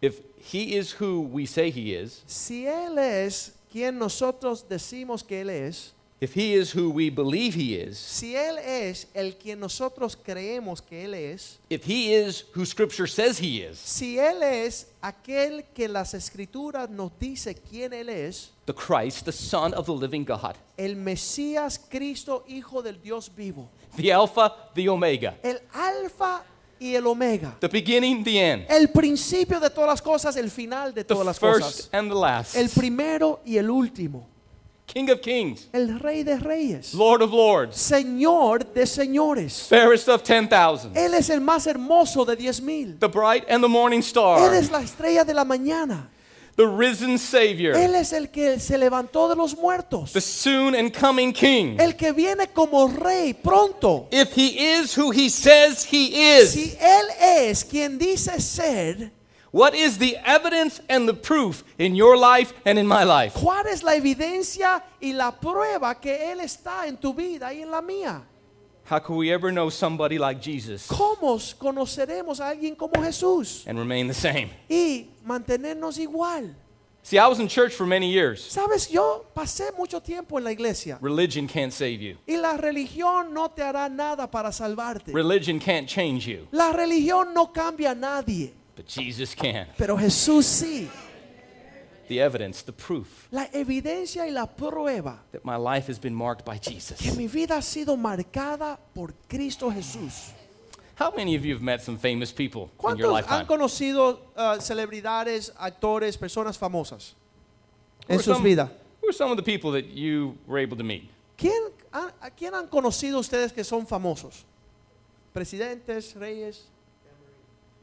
If 0.00 0.20
he 0.38 0.76
is 0.76 0.92
who 0.92 1.20
we 1.20 1.44
say 1.46 1.70
he 1.70 1.94
is, 1.94 2.22
Si 2.26 2.64
Él 2.64 2.98
es 2.98 3.52
quien 3.70 3.98
nosotros 3.98 4.64
decimos 4.66 5.26
que 5.26 5.42
Él 5.42 5.50
es, 5.50 5.92
if 6.22 6.34
he 6.34 6.54
is 6.54 6.72
who 6.72 6.90
we 6.90 7.10
believe 7.10 7.54
he 7.54 7.74
is, 7.74 7.98
si 7.98 8.34
Él 8.34 8.58
es 8.58 9.06
el 9.14 9.32
quien 9.32 9.60
nosotros 9.60 10.16
creemos 10.16 10.80
que 10.80 11.04
Él 11.04 11.14
es, 11.14 11.58
if 11.68 11.84
he 11.84 12.14
is 12.14 12.44
who 12.54 12.64
scripture 12.64 13.06
says 13.06 13.38
he 13.38 13.60
is, 13.62 13.78
si 13.78 14.16
Él 14.16 14.42
es 14.42 14.86
aquel 15.02 15.64
que 15.74 15.86
las 15.86 16.14
escrituras 16.14 16.88
nos 16.88 17.10
dice 17.18 17.54
quién 17.54 17.92
Él 17.92 18.08
es, 18.08 18.52
the 18.64 18.72
Christ, 18.72 19.26
the 19.26 19.32
Son 19.32 19.74
of 19.74 19.84
the 19.84 19.94
living 19.94 20.24
God, 20.24 20.56
el 20.78 20.94
Mesías 20.94 21.78
Cristo, 21.90 22.44
Hijo 22.48 22.80
del 22.80 22.98
Dios 23.02 23.28
vivo, 23.28 23.68
the 23.96 24.10
Alpha, 24.10 24.70
the 24.74 24.88
Omega, 24.88 25.36
el 25.42 25.58
Alfa 25.74 26.42
y 26.80 26.94
el 26.96 27.06
Omega, 27.06 27.54
the 27.60 27.68
beginning, 27.68 28.24
the 28.24 28.38
end, 28.38 28.64
el 28.68 28.88
principio 28.88 29.60
de 29.60 29.68
todas 29.70 29.88
las 29.90 30.00
cosas, 30.02 30.34
el 30.36 30.50
final 30.50 30.92
de 30.94 31.04
todas 31.04 31.20
the 31.20 31.26
las 31.26 31.38
first 31.38 31.60
cosas, 31.60 31.88
and 31.92 32.10
the 32.10 32.14
last, 32.16 32.56
el 32.56 32.68
primero 32.70 33.40
y 33.44 33.58
el 33.58 33.70
último, 33.70 34.26
King 34.86 35.08
of 35.10 35.20
kings, 35.20 35.68
el 35.72 36.00
Rey 36.00 36.24
de 36.24 36.36
Reyes, 36.38 36.94
Lord 36.94 37.22
of 37.22 37.30
lords, 37.32 37.76
Señor 37.76 38.64
de 38.74 38.86
señores. 38.86 39.66
fairest 39.68 40.08
of 40.08 40.22
ten 40.24 40.48
thousand, 40.48 40.96
Él 40.96 41.14
es 41.14 41.30
el 41.30 41.40
más 41.40 41.66
hermoso 41.66 42.24
de 42.24 42.34
diez 42.34 42.60
mil. 42.60 42.98
the 42.98 43.06
bright 43.08 43.44
and 43.48 43.62
the 43.62 43.68
morning 43.68 43.98
Él 43.98 44.04
star, 44.04 44.54
es 44.54 44.70
la 44.70 44.80
estrella 44.80 45.24
de 45.24 45.34
la 45.34 45.44
mañana. 45.44 46.08
The 46.60 46.66
risen 46.66 47.18
Savior, 47.18 47.74
Él 47.74 47.94
es 47.94 48.12
el 48.12 48.30
que 48.30 48.60
se 48.60 48.76
levantó 48.76 49.28
de 49.28 49.34
los 49.34 49.56
muertos. 49.56 50.12
the 50.12 50.20
soon 50.20 50.74
and 50.74 50.92
coming 50.92 51.32
King. 51.32 51.78
El 51.80 51.96
que 51.96 52.12
viene 52.12 52.48
como 52.52 52.86
rey 52.86 53.32
pronto. 53.32 54.08
If 54.10 54.32
he 54.32 54.74
is 54.74 54.94
who 54.94 55.10
he 55.10 55.30
says 55.30 55.84
he 55.84 56.38
is, 56.38 56.50
Si 56.50 56.76
Él 56.78 57.06
es 57.18 57.64
quien 57.64 57.96
dice 57.98 58.38
ser, 58.40 59.10
what 59.52 59.74
is 59.74 59.96
the 59.96 60.18
evidence 60.22 60.82
and 60.90 61.08
the 61.08 61.14
proof 61.14 61.64
in 61.78 61.94
your 61.96 62.16
life 62.16 62.52
and 62.66 62.78
in 62.78 62.86
my 62.86 63.04
life? 63.04 63.34
¿cuál 63.40 63.66
es 63.66 63.82
la 63.82 63.94
evidencia 63.94 64.82
y 65.00 65.12
la 65.12 65.32
prueba 65.32 65.98
que 65.98 66.30
Él 66.30 66.40
está 66.40 66.86
en 66.86 66.98
tu 66.98 67.14
vida 67.14 67.54
y 67.54 67.62
en 67.62 67.70
la 67.70 67.80
mía? 67.80 68.22
How 68.90 68.98
can 68.98 69.14
we 69.14 69.30
ever 69.32 69.52
know 69.52 69.70
somebody 69.70 70.18
like 70.18 70.40
Jesus 70.42 70.88
¿Cómo 70.88 71.38
conoceremos 71.58 72.40
a 72.40 72.48
alguien 72.48 72.74
como 72.74 73.00
Jesús 73.00 73.64
and 73.68 73.78
remain 73.78 74.08
the 74.08 74.14
same? 74.14 74.50
y 74.68 75.06
mantenernos 75.24 75.96
igual? 75.96 76.56
See, 77.04 77.16
I 77.16 77.28
was 77.28 77.38
in 77.38 77.46
church 77.48 77.72
for 77.72 77.86
many 77.86 78.10
years. 78.10 78.42
Sabes, 78.52 78.90
yo 78.90 79.24
pasé 79.32 79.70
mucho 79.78 80.00
tiempo 80.00 80.38
en 80.38 80.44
la 80.44 80.50
iglesia 80.50 80.98
Religion 81.00 81.46
can't 81.46 81.72
save 81.72 82.00
you. 82.02 82.16
y 82.26 82.36
la 82.36 82.56
religión 82.56 83.32
no 83.32 83.48
te 83.48 83.62
hará 83.62 83.88
nada 83.88 84.28
para 84.28 84.50
salvarte. 84.50 85.12
Religion 85.14 85.60
can't 85.60 85.88
change 85.88 86.26
you, 86.26 86.48
La 86.50 86.72
religión 86.72 87.32
no 87.32 87.46
cambia 87.52 87.92
a 87.92 87.94
nadie, 87.94 88.52
but 88.74 88.86
Jesus 88.88 89.36
can. 89.36 89.68
pero 89.78 89.96
Jesús 89.96 90.44
sí. 90.46 90.88
The 92.10 92.20
evidence, 92.20 92.62
the 92.62 92.72
proof 92.72 93.28
La 93.30 93.46
evidencia 93.54 94.26
y 94.26 94.30
la 94.32 94.46
prueba 94.46 95.20
that 95.30 95.44
my 95.44 95.54
life 95.56 95.86
has 95.86 95.96
been 96.00 96.12
marked 96.14 96.44
by 96.44 96.58
Jesus. 96.58 96.98
que 97.00 97.12
mi 97.12 97.28
vida 97.28 97.54
ha 97.56 97.62
sido 97.62 97.96
marcada 97.96 98.78
por 98.92 99.14
Cristo 99.28 99.70
Jesús. 99.70 100.32
How 100.96 101.12
many 101.16 101.36
of 101.36 101.44
you 101.44 101.54
have 101.54 101.62
met 101.62 101.80
some 101.82 101.96
famous 101.96 102.32
people 102.32 102.68
in 102.90 102.98
your 102.98 103.10
¿Cuántos 103.12 103.26
han 103.28 103.46
lifetime? 103.46 103.46
conocido 103.46 104.18
uh, 104.36 104.58
celebridades, 104.60 105.52
actores, 105.56 106.18
personas 106.18 106.58
famosas 106.58 107.14
Who 108.08 108.14
en 108.14 108.18
are 108.18 108.22
sus 108.24 108.34
some- 108.36 108.42
vidas? 108.44 108.68
Who 109.00 109.08
are 109.08 109.12
some 109.16 109.30
of 109.30 109.36
the 109.36 109.44
people 109.44 109.70
that 109.72 109.86
you 109.86 110.36
were 110.48 110.58
able 110.58 110.76
to 110.76 110.84
meet? 110.84 111.08
¿Quién, 111.38 111.70
¿A 111.92 112.30
quién 112.36 112.54
han 112.54 112.66
conocido 112.66 113.20
ustedes 113.20 113.52
que 113.52 113.62
son 113.62 113.86
famosos? 113.86 114.44
Presidentes, 115.32 116.14
reyes. 116.16 116.64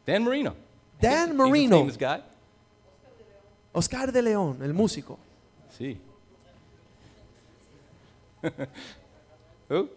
Dan 0.06 0.24
Marino. 0.26 0.54
Dan 1.00 1.12
He's 1.12 1.18
a- 1.18 1.24
he's 1.24 1.32
a 1.32 1.34
Marino. 1.34 1.78
famous 1.80 1.98
guy. 1.98 2.22
Oscar 3.78 4.12
de 4.12 4.24
León, 4.24 4.58
el 4.64 4.74
músico. 4.74 5.20
Who? 9.70 9.90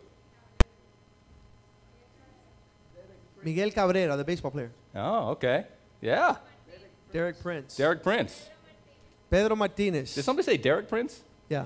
Miguel 3.43 3.73
Cabrera, 3.73 4.19
the 4.19 4.25
baseball 4.25 4.51
player. 4.51 4.71
Oh, 4.95 5.31
okay. 5.31 5.65
Yeah. 6.03 6.37
Derek 7.11 7.43
Prince. 7.43 7.79
Derek 7.79 8.03
Prince. 8.03 8.51
Pedro 9.31 9.57
Martínez. 9.57 10.15
Did 10.15 10.25
somebody 10.25 10.45
say 10.45 10.59
Derek 10.59 10.87
Prince? 10.87 11.23
Yeah. 11.49 11.65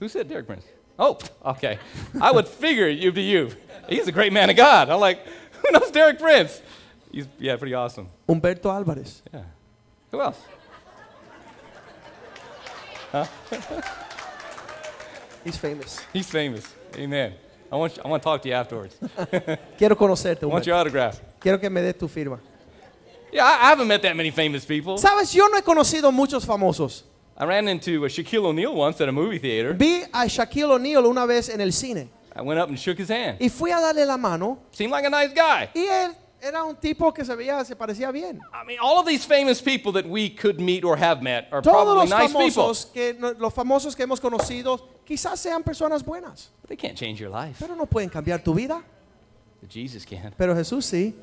Who 0.00 0.08
said 0.08 0.28
Derek 0.28 0.48
Prince? 0.48 0.64
Oh, 0.98 1.18
okay. 1.44 1.78
I 2.20 2.32
would 2.32 2.48
figure 2.48 2.88
you'd 2.88 3.14
be 3.14 3.22
you. 3.22 3.52
He's 3.88 4.08
a 4.08 4.12
great 4.12 4.32
man 4.32 4.50
of 4.50 4.56
God. 4.56 4.90
I'm 4.90 4.98
like, 4.98 5.24
who 5.62 5.70
knows 5.70 5.92
Derek 5.92 6.18
Prince? 6.18 6.60
He's, 7.12 7.28
yeah, 7.38 7.56
pretty 7.56 7.74
awesome. 7.74 8.08
Humberto 8.28 8.64
Álvarez. 8.64 9.22
Yeah. 9.32 9.44
Who 10.10 10.20
else? 10.20 10.40
He's 15.44 15.56
famous. 15.56 16.00
He's 16.12 16.28
famous. 16.28 16.64
Amen. 16.96 17.32
I 17.70 17.76
want, 17.76 17.96
you, 17.96 18.02
I 18.04 18.08
want 18.08 18.22
to 18.22 18.28
talk 18.28 18.42
to 18.42 18.48
you 18.48 18.54
afterwards. 18.54 18.96
Quiero 19.78 19.94
conocerte, 19.96 20.42
I 20.42 20.46
want 20.46 20.66
your 20.66 20.76
autograph. 20.76 21.20
Quiero 21.38 21.58
que 21.58 21.68
me 21.70 21.82
des 21.82 21.92
tu 21.92 22.08
firma. 22.08 22.38
Yeah, 23.32 23.44
I, 23.44 23.66
I 23.66 23.68
haven't 23.70 23.88
met 23.88 24.02
that 24.02 24.16
many 24.16 24.30
famous 24.30 24.64
people. 24.64 24.96
Sabes, 24.96 25.34
yo 25.34 25.46
no 25.48 25.58
he 25.58 25.62
conocido 25.62 26.12
muchos 26.12 26.44
famosos. 26.46 27.02
I 27.36 27.44
ran 27.44 27.68
into 27.68 28.04
uh, 28.04 28.08
Shaquille 28.08 28.46
O'Neal 28.46 28.74
once 28.74 29.00
at 29.00 29.08
a 29.08 29.12
movie 29.12 29.38
theater. 29.38 29.74
Vi 29.74 30.02
a 30.12 30.26
Shaquille 30.28 30.70
O'Neal 30.72 31.06
una 31.06 31.26
vez 31.26 31.48
en 31.50 31.60
el 31.60 31.72
cine. 31.72 32.08
I 32.34 32.42
went 32.42 32.58
up 32.58 32.68
and 32.68 32.78
shook 32.78 32.98
his 32.98 33.10
hand. 33.10 33.36
y 33.40 33.48
fui 33.48 33.70
a 33.70 33.80
darle 33.80 34.06
la 34.06 34.16
mano 34.16 34.58
Seemed 34.72 34.92
like 34.92 35.04
a 35.06 35.10
nice 35.10 35.32
guy. 35.34 35.68
y 35.74 35.86
él 35.86 36.14
era 36.40 36.62
un 36.64 36.76
tipo 36.76 37.12
que 37.12 37.24
se 37.24 37.34
veía, 37.34 37.64
se 37.64 37.74
parecía 37.76 38.10
bien. 38.12 38.40
I 38.52 38.64
mean, 38.66 38.78
all 38.80 38.98
of 38.98 39.06
these 39.06 39.24
famous 39.26 39.60
people 39.60 39.92
that 39.92 40.06
we 40.08 40.30
could 40.30 40.60
meet 40.60 40.84
or 40.84 40.96
have 40.96 41.20
met 41.22 41.48
are 41.52 41.60
Todos 41.62 41.74
probably 41.84 42.08
los 42.08 42.10
nice 42.10 42.28
people. 42.32 42.40
famosos 42.50 42.86
que 42.92 43.14
los 43.38 43.52
famosos 43.54 43.96
que 43.96 44.04
hemos 44.04 44.20
conocido 44.20 44.78
quizás 45.04 45.38
sean 45.40 45.62
personas 45.62 46.04
buenas, 46.04 46.50
But 46.60 46.68
they 46.68 46.76
can't 46.76 46.96
change 46.96 47.18
your 47.20 47.30
life. 47.30 47.56
pero 47.58 47.74
no 47.74 47.86
pueden 47.86 48.08
cambiar 48.10 48.42
tu 48.42 48.54
vida. 48.54 48.82
But 49.60 49.70
Jesus 49.70 50.04
can. 50.06 50.32
Pero 50.36 50.54
Jesús 50.54 50.84
sí. 50.86 51.14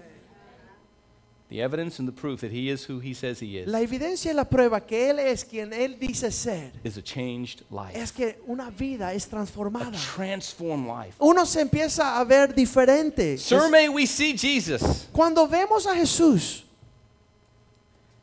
The 1.56 1.62
evidence 1.62 1.99
and 1.99 2.08
the 2.08 2.12
proof 2.12 2.41
that 2.41 2.51
he 2.51 2.70
is 2.70 2.84
who 2.84 2.99
he 2.99 3.14
says 3.14 3.39
he 3.39 3.58
is 3.58 3.68
La 3.68 3.80
evidencia 3.80 4.30
y 4.30 4.36
la 4.36 4.43
prueba 4.43 4.86
que 4.86 5.10
él 5.10 5.20
es 5.20 5.45
quien 5.45 5.72
él 5.72 5.97
dice 5.97 6.30
ser 6.30 6.74
is 6.84 6.97
a 6.97 7.01
changed 7.01 7.62
life. 7.72 7.95
es 7.97 8.12
que 8.12 8.41
una 8.45 8.70
vida 8.72 9.14
es 9.14 9.26
A 9.28 9.30
transformada. 9.30 9.97
transformed 10.16 10.86
life. 10.86 11.16
Uno 11.18 11.45
se 11.45 11.62
empieza 11.62 12.20
a 12.20 12.26
ver 12.26 12.53
diferente. 12.53 13.38
Sir, 13.38 13.70
may 13.70 13.88
we 13.88 14.06
see 14.06 14.36
Jesus. 14.36 15.08
Cuando 15.14 15.47
vemos 15.47 15.88
a 15.88 15.95
Jesús, 15.95 16.64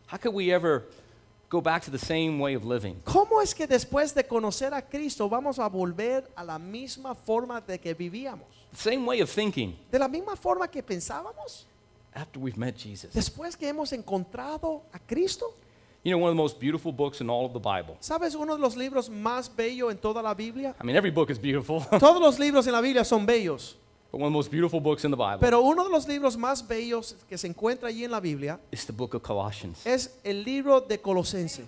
How 0.09 0.19
could 0.19 0.35
we 0.35 0.53
ever 0.53 0.85
go 1.49 1.63
back 1.63 1.83
to 1.85 1.91
the 1.91 1.99
same 1.99 2.39
way 2.39 2.55
of 2.55 2.67
living? 2.67 2.97
¿cómo 3.03 3.41
es 3.41 3.55
que 3.55 3.67
después 3.67 4.13
de 4.15 4.25
conocer 4.25 4.75
a 4.75 4.83
Cristo 4.83 5.27
vamos 5.27 5.59
a 5.59 5.67
volver 5.71 6.31
a 6.37 6.45
la 6.45 6.59
misma 6.59 7.15
forma 7.15 7.63
de 7.63 7.79
que 7.79 7.95
vivíamos? 7.95 8.47
The 8.73 8.91
same 8.91 9.07
way 9.07 9.23
of 9.23 9.31
thinking 9.31 9.75
De 9.91 9.99
la 9.99 10.09
misma 10.09 10.37
forma 10.37 10.69
que 10.69 10.83
pensábamos 10.83 11.67
after 12.15 12.39
we've 12.41 12.59
met 12.59 12.77
Jesus. 12.77 13.13
después 13.15 13.57
que 13.57 13.69
hemos 13.69 13.93
encontrado 13.93 14.83
a 14.93 14.99
Cristo. 14.99 15.55
You 16.05 16.11
know, 16.11 16.19
one 16.19 16.31
of 16.31 16.37
the 16.37 16.43
most 16.43 16.59
beautiful 16.59 16.91
books 16.93 17.21
in 17.21 17.31
all 17.31 17.47
of 17.47 17.53
the 17.53 17.61
Bible. 17.61 17.97
¿Sabes 18.01 18.35
uno 18.35 18.57
de 18.57 18.61
los 18.61 18.75
libros 18.77 19.09
más 19.09 19.49
bellos 19.55 19.91
en 19.93 19.99
toda 19.99 20.21
la 20.21 20.35
Biblia? 20.35 20.75
I 20.81 20.85
mean, 20.85 20.97
every 20.97 21.13
book 21.13 21.31
is 21.31 21.39
beautiful, 21.39 21.81
Todos 22.01 22.21
los 22.21 22.39
libros 22.41 22.67
en 22.67 22.73
la 22.73 22.81
Biblia 22.81 23.05
son 23.05 23.25
bellos, 23.25 23.77
But 24.11 24.19
one 24.21 24.27
of 24.27 24.33
the 24.33 24.37
most 24.37 24.51
beautiful 24.51 24.81
books 24.81 25.05
in 25.05 25.11
the 25.11 25.17
Bible 25.17 25.39
pero 25.41 25.63
uno 25.63 25.85
de 25.85 25.91
los 25.91 26.07
libros 26.07 26.37
más 26.37 26.67
bellos 26.67 27.15
que 27.29 27.39
se 27.39 27.47
encuentra 27.49 27.89
allí 27.89 28.05
en 28.05 28.11
la 28.11 28.21
Biblia 28.21 28.59
is 28.73 28.85
the 28.85 28.93
book 28.93 29.15
of 29.15 29.23
Colossians. 29.23 29.87
es 29.87 30.19
el 30.25 30.43
libro 30.45 30.81
de 30.81 30.99
Colosense. 30.99 31.63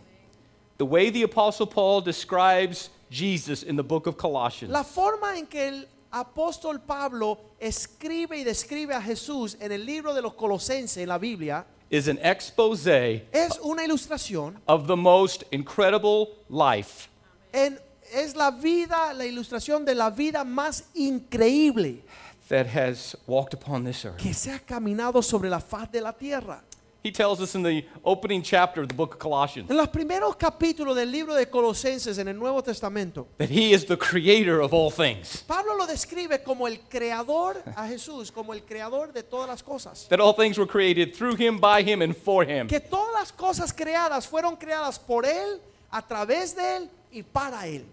The 0.78 0.84
way 0.84 1.11
the 1.11 1.22
Apostle 1.22 1.66
Paul 1.68 2.03
describes 2.03 2.90
Jesus 3.09 3.62
in 3.62 3.76
the 3.76 3.84
book 3.84 4.07
of 4.09 4.16
Colossians 4.18 4.72
La 4.72 4.82
forma 4.82 5.38
en 5.38 5.47
que 5.47 5.68
el 5.68 5.88
apóstol 6.20 6.80
Pablo 6.80 7.38
escribe 7.58 8.38
y 8.38 8.44
describe 8.44 8.94
a 8.94 9.02
Jesús 9.02 9.56
en 9.60 9.72
el 9.72 9.84
libro 9.84 10.14
de 10.14 10.22
los 10.22 10.34
Colosenses 10.34 10.98
en 10.98 11.08
la 11.08 11.18
Biblia 11.18 11.66
is 11.90 12.08
an 12.08 12.18
expose 12.22 13.26
es 13.32 13.58
una 13.62 13.84
ilustración, 13.84 14.60
of 14.66 14.86
the 14.86 14.96
most 14.96 15.42
incredible 15.50 16.28
life 16.48 17.08
en- 17.52 17.78
es 18.12 18.36
la 18.36 18.50
vida, 18.52 19.12
la 19.12 19.24
ilustración 19.26 19.84
de 19.84 19.94
la 19.94 20.08
vida 20.10 20.44
más 20.44 20.84
increíble 20.94 22.02
that 22.48 22.66
has 22.66 23.16
walked 23.26 23.54
upon 23.54 23.84
this 23.84 24.04
earth. 24.04 24.16
que 24.18 24.32
se 24.34 24.52
ha 24.52 24.58
caminado 24.60 25.20
sobre 25.22 25.48
la 25.50 25.58
faz 25.60 25.90
de 25.90 26.00
la 26.00 26.12
tierra. 26.12 26.62
He 27.05 27.11
tells 27.12 27.42
us 27.42 27.55
in 27.55 27.62
the 27.62 27.84
opening 28.02 28.40
chapter 28.42 28.80
of 28.80 28.88
the 28.88 28.94
book 28.94 29.12
of 29.12 29.18
Colossians 29.18 29.70
En 29.70 29.76
los 29.76 29.88
primeros 29.88 30.36
capítulos 30.36 30.96
del 30.96 31.11
libro 31.12 31.34
de 31.34 31.44
Colosenses 31.44 32.16
en 32.16 32.28
el 32.28 32.34
Nuevo 32.34 32.62
Testamento, 32.62 33.26
that 33.36 33.50
he 33.50 33.74
is 33.74 33.84
the 33.84 33.96
creator 33.96 34.62
of 34.62 34.72
all 34.72 34.90
things, 34.90 35.44
Pablo 35.46 35.76
lo 35.76 35.86
describe 35.86 36.42
como 36.42 36.66
el 36.66 36.78
creador 36.88 37.62
a 37.76 37.86
Jesús, 37.86 38.32
como 38.32 38.55
el 38.55 38.62
creador 38.62 39.12
de 39.12 39.22
todas 39.22 39.48
las 39.48 39.62
cosas. 39.62 40.09
that 40.09 40.18
all 40.18 40.32
things 40.32 40.57
were 40.57 40.66
created 40.66 41.14
through 41.14 41.34
him, 41.36 41.59
by 41.59 41.82
him, 41.82 42.00
and 42.00 42.16
for 42.16 42.42
him. 42.42 42.68
Que 42.68 42.80
todas 42.80 43.12
las 43.12 43.32
cosas 43.32 43.70
creadas 43.74 44.26
fueron 44.26 44.57
creadas 44.57 44.98
por 44.98 45.26
Él, 45.26 45.61
a 45.90 46.00
través 46.00 46.57
de 46.57 46.76
Él 46.76 46.90
y 47.12 47.22
para 47.22 47.66
Él. 47.66 47.84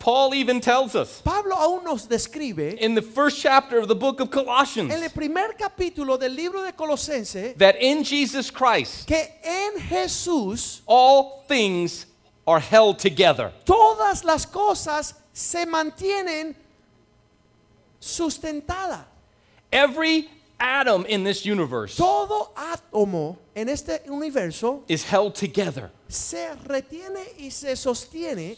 Paul 0.00 0.34
even 0.34 0.60
tells 0.60 0.94
us 0.94 1.20
Pablo 1.22 1.54
aún 1.56 1.84
nos 1.84 2.06
describe 2.06 2.58
in 2.58 2.94
the 2.94 3.02
first 3.02 3.40
chapter 3.40 3.78
of 3.78 3.88
the 3.88 3.94
book 3.94 4.20
of 4.20 4.30
Colossians 4.30 4.92
en 4.92 5.02
el 5.02 5.10
primer 5.10 5.54
capítulo 5.58 6.18
del 6.18 6.32
libro 6.34 6.62
de 6.64 6.72
Colosense 6.72 7.54
that 7.56 7.76
in 7.80 8.04
Jesus 8.04 8.50
Christ 8.50 9.06
que 9.06 9.22
en 9.44 9.78
Jesús 9.80 10.80
all 10.86 11.44
things 11.48 12.06
are 12.46 12.60
held 12.60 12.98
together. 12.98 13.52
todas 13.64 14.24
las 14.24 14.46
cosas 14.46 15.14
se 15.32 15.66
mantienen 15.66 16.54
sustentadas. 18.00 19.04
Every 19.70 20.28
atom 20.58 21.04
in 21.06 21.24
this 21.24 21.44
universe 21.44 21.96
Todo 21.96 22.50
átomo 22.56 23.36
en 23.54 23.68
este 23.68 24.00
universo 24.08 24.82
is 24.88 25.04
held 25.04 25.34
together 25.34 25.90
se 26.08 26.48
retiene 26.66 27.34
y 27.38 27.50
se 27.50 27.76
sostiene 27.76 28.56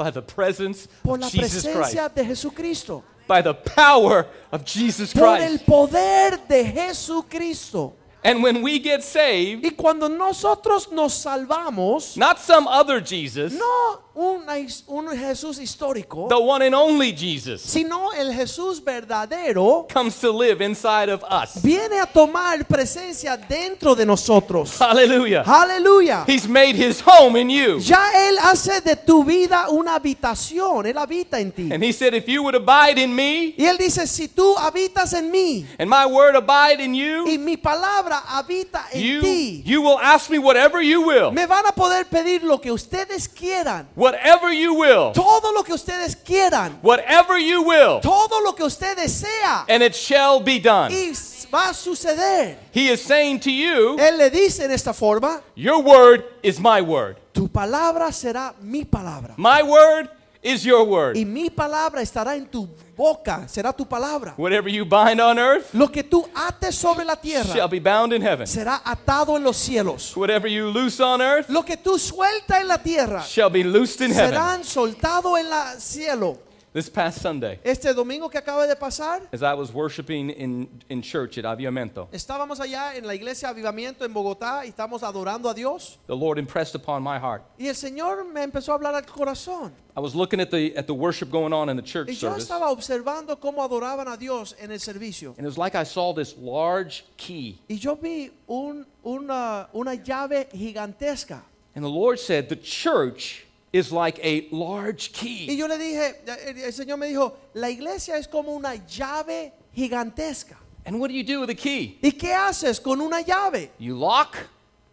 by 0.00 0.10
the 0.10 0.22
presence 0.22 0.88
por 1.02 1.18
of 1.18 1.30
Jesus 1.30 1.62
presencia 1.64 2.08
Christ, 2.08 2.14
de 2.14 2.24
Jesucristo, 2.24 3.02
by 3.28 3.42
the 3.42 3.52
power 3.52 4.26
of 4.50 4.64
Jesus 4.64 5.12
por 5.12 5.36
el 5.36 5.58
Christ. 5.58 5.66
poder 5.66 6.38
de 6.48 6.64
Jesucristo. 6.64 7.92
And 8.24 8.42
when 8.42 8.62
we 8.62 8.78
get 8.78 9.02
saved, 9.02 9.64
Y 9.64 9.70
cuando 9.70 10.08
nosotros 10.08 10.90
nos 10.90 11.12
salvamos, 11.24 12.16
not 12.16 12.38
some 12.38 12.66
other 12.66 13.00
Jesus, 13.00 13.52
no 13.52 14.00
un, 14.14 14.44
un 14.88 15.08
Jesús 15.16 15.58
histórico, 15.58 16.28
the 16.28 16.34
one 16.38 16.62
and 16.62 16.74
only 16.74 17.12
Jesus, 17.12 17.62
sino 17.62 18.10
el 18.12 18.32
Jesús 18.32 18.82
verdadero 18.82 19.86
comes 19.92 20.18
to 20.20 20.30
live 20.32 20.60
inside 20.60 21.08
of 21.08 21.22
us. 21.24 21.62
viene 21.62 22.00
a 22.00 22.06
tomar 22.06 22.64
presencia 22.66 23.36
dentro 23.36 23.94
de 23.94 24.04
nosotros. 24.04 24.76
Hallelujah. 24.78 25.42
Aleluya. 25.46 26.24
He's 26.26 26.48
made 26.48 26.74
his 26.74 27.00
home 27.00 27.36
in 27.36 27.48
you. 27.50 27.78
Ya 27.80 28.28
Él 28.28 28.38
hace 28.42 28.80
de 28.80 28.96
tu 28.96 29.24
vida 29.24 29.68
una 29.70 29.94
habitación, 29.94 30.86
Él 30.86 30.98
habita 30.98 31.38
en 31.40 31.52
ti. 31.52 31.70
And 31.72 31.82
he 31.82 31.92
said, 31.92 32.14
If 32.14 32.28
you 32.28 32.42
would 32.42 32.54
abide 32.56 32.98
in 32.98 33.14
me, 33.14 33.54
Y 33.56 33.64
Él 33.66 33.78
dice, 33.78 34.06
si 34.06 34.28
tú 34.28 34.56
habitas 34.58 35.12
en 35.14 35.30
mí 35.30 35.64
and 35.78 35.88
my 35.88 36.06
word 36.06 36.34
abide 36.36 36.80
in 36.82 36.94
y 36.94 37.00
you, 37.00 37.38
mi 37.38 37.56
palabra 37.56 38.22
habita 38.26 38.86
en 38.92 39.00
you, 39.00 39.20
ti, 39.20 39.62
you 39.64 39.82
will 39.82 39.98
ask 40.02 40.30
me 40.30 40.38
whatever 40.38 40.82
you 40.82 41.02
will. 41.02 41.30
me 41.30 41.46
van 41.46 41.64
a 41.66 41.72
poder 41.72 42.06
pedir 42.06 42.42
lo 42.42 42.60
que 42.60 42.70
ustedes 42.72 43.28
quieran. 43.28 43.88
Whatever 44.00 44.50
you 44.50 44.72
will. 44.72 45.12
Todo 45.12 45.52
lo 45.52 45.62
que 45.62 45.74
ustedes 45.74 46.16
quieran. 46.16 46.78
Whatever 46.80 47.38
you 47.38 47.62
will. 47.62 48.00
Todo 48.00 48.40
lo 48.42 48.54
que 48.54 48.64
usted 48.64 48.96
desea. 48.96 49.66
And 49.68 49.82
it 49.82 49.94
shall 49.94 50.40
be 50.40 50.58
done. 50.58 50.90
Y 50.90 51.12
va 51.52 51.68
a 51.68 51.74
suceder. 51.74 52.56
He 52.72 52.88
is 52.88 53.02
saying 53.02 53.40
to 53.40 53.50
you, 53.50 53.98
Él 53.98 54.16
le 54.16 54.30
dice 54.30 54.60
en 54.64 54.70
esta 54.70 54.94
forma, 54.94 55.42
Your 55.54 55.82
word 55.82 56.24
is 56.42 56.58
my 56.58 56.80
word. 56.80 57.16
tu 57.32 57.46
palabra 57.48 58.10
será 58.10 58.54
mi 58.62 58.84
palabra. 58.86 59.34
My 59.36 59.62
word 59.62 60.08
is 60.42 60.64
your 60.64 60.84
word. 60.84 61.18
Y 61.18 61.26
mi 61.26 61.50
palabra 61.50 62.00
estará 62.00 62.36
en 62.36 62.46
tu 62.46 62.68
boca, 63.00 63.48
será 63.48 63.72
tu 63.72 63.86
palabra. 63.86 64.34
Whatever 64.36 64.68
you 64.70 64.84
bind 64.84 65.20
on 65.20 65.38
earth 65.38 65.72
Lo 65.72 65.88
que 65.90 66.02
tú 66.04 66.28
ates 66.34 66.74
sobre 66.74 67.02
la 67.04 67.14
shall 67.14 67.22
tierra 67.22 67.66
be 67.68 67.80
bound 67.80 68.12
in 68.12 68.20
heaven. 68.20 68.46
será 68.46 68.82
atado 68.84 69.36
en 69.38 69.42
los 69.42 69.56
cielos. 69.56 70.14
Whatever 70.14 70.46
you 70.50 70.70
loose 70.70 71.00
on 71.02 71.22
earth 71.22 71.48
Lo 71.48 71.62
que 71.64 71.78
tú 71.78 71.98
sueltas 71.98 72.60
en 72.60 72.68
la 72.68 72.76
tierra 72.78 73.22
shall 73.22 73.48
be 73.50 73.64
loosed 73.64 74.02
in 74.04 74.12
heaven. 74.12 74.30
serán 74.34 74.64
soltados 74.64 75.38
en 75.38 75.46
el 75.46 75.80
cielo. 75.80 76.49
This 76.72 76.88
past 76.88 77.20
Sunday, 77.20 77.58
Este 77.64 77.92
domingo 77.92 78.28
que 78.28 78.38
acaba 78.38 78.64
de 78.64 78.76
pasar, 78.76 79.22
as 79.32 79.42
I 79.42 79.54
was 79.54 79.72
worshiping 79.74 80.30
in, 80.30 80.68
in 80.88 81.02
church 81.02 81.36
at 81.36 81.44
Aviamento, 81.44 82.06
estábamos 82.12 82.60
allá 82.60 82.94
en 82.96 83.04
la 83.04 83.12
iglesia 83.14 83.48
Avivamiento 83.48 84.04
en 84.04 84.12
Bogotá 84.14 84.64
y 84.64 84.68
estamos 84.70 85.02
adorando 85.02 85.48
a 85.50 85.54
Dios. 85.54 85.98
the 86.06 86.14
Lord 86.16 86.38
impressed 86.38 86.76
upon 86.76 87.02
my 87.02 87.18
heart. 87.18 87.42
Y 87.58 87.66
el 87.66 87.74
Señor 87.74 88.24
me 88.24 88.44
empezó 88.44 88.70
a 88.70 88.74
hablar 88.78 88.94
al 88.94 89.02
corazón. 89.02 89.72
I 89.96 90.00
was 90.00 90.14
looking 90.14 90.38
at 90.38 90.52
the, 90.52 90.72
at 90.76 90.86
the 90.86 90.94
worship 90.94 91.28
going 91.28 91.52
on 91.52 91.68
in 91.70 91.76
the 91.76 91.82
church 91.82 92.08
Y 92.08 92.12
yo 92.14 92.28
service, 92.28 92.44
estaba 92.44 92.70
observando 92.70 93.34
cómo 93.40 93.64
adoraban 93.64 94.06
a 94.06 94.16
Dios 94.16 94.54
en 94.60 94.70
el 94.70 94.78
servicio. 94.78 95.30
and 95.36 95.40
it 95.44 95.46
was 95.48 95.58
like 95.58 95.74
I 95.74 95.82
saw 95.82 96.12
this 96.14 96.36
large 96.38 97.04
key. 97.16 97.58
Y 97.68 97.78
yo 97.78 97.96
vi 97.96 98.30
un- 98.46 98.86
una, 99.04 99.68
una 99.74 99.96
llave 99.96 100.46
gigantesca. 100.52 101.42
And 101.74 101.84
the 101.84 101.88
Lord 101.90 102.20
said, 102.20 102.48
The 102.48 102.54
church 102.54 103.44
is 103.72 103.92
like 103.92 104.18
a 104.22 104.48
large 104.50 105.12
key. 105.12 105.46
Y 105.48 105.56
yo 105.56 105.66
le 105.68 105.78
dije, 105.78 106.16
eh, 106.26 106.36
el, 106.48 106.58
el 106.64 106.72
Señor 106.72 106.98
me 106.98 107.06
dijo, 107.08 107.34
la 107.54 107.68
iglesia 107.70 108.16
es 108.16 108.26
como 108.26 108.52
una 108.52 108.74
llave 108.74 109.52
gigantesca. 109.74 110.56
And 110.84 110.98
what 110.98 111.08
do 111.08 111.14
you 111.14 111.22
do 111.22 111.40
with 111.40 111.50
a 111.50 111.54
key? 111.54 111.98
¿Y 112.02 112.10
qué 112.12 112.32
haces 112.34 112.80
con 112.82 113.00
una 113.00 113.22
llave? 113.22 113.70
You 113.78 113.96
lock 113.96 114.36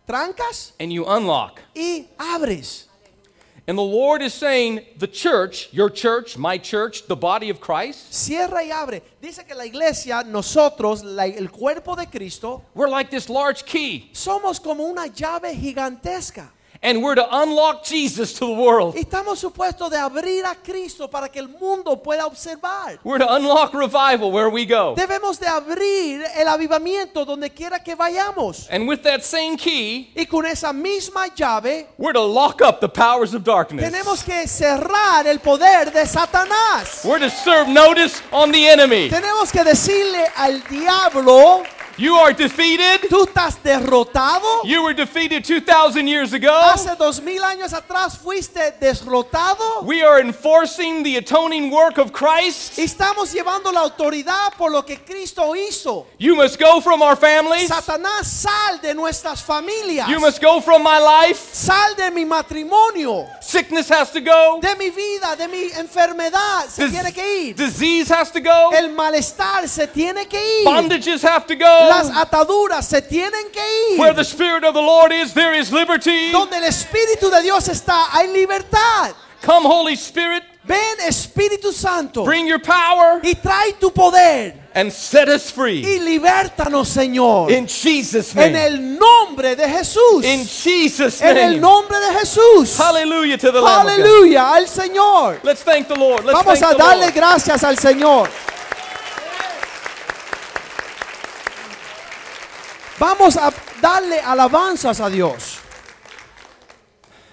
Trancas 0.08 0.72
and 0.80 0.92
you 0.92 1.06
unlock. 1.06 1.60
y 1.76 2.06
abres. 2.18 2.86
And 3.70 3.78
the 3.78 3.84
Lord 3.84 4.22
is 4.22 4.34
saying, 4.34 4.80
The 4.98 5.08
church, 5.08 5.68
your 5.74 5.90
church, 5.90 6.38
my 6.38 6.58
church, 6.58 7.06
the 7.08 7.18
body 7.18 7.50
of 7.50 7.60
Christ, 7.60 8.14
Cierra 8.14 8.64
y 8.64 8.72
abre. 8.72 9.02
Dice 9.22 9.44
que 9.46 9.54
la 9.56 9.66
iglesia, 9.66 10.24
nosotros, 10.26 11.04
la- 11.04 11.26
el 11.26 11.50
cuerpo 11.52 11.96
de 11.98 12.06
Cristo, 12.06 12.64
we're 12.74 12.88
like 12.88 13.10
this 13.10 13.28
large 13.28 13.66
key. 13.66 14.10
somos 14.14 14.62
como 14.62 14.86
una 14.86 15.08
llave 15.08 15.54
gigantesca. 15.54 16.50
And 16.82 17.02
we're 17.04 17.16
to 17.16 17.28
unlock 17.30 17.84
Jesus 17.84 18.34
to 18.34 18.46
the 18.46 18.54
world. 18.54 18.96
Estamos 18.96 19.40
supuestos 19.40 19.90
de 19.90 19.98
abrir 19.98 20.46
a 20.46 20.56
Cristo 20.56 21.08
para 21.08 21.30
que 21.30 21.40
el 21.40 21.48
mundo 21.48 21.96
pueda 21.98 22.26
observar. 22.26 23.00
We're 23.04 23.18
to 23.18 23.34
unlock 23.36 23.74
revival 23.74 24.32
where 24.32 24.50
we 24.50 24.66
go. 24.66 24.96
Debemos 24.96 25.40
de 25.40 25.48
abrir 25.48 26.24
el 26.36 26.48
avivamiento 26.48 27.26
donde 27.26 27.50
quiera 27.50 27.80
que 27.80 27.96
vayamos. 27.96 28.68
And 28.70 28.88
with 28.88 29.02
that 29.04 29.24
same 29.24 29.58
key, 29.58 30.12
Y 30.16 30.26
con 30.26 30.46
esa 30.46 30.72
misma 30.72 31.28
llave 31.36 31.88
we're 31.98 32.14
to 32.14 32.22
lock 32.22 32.62
up 32.62 32.80
the 32.80 32.90
powers 32.90 33.34
of 33.34 33.44
darkness. 33.44 33.84
tenemos 33.84 34.24
que 34.24 34.48
cerrar 34.48 35.26
el 35.26 35.40
poder 35.40 35.92
de 35.92 36.06
Satanás. 36.06 37.04
We're 37.04 37.20
to 37.20 37.30
serve 37.30 37.68
notice 37.68 38.22
on 38.32 38.52
the 38.52 38.68
enemy. 38.68 39.10
Tenemos 39.10 39.52
que 39.52 39.64
decirle 39.64 40.26
al 40.36 40.62
diablo, 40.70 41.64
You 41.98 42.16
are 42.16 42.32
defeated. 42.34 43.10
tú 43.10 43.26
estás 43.26 43.58
derrotado. 43.64 44.64
You 44.66 44.84
were 44.84 44.94
defeated 44.94 45.44
2,000 45.44 46.08
years 46.08 46.32
ago. 46.34 46.52
Hace 46.74 46.96
dos 46.96 47.20
mil 47.22 47.42
años 47.44 47.74
atrás 47.74 48.18
fuiste 48.18 48.74
derrotado. 48.80 49.84
We 49.84 50.04
are 50.04 50.20
enforcing 50.20 51.02
the 51.04 51.18
atoning 51.18 51.72
work 51.72 51.98
of 51.98 52.12
Christ. 52.12 52.78
Estamos 52.78 53.34
llevando 53.34 53.72
la 53.74 53.82
autoridad 53.82 54.54
por 54.58 54.72
lo 54.72 54.84
que 54.84 54.98
Cristo 54.98 55.56
hizo. 55.56 56.06
You 56.20 56.36
must 56.36 56.60
go 56.60 56.82
from 56.82 57.02
our 57.02 57.16
families. 57.16 57.70
Satanás, 57.70 58.28
sal 58.28 58.80
de 58.82 58.94
nuestras 58.94 59.42
familias. 59.44 60.08
You 60.08 60.20
must 60.20 60.40
go 60.42 60.62
from 60.62 60.84
my 60.84 61.00
life. 61.00 61.50
Sal 61.54 61.96
de 61.96 62.12
mi 62.12 62.26
matrimonio, 62.26 63.26
Sickness 63.42 63.90
has 63.90 64.12
to 64.12 64.22
go. 64.22 64.60
de 64.62 64.76
mi 64.76 64.90
vida, 64.92 65.36
de 65.36 65.48
mi 65.48 65.70
enfermedad. 65.72 66.68
Se 66.70 66.84
Dis- 66.86 66.92
tiene 66.92 67.12
que 67.12 67.40
ir. 67.50 67.56
disease 67.56 68.10
has 68.10 68.32
to 68.32 68.40
go. 68.40 68.70
El 68.74 68.90
malestar 68.94 69.68
se 69.68 69.88
tiene 69.88 70.28
que 70.28 70.38
ir. 70.62 70.66
Bondages 70.66 71.24
have 71.24 71.48
to 71.48 71.56
go. 71.56 71.87
Las 71.88 72.10
ataduras 72.10 72.86
se 72.88 73.02
tienen 73.02 73.52
que 73.52 73.94
ir. 73.94 74.00
Where 74.00 74.14
the 74.14 74.24
Spirit 74.24 74.64
of 74.64 74.74
the 74.74 74.82
Lord 74.82 75.12
is, 75.12 75.34
there 75.34 75.54
is 75.58 75.72
liberty. 75.72 76.32
Donde 76.32 76.58
el 76.58 76.64
Espíritu 76.64 77.30
de 77.30 77.42
Dios 77.42 77.68
está, 77.68 78.08
hay 78.12 78.28
libertad. 78.28 79.14
Come, 79.44 79.66
Holy 79.66 79.94
Spirit, 79.96 80.44
Ven 80.64 81.00
Espíritu 81.08 81.72
Santo 81.72 82.26
bring 82.26 82.46
your 82.46 82.60
power 82.60 83.22
y 83.24 83.36
trae 83.36 83.80
tu 83.80 83.90
poder 83.92 84.54
and 84.76 84.92
set 84.92 85.30
us 85.30 85.50
free. 85.50 85.82
y 85.82 86.00
libértanos, 86.00 86.90
Señor. 86.90 87.50
In 87.52 87.68
Jesus' 87.68 88.36
En 88.36 88.52
name. 88.52 88.66
el 88.66 89.00
nombre 89.00 89.56
de 89.56 89.66
Jesús. 89.70 90.26
In 90.26 90.46
Jesus' 90.46 91.22
En 91.22 91.38
el 91.38 91.52
name. 91.52 91.60
nombre 91.62 91.98
de 92.00 92.20
Jesús. 92.20 92.76
Hallelujah 92.78 93.38
to 93.38 93.52
the 93.52 93.62
Lamb. 93.62 93.88
Aleluya 93.88 94.56
al 94.56 94.68
Señor. 94.68 95.40
Let's 95.44 95.64
thank 95.64 95.88
the 95.88 95.96
Lord. 95.96 96.26
Let's 96.26 96.38
Vamos 96.44 96.60
thank 96.60 96.74
a 96.74 96.76
the 96.76 96.84
darle 96.84 97.02
Lord. 97.06 97.14
gracias 97.14 97.64
al 97.64 97.78
Señor. 97.78 98.28
Vamos 103.00 103.38
a 103.38 103.54
darle 103.80 104.20
alabanzas 104.20 105.00
a 105.00 105.10
Dios. 105.10 105.62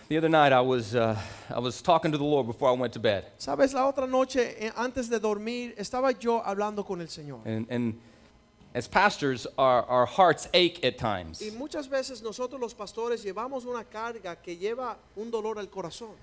The 0.09 0.19
other 0.19 0.29
night 0.29 0.53
I 0.53 0.61
was, 0.61 0.95
uh, 0.95 1.19
I 1.49 1.59
was 1.59 1.81
talking 1.81 2.13
to 2.13 2.19
the 2.19 2.25
Lord 2.25 2.47
before 2.47 2.69
I 2.69 2.73
went 2.73 2.93
to 2.93 3.01
bed. 3.01 3.25
Sabes, 3.39 3.73
la 3.73 3.91
otra 3.91 4.07
noche, 4.07 4.57
eh, 4.59 4.71
antes 4.77 5.09
de 5.09 5.19
dormir, 5.19 5.75
estaba 5.79 6.13
yo 6.13 6.43
hablando 6.45 6.85
con 6.85 7.01
el 7.01 7.07
Señor. 7.07 7.41
And, 7.47 7.67
and 7.71 7.99
as 8.75 8.87
pastors, 8.87 9.47
our, 9.57 9.85
our 9.85 10.05
hearts 10.05 10.49
ache 10.53 10.85
at 10.85 10.99
times. 10.99 11.41
Y 11.41 11.51
muchas 11.53 11.89
veces 11.89 12.21
nosotros 12.23 12.61
los 12.61 12.75
pastores 12.75 13.23
llevamos 13.25 13.65
una 13.65 13.85
carga 13.85 14.37
que 14.37 14.59
lleva 14.59 14.99
un 15.17 15.31
dolor 15.31 15.59
al 15.59 15.71
corazón. 15.71 16.15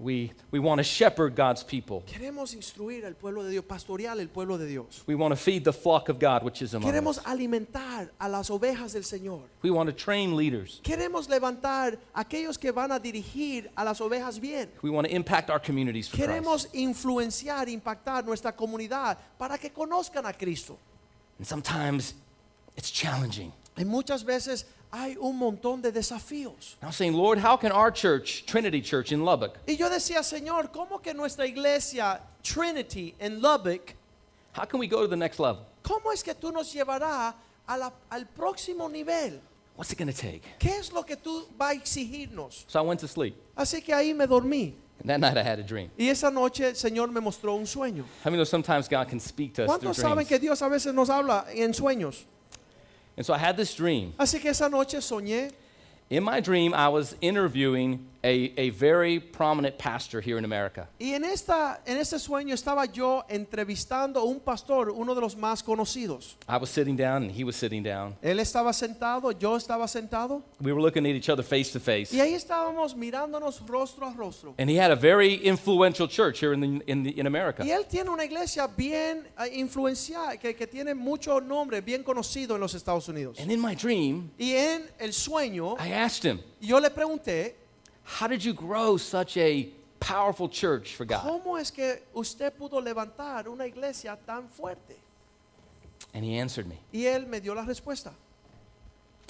We, 0.00 0.32
we 0.50 0.58
want 0.58 0.78
to 0.78 0.82
shepherd 0.82 1.36
God's 1.36 1.62
people. 1.62 2.02
Queremos 2.06 2.54
instruir 2.54 3.04
al 3.04 3.12
pueblo 3.12 3.42
de 3.42 3.50
Dios, 3.50 3.64
pastorear 3.66 4.18
el 4.18 4.28
pueblo 4.28 4.56
de 4.56 4.66
Dios. 4.66 5.02
We 5.06 5.14
want 5.14 5.32
to 5.32 5.36
feed 5.36 5.62
the 5.62 5.74
flock 5.74 6.08
of 6.08 6.18
God, 6.18 6.42
which 6.42 6.62
is 6.62 6.72
among 6.72 6.90
Queremos 6.90 7.18
us. 7.18 7.24
alimentar 7.26 8.08
a 8.18 8.26
las 8.26 8.48
ovejas 8.48 8.94
del 8.94 9.02
Señor. 9.02 9.42
We 9.60 9.70
want 9.70 9.90
to 9.90 9.94
train 9.94 10.34
leaders. 10.36 10.80
Queremos 10.82 11.28
levantar 11.28 11.98
a 12.14 12.24
aquellos 12.24 12.58
que 12.58 12.72
van 12.72 12.92
a 12.92 12.98
dirigir 12.98 13.68
a 13.76 13.84
las 13.84 14.00
ovejas 14.00 14.40
bien. 14.40 14.70
We 14.80 14.88
want 14.88 15.06
to 15.06 15.14
impact 15.14 15.50
our 15.50 15.60
communities 15.60 16.08
for 16.08 16.16
Christ. 16.16 16.30
Queremos 16.30 16.68
influenciar, 16.72 17.68
impactar 17.68 18.24
nuestra 18.24 18.52
comunidad 18.52 19.18
para 19.38 19.58
que 19.58 19.68
conozcan 19.70 20.24
a 20.24 20.32
Cristo. 20.32 20.78
And 21.38 21.46
sometimes 21.46 22.14
it's 22.74 22.90
challenging. 22.90 23.52
Y 23.76 23.84
muchas 23.84 24.24
veces 24.24 24.64
hay 24.92 25.16
un 25.20 25.36
montón 25.38 25.80
de 25.82 25.92
desafíos. 25.92 26.76
I 26.82 26.86
was 26.86 26.96
saying, 26.96 27.14
Lord, 27.14 27.38
how 27.38 27.56
can 27.56 27.72
our 27.72 27.90
church, 27.92 28.44
Trinity 28.46 28.80
Church 28.80 29.12
in 29.12 29.24
Lubbock, 29.24 29.58
Y 29.66 29.76
yo 29.76 29.88
decía, 29.88 30.22
Señor, 30.22 30.70
¿cómo 30.72 31.00
que 31.02 31.14
nuestra 31.14 31.46
iglesia 31.46 32.20
Trinity 32.42 33.14
en 33.20 33.40
Lubbock, 33.40 33.94
how 34.52 34.64
can 34.64 34.80
we 34.80 34.86
go 34.88 35.02
to 35.02 35.08
the 35.08 35.16
next 35.16 35.38
level? 35.38 35.64
cómo 35.82 36.12
es 36.12 36.22
que 36.22 36.34
tú 36.34 36.52
nos 36.52 36.72
llevarás 36.72 37.34
a 37.66 37.76
la- 37.76 37.92
al 38.10 38.26
próximo 38.26 38.88
nivel? 38.88 39.40
What's 39.76 39.92
it 39.92 39.98
going 39.98 40.12
to 40.12 40.12
take? 40.12 40.42
¿Qué 40.58 40.76
es 40.78 40.92
lo 40.92 41.04
que 41.04 41.16
tú 41.16 41.46
vas 41.56 41.70
a 41.70 41.74
exigirnos? 41.74 42.64
So 42.66 42.80
I 42.80 42.82
went 42.86 43.00
to 43.00 43.08
sleep. 43.08 43.34
Así 43.56 43.82
que 43.82 43.94
ahí 43.94 44.12
me 44.14 44.26
dormí. 44.26 44.74
And 45.00 45.08
that 45.08 45.20
night 45.20 45.38
I 45.38 45.42
had 45.42 45.58
a 45.58 45.62
dream. 45.62 45.90
Y 45.96 46.08
esa 46.10 46.30
noche 46.30 46.68
el 46.68 46.74
Señor 46.76 47.10
me 47.10 47.20
mostró 47.20 47.54
un 47.54 47.64
sueño. 47.66 48.04
How 48.22 48.30
many 48.30 48.36
know 48.36 48.44
sometimes 48.44 48.86
God 48.88 49.08
can 49.08 49.18
speak 49.18 49.54
to 49.54 49.62
us 49.64 49.68
through 49.78 49.92
¿Cuántos 49.94 49.96
saben 49.96 50.16
dreams? 50.16 50.28
que 50.28 50.38
Dios 50.38 50.60
a 50.60 50.68
veces 50.68 50.92
nos 50.92 51.08
habla 51.08 51.46
en 51.54 51.72
sueños? 51.72 52.26
And 53.20 53.26
so 53.26 53.34
I 53.34 53.36
had 53.36 53.54
this 53.54 53.74
dream. 53.74 54.14
Así 54.18 54.40
que 54.40 54.48
esa 54.48 54.66
noche 54.70 54.96
soñé 54.96 55.52
In 56.08 56.24
my 56.24 56.40
dream, 56.40 56.72
I 56.72 56.88
was 56.88 57.14
interviewing 57.20 58.06
a, 58.22 58.52
a 58.58 58.70
very 58.70 59.18
prominent 59.18 59.78
pastor 59.78 60.20
here 60.20 60.38
in 60.38 60.44
America. 60.44 60.88
y 60.98 61.14
en, 61.14 61.24
esta, 61.24 61.80
en 61.86 61.96
este 61.96 62.18
sueño 62.18 62.54
estaba 62.54 62.84
yo 62.86 63.24
entrevistando 63.28 64.20
a 64.20 64.24
un 64.24 64.40
pastor, 64.40 64.90
uno 64.90 65.14
de 65.14 65.20
los 65.20 65.36
más 65.36 65.62
conocidos. 65.62 66.36
I 66.48 66.56
was 66.58 66.68
sitting 66.70 66.96
down 66.96 67.22
and 67.22 67.30
he 67.30 67.44
was 67.44 67.56
sitting 67.56 67.82
down. 67.82 68.16
Él 68.22 68.38
estaba 68.40 68.72
sentado, 68.72 69.32
yo 69.32 69.56
estaba 69.56 69.88
sentado 69.88 70.42
We 70.60 70.72
were 70.72 70.82
looking 70.82 71.06
at 71.06 71.14
each 71.14 71.28
other 71.30 71.42
face 71.42 71.72
to 71.72 71.80
face. 71.80 72.12
y 72.12 72.20
ahí 72.20 72.34
estábamos 72.34 72.94
mirándonos 72.94 73.60
rostro 73.66 74.06
a 74.06 74.12
rostro. 74.12 74.54
And 74.58 74.68
he 74.68 74.76
had 74.76 74.90
a 74.90 74.96
very 74.96 75.34
influential 75.46 76.06
church 76.08 76.40
here 76.40 76.52
in, 76.52 76.60
the, 76.60 76.90
in, 76.90 77.02
the, 77.02 77.18
in 77.18 77.26
America. 77.26 77.64
Y 77.64 77.70
él 77.70 77.86
tiene 77.86 78.10
una 78.10 78.24
iglesia 78.24 78.66
bien 78.66 79.26
eh, 79.38 79.50
influenciada, 79.54 80.38
que, 80.38 80.54
que 80.54 80.66
tiene 80.66 80.94
mucho 80.94 81.40
nombre, 81.40 81.80
bien 81.80 82.02
conocido 82.02 82.54
en 82.54 82.60
los 82.60 82.74
Estados 82.74 83.08
Unidos. 83.08 83.38
And 83.40 83.50
in 83.50 83.60
my 83.60 83.74
dream, 83.74 84.30
Y 84.38 84.52
en 84.52 84.90
el 84.98 85.12
sueño, 85.12 85.76
I 85.78 85.92
asked 85.92 86.24
him, 86.24 86.40
yo 86.60 86.78
le 86.78 86.90
pregunté, 86.90 87.56
How 88.04 88.26
did 88.26 88.44
you 88.44 88.52
grow 88.52 88.96
such 88.96 89.36
a 89.36 89.68
powerful 90.00 90.48
church 90.48 90.94
for 90.94 91.04
God? 91.04 91.22
¿cómo 91.22 91.58
es 91.58 91.70
que 91.70 92.02
usted 92.14 92.52
pudo 92.52 92.80
levantar 92.80 93.48
una 93.48 93.66
iglesia 93.66 94.18
tan 94.26 94.48
fuerte? 94.48 94.96
And 96.14 96.24
he 96.24 96.38
answered 96.38 96.66
me. 96.66 96.78
Y 96.92 97.04
él 97.06 97.26
me 97.26 97.40
dio 97.40 97.54
la 97.54 97.64
respuesta. 97.64 98.12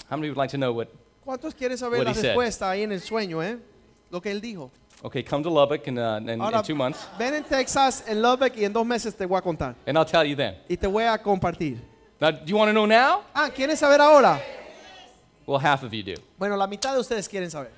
How 0.09 0.17
many 0.17 0.29
would 0.29 0.37
like 0.37 0.51
to 0.51 0.57
know 0.57 0.73
what? 0.73 0.87
¿Cuántos 1.25 1.53
quieren 1.53 1.77
saber 1.77 1.99
What 1.99 2.05
la 2.07 2.11
he 2.11 2.15
said. 2.15 2.63
ahí 2.63 2.83
en 2.83 2.91
el 2.91 3.01
sueño, 3.01 3.43
eh? 3.43 3.57
Lo 4.09 4.19
que 4.19 4.31
él 4.31 4.41
dijo. 4.41 4.71
Okay, 5.03 5.23
come 5.23 5.41
to 5.43 5.49
Lubbock 5.49 5.87
in, 5.87 5.97
uh, 5.97 6.17
in, 6.17 6.29
in 6.29 6.63
two 6.63 6.75
months, 6.75 7.07
ven 7.17 7.33
en 7.33 7.43
Texas, 7.43 8.03
en 8.07 8.21
Lubbock, 8.21 8.55
y 8.55 8.65
en 8.65 8.73
dos 8.73 8.85
meses 8.85 9.15
te 9.15 9.25
voy 9.25 9.37
a 9.37 9.41
contar. 9.41 9.75
and 9.87 9.97
I'll 9.97 10.05
tell 10.05 10.23
you 10.23 10.35
then. 10.35 10.55
Y 10.69 10.75
te 10.75 10.87
voy 10.87 11.03
a 11.03 11.17
compartir. 11.17 11.79
Now, 12.19 12.29
do 12.29 12.45
you 12.45 12.55
want 12.55 12.69
to 12.69 12.73
know 12.73 12.85
now? 12.85 13.23
Ah, 13.33 13.49
¿quieren 13.49 13.75
saber 13.75 13.99
ahora? 13.99 14.39
Well, 15.47 15.57
half 15.59 15.83
of 15.83 15.91
you 15.91 16.03
do. 16.03 16.21
Bueno, 16.37 16.55
la 16.55 16.67
mitad 16.67 16.93
de 16.93 16.99
ustedes 16.99 17.27
quieren 17.27 17.49
saber. 17.49 17.71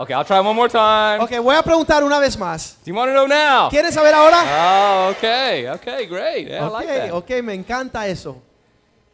Okay, 0.00 0.14
I'll 0.14 0.24
try 0.24 0.40
one 0.40 0.56
more 0.56 0.68
time. 0.68 1.20
Ok, 1.22 1.30
voy 1.42 1.54
a 1.56 1.62
preguntar 1.62 2.02
una 2.02 2.18
vez 2.18 2.38
más. 2.38 2.78
Do 2.82 2.90
you 2.90 2.94
want 2.96 3.10
to 3.10 3.12
know 3.12 3.26
now? 3.26 3.68
¿Quieren 3.68 3.92
saber 3.92 4.14
ahora? 4.14 4.42
Oh, 4.46 5.10
okay, 5.10 5.68
okay, 5.68 6.06
great. 6.06 6.48
Yeah, 6.48 6.66
I 6.66 6.70
like 6.70 6.86
that. 6.88 7.12
ok, 7.12 7.42
me 7.42 7.52
encanta 7.54 8.06
eso. 8.08 8.40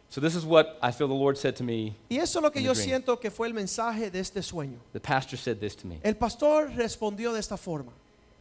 So 0.09 0.21
this 0.21 0.33
is 0.33 0.45
what 0.45 0.77
I 0.81 0.91
feel 0.91 1.09
the 1.09 1.13
Lord 1.13 1.37
said 1.37 1.57
to 1.57 1.63
me. 1.65 1.93
Y 2.09 2.15
eso 2.19 2.39
es 2.39 2.43
lo 2.43 2.51
que 2.51 2.61
In 2.61 2.67
yo 2.67 2.73
dream. 2.73 2.85
siento 2.85 3.19
que 3.19 3.29
fue 3.29 3.47
el 3.47 3.53
mensaje 3.53 4.09
de 4.09 4.19
este 4.21 4.41
sueño. 4.41 4.79
The 4.93 5.01
pastor 5.01 5.37
said 5.37 5.57
this 5.59 5.75
to 5.75 5.87
me. 5.87 5.99
El 6.03 6.15
pastor 6.15 6.69
respondió 6.73 7.33
de 7.33 7.41
esta 7.41 7.57
forma. 7.57 7.91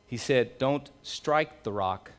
He 0.09 0.17
said, 0.17 0.51
"Don't 0.61 0.89
strike 1.03 1.65
the 1.65 1.73
rock, 1.73 2.11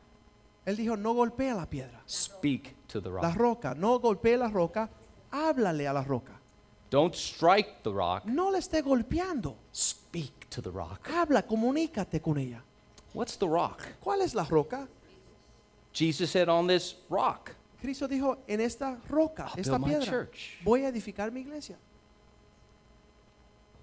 Él 0.65 0.75
dijo, 0.75 0.97
no 0.97 1.13
golpea 1.13 1.55
la 1.55 1.65
piedra, 1.65 2.01
speak 2.05 2.75
to 2.87 2.99
the 3.01 3.09
la 3.09 3.29
rock. 3.31 3.35
roca, 3.37 3.73
no 3.75 3.97
golpee 3.99 4.35
la 4.37 4.49
roca, 4.49 4.89
háblale 5.31 5.87
a 5.87 5.93
la 5.93 6.03
roca. 6.03 6.33
Don't 6.89 7.13
strike 7.15 7.83
the 7.83 7.91
rock, 7.91 8.25
No 8.25 8.49
le 8.49 8.59
esté 8.59 8.81
golpeando, 8.81 9.55
speak 9.73 10.49
to 10.49 10.61
the 10.61 10.69
rock." 10.71 11.07
habla, 11.09 11.41
comunícate 11.45 12.21
con 12.21 12.37
ella. 12.37 12.63
What's 13.13 13.37
the 13.37 13.47
rock? 13.47 13.81
¿Cuál 14.01 14.21
es 14.21 14.33
la 14.33 14.43
roca? 14.45 14.87
Jesus 15.93 16.29
said, 16.31 16.47
"On 16.49 16.67
this 16.67 16.95
rock." 17.09 17.51
Cristo 17.81 18.07
dijo, 18.07 18.39
en 18.47 18.59
esta 18.61 18.97
roca, 19.09 19.47
I'll 19.53 19.59
esta 19.59 19.77
build 19.77 19.81
my 19.81 19.87
piedra, 19.89 20.05
church. 20.05 20.57
voy 20.63 20.83
a 20.83 20.87
edificar 20.89 21.31
mi 21.31 21.41
iglesia. 21.41 21.77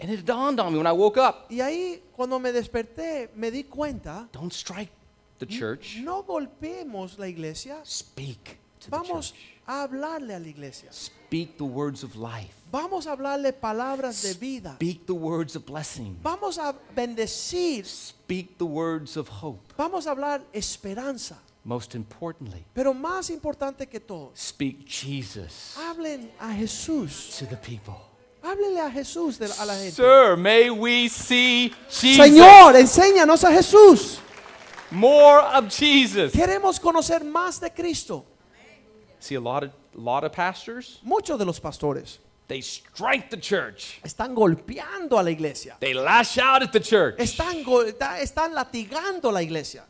And 0.00 0.10
it 0.10 0.24
dawned 0.24 0.58
on 0.58 0.72
me 0.72 0.78
when 0.78 0.86
I 0.86 0.92
woke 0.92 1.16
up. 1.16 1.46
Y 1.50 1.60
ahí, 1.60 2.02
cuando 2.16 2.38
me 2.40 2.50
desperté, 2.52 3.30
me 3.36 3.50
di 3.50 3.64
cuenta, 3.64 4.28
Don't 4.32 4.52
strike 4.52 4.90
the 5.38 5.46
church. 5.46 5.98
no 6.02 6.22
golpeemos 6.24 7.18
la 7.18 7.28
iglesia, 7.28 7.78
Speak 7.84 8.58
to 8.80 8.86
the 8.86 8.96
vamos 8.96 9.30
church. 9.30 9.40
a 9.66 9.82
hablarle 9.84 10.34
a 10.34 10.40
la 10.40 10.48
iglesia. 10.48 10.92
Speak 10.92 11.23
the 11.58 11.64
words 11.64 12.02
of 12.04 12.14
life. 12.16 12.54
Vamos 12.70 13.06
a 13.06 13.12
hablarle 13.12 13.52
palabras 13.52 14.22
de 14.22 14.34
vida. 14.34 14.74
Speak 14.76 15.06
the 15.06 15.12
words 15.14 15.54
of 15.56 15.64
blessing. 15.64 16.16
Vamos 16.22 16.58
a 16.58 16.74
bendecir. 16.94 17.84
Speak 17.84 18.58
the 18.58 18.64
words 18.66 19.16
of 19.16 19.28
hope. 19.28 19.60
Vamos 19.76 20.06
a 20.06 20.10
hablar 20.10 20.42
esperanza. 20.52 21.36
Most 21.66 21.94
importantly, 21.94 22.62
Pero 22.74 22.92
más 22.92 23.30
importante 23.30 23.86
que 23.88 23.98
todo, 23.98 24.32
speak 24.36 24.86
Jesus 24.86 25.74
hablen 25.78 26.30
a 26.38 26.52
Jesús. 26.52 27.38
to 27.38 27.46
the 27.46 27.56
people. 27.56 27.94
Háblele 28.42 28.80
a 28.80 28.90
Jesús 28.90 29.38
de 29.38 29.46
a 29.46 29.64
la 29.64 29.74
gente. 29.74 29.92
Sir, 29.92 30.36
may 30.36 30.68
we 30.68 31.08
see 31.08 31.72
Jesus. 31.88 32.18
Señor, 32.18 32.76
enséñanos 32.76 33.42
a 33.44 33.50
Jesús. 33.50 34.18
More 34.90 35.40
of 35.54 35.70
Jesus. 35.70 36.32
Queremos 36.32 36.78
conocer 36.78 37.24
más 37.24 37.58
de 37.58 37.70
Cristo. 37.72 38.26
See, 39.24 39.36
a 39.36 39.40
lot 39.40 39.62
of, 39.64 39.70
lot 39.94 40.22
of 40.24 40.32
pastors, 40.32 40.98
Muchos 41.02 41.38
de 41.38 41.44
los 41.46 41.58
pastores 41.58 42.18
they 42.46 42.60
strike 42.60 43.30
the 43.30 43.38
church. 43.38 44.00
están 44.04 44.34
golpeando 44.34 45.18
a 45.18 45.22
la 45.22 45.30
iglesia. 45.30 45.76
They 45.80 45.94
lash 45.94 46.36
out 46.36 46.62
at 46.62 46.72
the 46.72 46.80
church. 46.80 47.16
Están, 47.18 47.64
go- 47.64 47.84
están 47.86 48.52
latigando 48.52 49.30
a 49.30 49.32
la 49.32 49.40
iglesia. 49.40 49.84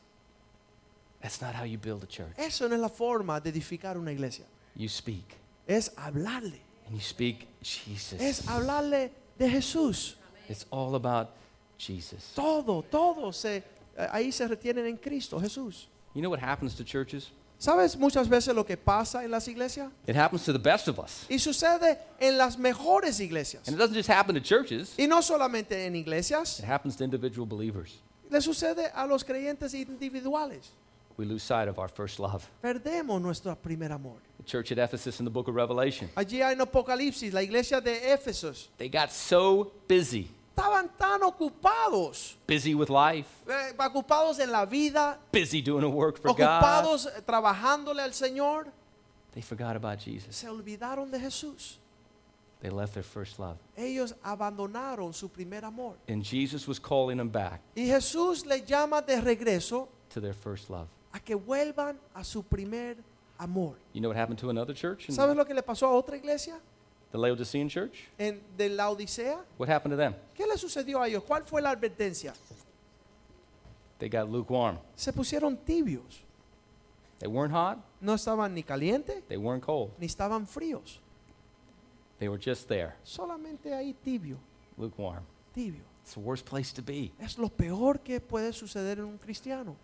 That's 1.21 1.41
not 1.43 1.55
how 1.55 1.65
you 1.65 1.79
build 1.79 2.05
a 2.05 2.07
church. 2.07 2.33
Eso 2.39 2.69
no 2.69 2.77
es 2.77 2.81
la 2.81 2.89
forma 2.89 3.41
de 3.41 3.51
edificar 3.51 3.97
una 3.97 4.13
iglesia. 4.13 4.45
You 4.77 4.89
speak, 4.89 5.25
Es 5.67 5.91
hablarle. 5.97 6.61
and 6.87 6.95
you 6.95 7.01
speak 7.01 7.49
Jesus. 7.63 8.21
Es 8.21 8.43
hablarle 8.47 9.11
de 9.37 9.49
Jesús. 9.49 10.15
It's 10.49 10.65
all 10.71 10.95
about 10.95 11.31
Jesus. 11.79 12.33
Todo, 12.37 12.83
todo 12.83 13.33
se, 13.33 13.65
eh, 13.97 14.09
ahí 14.13 14.31
se 14.31 14.47
retienen 14.47 14.87
en 14.87 14.97
Cristo, 14.99 15.41
Jesús. 15.41 15.87
You 16.15 16.21
know 16.23 16.31
what 16.31 16.39
happens 16.41 16.75
to 16.77 16.85
churches? 16.85 17.31
¿Sabes 17.65 17.97
muchas 17.97 18.29
veces 18.29 18.55
lo 18.55 18.63
que 18.67 18.77
pasa 18.77 19.25
en 19.25 19.31
las 19.31 19.49
iglesias? 19.49 19.91
It 20.07 20.15
happens 20.15 20.45
to 20.45 20.53
the 20.53 20.59
best 20.59 20.87
of 20.87 20.99
us. 20.99 21.25
Y 21.31 21.39
sucede 21.39 21.99
en 22.21 22.37
las 22.37 22.59
mejores 22.59 23.21
iglesias. 23.21 23.67
And 23.67 23.75
it 23.75 23.79
doesn't 23.79 23.95
just 23.97 24.11
happen 24.11 24.35
to 24.35 24.41
churches, 24.43 24.95
Y 24.99 25.07
no 25.07 25.23
solamente 25.23 25.87
en 25.87 25.97
iglesias, 25.97 26.59
it 26.59 26.67
happens 26.67 26.95
to 26.97 27.05
individual 27.05 27.47
believers. 27.47 28.03
le 28.29 28.43
sucede 28.43 28.91
a 28.95 29.07
los 29.07 29.25
creyentes 29.25 29.73
individuales. 29.73 30.73
We 31.17 31.25
lose 31.25 31.43
sight 31.43 31.69
of 31.69 31.79
our 31.79 31.89
first 31.89 32.19
love. 32.19 32.47
Perdemos 32.63 33.19
nuestro 33.23 33.55
primer 33.57 33.93
amor. 33.93 34.17
The 34.37 34.43
church 34.45 34.71
at 34.73 34.79
Ephesus 34.79 35.19
in 35.21 35.25
the 35.25 35.31
book 35.31 35.49
of 35.49 35.55
Revelation, 35.55 36.11
Allí 36.17 36.43
en 36.43 36.61
Apocalipsis, 36.61 37.33
la 37.33 37.41
iglesia 37.41 37.81
de 37.81 38.13
Éfesos. 38.13 38.69
they 38.77 38.91
got 38.91 39.11
so 39.11 39.73
busy, 39.89 40.29
Estaban 40.85 40.97
tan 40.97 41.23
ocupados, 41.23 42.37
busy 42.47 42.75
with 42.75 42.89
life, 42.91 43.29
eh, 43.49 43.73
ocupados 43.79 44.39
en 44.39 44.51
la 44.51 44.65
vida, 44.65 45.19
busy 45.33 45.63
doing 45.63 45.85
a 45.85 45.89
work 45.89 46.19
for 46.21 46.33
God, 46.35 46.41
ocupados 46.41 47.07
eh, 47.07 47.23
trabajándole 47.23 48.03
al 48.03 48.13
Señor, 48.13 48.67
they 49.33 49.43
forgot 49.43 49.77
about 49.77 49.99
Jesus. 49.99 50.35
se 50.35 50.49
olvidaron 50.49 51.11
de 51.11 51.19
Jesús. 51.19 51.79
They 52.61 52.71
left 52.71 52.95
their 52.95 53.03
first 53.05 53.39
love. 53.39 53.59
Ellos 53.77 54.15
abandonaron 54.23 55.13
su 55.13 55.29
primer 55.29 55.65
amor. 55.65 55.97
And 56.09 56.23
Jesus 56.23 56.67
was 56.67 56.79
calling 56.81 57.19
them 57.19 57.29
back 57.29 57.61
Y 57.77 57.87
Jesús 57.87 58.47
les 58.47 58.65
llama 58.65 59.03
de 59.03 59.21
regreso 59.21 59.89
to 60.11 60.21
their 60.21 60.33
first 60.35 60.71
love. 60.71 60.89
a 61.13 61.21
que 61.21 61.35
vuelvan 61.35 61.99
a 62.15 62.25
su 62.25 62.43
primer 62.43 62.97
amor. 63.39 63.75
You 63.93 64.01
know 64.01 64.09
what 64.09 64.17
happened 64.17 64.39
to 64.41 64.51
another 64.51 64.75
church? 64.75 65.11
¿Sabes 65.11 65.37
lo 65.37 65.45
que 65.45 65.55
le 65.55 65.63
pasó 65.63 65.87
a 65.89 65.93
otra 65.93 66.17
iglesia? 66.17 66.59
The 67.15 67.19
Laodicean 67.21 67.69
church? 67.69 68.09
En, 68.19 68.41
de 68.57 68.69
la 68.69 68.91
Odisea. 68.91 69.39
What 69.57 69.69
happened 69.69 69.93
to 69.93 69.97
them? 69.97 70.17
¿Qué 70.35 70.45
le 70.49 70.59
sucedió 70.59 71.01
a 71.01 71.07
ellos? 71.07 71.23
¿Cuál 71.23 71.45
fue 71.45 71.63
la 71.63 71.71
advertencia? 71.71 72.35
They 74.01 74.09
got 74.09 74.29
lukewarm. 74.29 74.79
Se 74.97 75.13
pusieron 75.13 75.57
tibios. 75.57 76.25
They 77.21 77.29
weren't 77.29 77.53
hot, 77.55 77.79
No 78.01 78.15
estaban 78.15 78.53
ni 78.53 78.65
calientes 78.65 79.23
they 79.29 79.37
weren't 79.37 79.63
cold. 79.63 79.93
ni 80.01 80.07
estaban 80.07 80.45
fríos. 80.49 80.99
They 82.19 82.29
were 82.29 82.37
just 82.39 82.67
there, 82.69 82.97
Solamente 83.05 83.73
ahí 83.73 83.95
tibio, 83.95 84.39
lukewarm. 84.77 85.23
tibio. 85.55 85.85
It's 86.03 86.15
the 86.15 86.21
worst 86.21 86.45
place 86.45 86.73
to 86.75 86.83
be. 86.83 87.13
Es 87.21 87.39
lo 87.39 87.49
peor 87.49 88.01
que 88.01 88.21
puede 88.21 88.53
suceder 88.53 88.99
en 88.99 89.05
un 89.05 89.19
cristiano. 89.19 89.77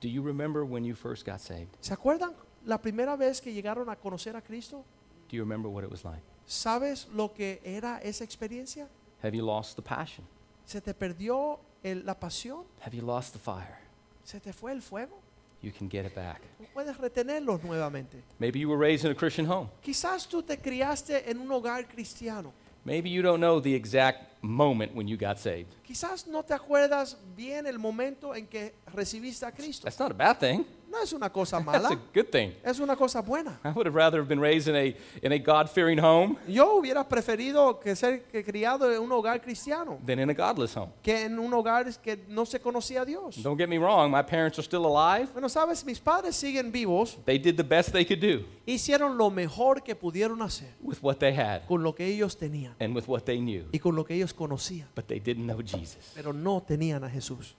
Do 0.00 0.08
you 0.08 0.22
remember 0.22 0.64
when 0.64 0.84
you 0.84 0.94
first 0.94 1.26
got 1.26 1.40
saved? 1.40 1.76
¿Se 1.80 1.92
acuerdan 1.92 2.34
la 2.64 2.78
primera 2.80 3.16
vez 3.16 3.40
que 3.40 3.52
llegaron 3.52 3.90
a 3.90 3.96
conocer 3.96 4.36
a 4.36 4.40
Cristo? 4.40 4.84
Do 5.28 5.36
you 5.36 5.42
remember 5.42 5.68
what 5.68 5.82
it 5.82 5.90
was 5.90 6.04
like? 6.04 6.22
¿Sabes 6.46 7.08
lo 7.14 7.32
que 7.34 7.60
era 7.64 7.98
esa 8.02 8.24
experiencia? 8.24 8.88
Have 9.22 9.36
you 9.36 9.44
lost 9.44 9.76
the 9.76 9.82
passion? 9.82 10.24
¿Se 10.64 10.80
te 10.80 10.94
perdió 10.94 11.58
el- 11.82 12.04
la 12.04 12.14
pasión? 12.18 12.64
Have 12.84 12.96
you 12.96 13.04
lost 13.04 13.32
the 13.32 13.38
fire? 13.38 13.76
¿Se 14.24 14.38
te 14.40 14.52
fue 14.52 14.72
el 14.72 14.80
fuego? 14.82 15.18
You 15.62 15.72
can 15.72 15.88
get 15.90 16.04
it 16.06 16.14
back. 16.14 16.40
No 16.60 16.66
puedes 16.74 16.96
retenerlos 16.98 17.62
nuevamente. 17.64 18.22
Maybe 18.38 18.60
you 18.60 18.68
were 18.68 18.78
raised 18.78 19.04
in 19.04 19.10
a 19.10 19.14
Christian 19.18 19.48
home. 19.50 19.68
Quizás 19.82 20.28
tú 20.28 20.42
te 20.42 20.58
criaste 20.58 21.28
en 21.28 21.38
un 21.40 21.50
hogar 21.50 21.88
cristiano. 21.88 22.52
Maybe 22.84 23.10
you 23.10 23.22
don't 23.22 23.40
know 23.40 23.60
the 23.60 23.74
exact 23.74 24.35
moment 24.46 24.94
when 24.94 25.06
you 25.08 25.16
got 25.16 25.38
saved. 25.38 25.66
Quizás 25.84 26.26
no 26.26 26.42
te 26.42 26.54
acuerdas 26.54 27.16
bien 27.36 27.66
el 27.66 27.78
momento 27.78 28.34
en 28.34 28.46
que 28.46 28.74
recibiste 28.92 29.44
a 29.46 29.52
Cristo. 29.52 29.84
That's 29.84 29.98
not 29.98 30.10
a 30.10 30.14
bad 30.14 30.38
thing. 30.38 30.64
No 30.88 31.02
es 31.02 31.12
una 31.12 31.30
cosa 31.30 31.60
That's 31.64 31.90
a 31.90 31.98
good 32.14 32.30
thing. 32.30 32.52
es 32.64 32.78
una 32.78 32.96
cosa 32.96 33.20
buena. 33.20 33.58
I 33.64 33.70
would 33.70 33.86
have 33.86 33.94
rather 33.94 34.18
have 34.20 34.28
been 34.28 34.40
raised 34.40 34.68
in 34.68 34.76
a 34.76 34.96
in 35.20 35.32
a 35.32 35.38
God-fearing 35.38 35.98
home 35.98 36.36
Yo 36.46 36.76
hubiera 36.76 37.06
preferido 37.06 37.80
que 37.80 37.94
ser 37.96 38.22
que 38.22 38.44
criado 38.44 38.92
en 38.92 39.02
un 39.02 39.10
hogar 39.10 39.42
cristiano 39.42 39.98
than 40.06 40.20
in 40.20 40.30
a 40.30 40.34
godless 40.34 40.76
home. 40.76 40.92
que 41.02 41.24
en 41.24 41.38
un 41.38 41.52
hogar 41.52 41.86
que 42.00 42.24
no 42.28 42.46
se 42.46 42.60
conocía 42.60 43.02
a 43.02 43.04
Dios. 43.04 43.42
Don't 43.42 43.58
get 43.58 43.68
me 43.68 43.78
wrong, 43.78 44.10
my 44.10 44.22
parents 44.22 44.58
are 44.58 44.64
still 44.64 44.86
alive. 44.86 45.28
Bueno, 45.32 45.48
sabes, 45.48 45.84
mis 45.84 45.98
padres 45.98 46.36
siguen 46.36 46.70
vivos, 46.72 47.18
They 47.24 47.38
did 47.38 47.56
the 47.56 47.64
best 47.64 47.92
they 47.92 48.04
could 48.06 48.20
do 48.20 48.44
hicieron 48.64 49.16
lo 49.16 49.30
mejor 49.30 49.82
que 49.82 49.94
pudieron 49.94 50.40
hacer 50.42 50.72
with 50.80 50.98
what 51.02 51.16
they 51.18 51.32
had 51.36 51.66
con 51.66 51.82
lo 51.82 51.94
que 51.94 52.06
ellos 52.06 52.36
tenían 52.36 52.74
and 52.80 52.94
with 52.94 53.04
what 53.06 53.22
they 53.22 53.38
knew, 53.38 53.64
y 53.72 53.78
con 53.78 53.94
lo 53.94 54.04
que 54.04 54.14
ellos 54.14 54.32
conocían, 54.36 54.86
but 54.94 55.06
they 55.08 55.18
didn't 55.18 55.46
know 55.46 55.60
Jesus. 55.62 56.12
pero 56.14 56.32
no 56.32 56.60
tenían 56.62 57.02
a 57.02 57.08
Jesús. 57.10 57.54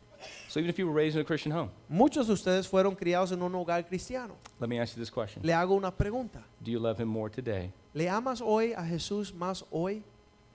So 0.49 0.59
even 0.59 0.69
if 0.69 0.79
you 0.79 0.87
were 0.87 0.93
raised 0.93 1.15
in 1.15 1.21
a 1.21 1.25
Christian 1.25 1.51
home, 1.51 1.69
Muchos 1.89 2.27
de 2.27 2.33
ustedes 2.33 2.67
fueron 2.67 2.95
criados 2.95 3.31
en 3.31 3.41
un 3.41 3.53
hogar 3.53 3.85
cristiano. 3.87 4.35
let 4.59 4.67
me 4.69 4.79
ask 4.79 4.95
you 4.95 5.01
this 5.01 5.11
question. 5.11 5.41
Le 5.43 5.53
hago 5.53 5.75
una 5.75 5.91
pregunta. 5.91 6.43
Do 6.63 6.71
you 6.71 6.79
love 6.79 6.99
him 6.99 7.07
more 7.07 7.29
today 7.29 7.71
¿Le 7.93 8.07
amas 8.09 8.41
hoy 8.41 8.73
a 8.73 8.83
Jesús 8.83 9.33
más 9.33 9.63
hoy 9.71 10.03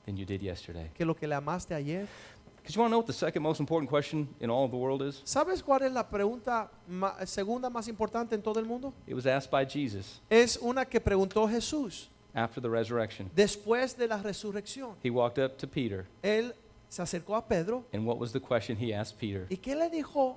than 0.06 0.16
you 0.16 0.24
did 0.24 0.40
yesterday? 0.40 0.90
que 0.94 1.04
lo 1.04 1.14
que 1.14 1.26
le 1.28 1.34
amaste 1.36 1.74
ayer? 1.74 2.08
Because 2.56 2.76
you 2.76 2.80
want 2.80 2.90
to 2.90 2.94
know 2.94 2.98
what 2.98 3.06
the 3.08 3.12
second 3.12 3.42
most 3.42 3.58
important 3.58 3.88
question 3.90 4.28
in 4.40 4.48
all 4.48 4.64
of 4.64 4.70
the 4.70 4.76
world 4.76 5.02
is? 5.02 5.20
¿Sabes 5.24 5.62
cuál 5.62 5.82
es 5.82 5.92
la 5.92 6.08
pregunta 6.08 6.70
ma- 6.88 7.24
segunda 7.26 7.68
más 7.70 7.88
importante 7.88 8.34
en 8.36 8.42
todo 8.42 8.58
el 8.60 8.66
mundo? 8.66 8.92
It 9.06 9.14
was 9.14 9.26
asked 9.26 9.50
by 9.50 9.64
Jesus 9.64 10.20
Es 10.30 10.56
una 10.60 10.84
que 10.84 11.00
preguntó 11.00 11.48
Jesús 11.48 12.08
after 12.34 12.60
the 12.60 12.68
resurrection. 12.70 13.30
después 13.34 13.96
de 13.96 14.06
la 14.06 14.18
resurrección. 14.22 14.94
He 15.02 15.10
walked 15.10 15.38
up 15.38 15.56
to 15.58 15.66
Peter, 15.66 16.06
Él 16.22 16.52
se 16.88 17.02
acercó 17.02 17.36
a 17.36 17.42
Pedro 17.46 17.84
and 17.92 18.06
what 18.06 18.18
was 18.18 18.32
the 18.32 18.40
question 18.40 18.76
he 18.76 18.92
asked 18.92 19.18
Peter? 19.18 19.46
y 19.50 19.56
¿qué 19.56 19.74
le 19.74 19.88
dijo 19.90 20.36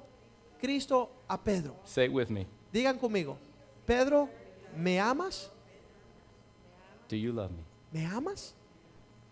Cristo 0.59 1.09
a 1.29 1.37
Pedro? 1.37 1.75
Say 1.83 2.05
it 2.05 2.11
with 2.11 2.29
me. 2.29 2.47
Digan 2.71 2.97
conmigo, 2.99 3.37
Pedro, 3.85 4.29
¿me 4.75 4.99
amas? 4.99 5.49
Do 7.07 7.15
you 7.15 7.31
love 7.31 7.51
me? 7.51 7.63
¿Me 7.91 8.05
amas? 8.05 8.53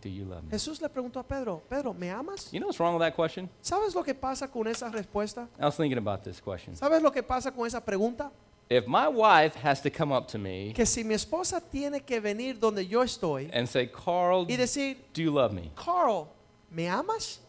Do 0.02 0.10
you 0.10 0.26
love 0.26 0.44
me? 0.44 0.52
Jesús 0.52 0.82
le 0.82 0.90
preguntó 0.90 1.20
a 1.20 1.24
Pedro, 1.24 1.62
Pedro, 1.70 1.94
¿me 1.94 2.10
amas? 2.12 2.52
You 2.52 2.60
know 2.60 2.68
what's 2.68 2.80
wrong 2.80 2.94
with 2.94 3.02
that 3.02 3.16
question? 3.16 3.50
¿Sabes 3.62 3.96
lo 3.96 4.04
que 4.04 4.14
pasa 4.14 4.48
con 4.50 4.68
esa 4.68 4.90
respuesta? 4.90 5.48
I 5.60 5.66
was 5.66 5.76
thinking 5.78 5.98
about 5.98 6.24
this 6.24 6.42
question. 6.42 6.76
¿Sabes 6.76 7.02
lo 7.02 7.12
que 7.12 7.24
pasa 7.24 7.52
con 7.52 7.66
esa 7.66 7.80
pregunta? 7.84 8.32
If 8.70 8.88
my 8.88 9.08
wife 9.08 9.56
has 9.56 9.82
to 9.82 9.90
come 9.92 10.12
up 10.12 10.28
to 10.30 10.38
me 10.40 10.74
Que 10.74 10.86
si 10.86 11.04
mi 11.04 11.14
esposa 11.14 11.62
tiene 11.62 12.00
que 12.04 12.20
venir 12.20 12.60
donde 12.60 12.88
yo 12.88 13.02
estoy 13.04 13.50
and 13.54 13.68
say, 13.68 13.88
Carl, 13.88 14.46
y 14.50 14.56
decir, 14.56 14.98
do 15.14 15.22
you 15.22 15.32
love 15.32 15.52
me? 15.54 15.70
Carl, 15.76 16.28
¿me 16.72 16.88
amas? 16.88 17.40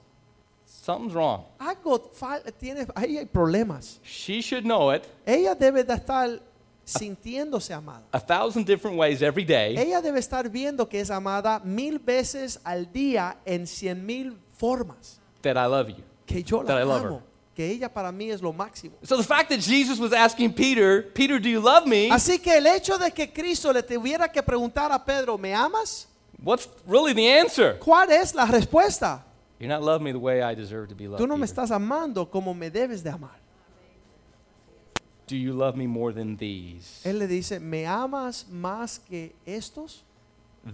Something's 0.67 1.15
wrong. 1.15 1.45
Algo 1.59 2.11
fal- 2.13 2.43
tiene, 2.59 2.87
ahí 2.95 3.17
hay 3.17 3.25
problemas. 3.27 4.01
She 4.03 4.41
should 4.43 4.65
know 4.65 4.91
it 4.91 5.05
Ella 5.27 5.55
debe 5.55 5.83
de 5.85 5.95
estar 5.95 6.41
sintiéndose 6.85 7.73
amada. 7.73 8.03
a 8.13 8.21
thousand 8.21 8.67
different 8.67 8.99
ways 8.99 9.23
every 9.23 9.45
day 9.45 9.75
Ella 9.79 10.03
debe 10.03 10.19
estar 10.19 10.51
viendo 10.51 10.87
que 10.87 11.01
es 11.01 11.11
amada 11.11 11.61
mil 11.65 11.99
veces 11.99 12.61
al 12.65 12.85
día 12.93 13.39
en 13.47 13.67
cien 13.67 14.05
mil 14.05 14.37
formas. 14.53 15.19
that 15.43 15.57
I 15.57 15.67
love 15.67 15.89
you. 15.89 16.03
Que 16.27 16.43
yo 16.43 16.59
la 16.63 16.67
That 16.75 16.81
I 16.81 16.85
love 16.85 17.05
amo. 17.07 17.23
Que 17.55 17.71
ella 17.71 17.89
para 17.89 18.11
mí 18.11 18.31
es 18.31 18.43
lo 18.43 18.53
máximo. 18.53 18.97
So 19.05 19.17
the 19.17 19.23
fact 19.23 19.49
that 19.51 19.61
Jesus 19.61 19.99
was 19.99 20.13
asking 20.13 20.53
Peter, 20.53 21.03
Peter, 21.15 21.39
do 21.39 21.49
you 21.49 21.61
love 21.61 21.87
me? 21.87 22.11
Así 22.11 22.39
que 22.43 22.57
el 22.57 22.67
hecho 22.67 22.99
de 22.99 23.11
que 23.13 23.33
Cristo 23.33 23.73
le 23.73 23.83
tuviera 23.83 24.31
que 24.31 24.43
preguntar 24.43 24.91
a 24.91 24.99
Pedro, 25.05 25.39
¿me 25.39 25.55
amas? 25.55 26.09
What's 26.43 26.69
really 26.87 27.15
the 27.15 27.29
answer? 27.39 27.79
¿Cuál 27.79 28.11
es 28.11 28.35
la 28.35 28.47
respuesta? 28.47 29.25
You're 29.61 29.73
not 29.73 29.83
loving 29.83 30.05
me 30.05 30.13
the 30.13 30.19
way 30.19 30.43
I 30.43 30.55
deserve 30.55 30.89
to 30.89 30.95
be 30.97 31.07
loved. 31.07 31.19
Tú 31.19 31.29
no 31.29 31.37
me 31.37 31.47
Peter. 31.47 31.63
estás 31.63 31.71
amando 31.71 32.29
como 32.29 32.53
me 32.53 32.71
debes 32.71 33.03
de 33.05 33.11
amar. 33.11 33.39
Do 35.27 35.37
you 35.37 35.55
love 35.55 35.77
me 35.77 35.87
more 35.87 36.13
than 36.13 36.37
these? 36.37 37.01
Él 37.05 37.19
le 37.19 37.27
dice, 37.27 37.59
¿me 37.61 37.87
amas 37.87 38.47
más 38.51 38.99
que 38.99 39.33
estos? 39.47 40.03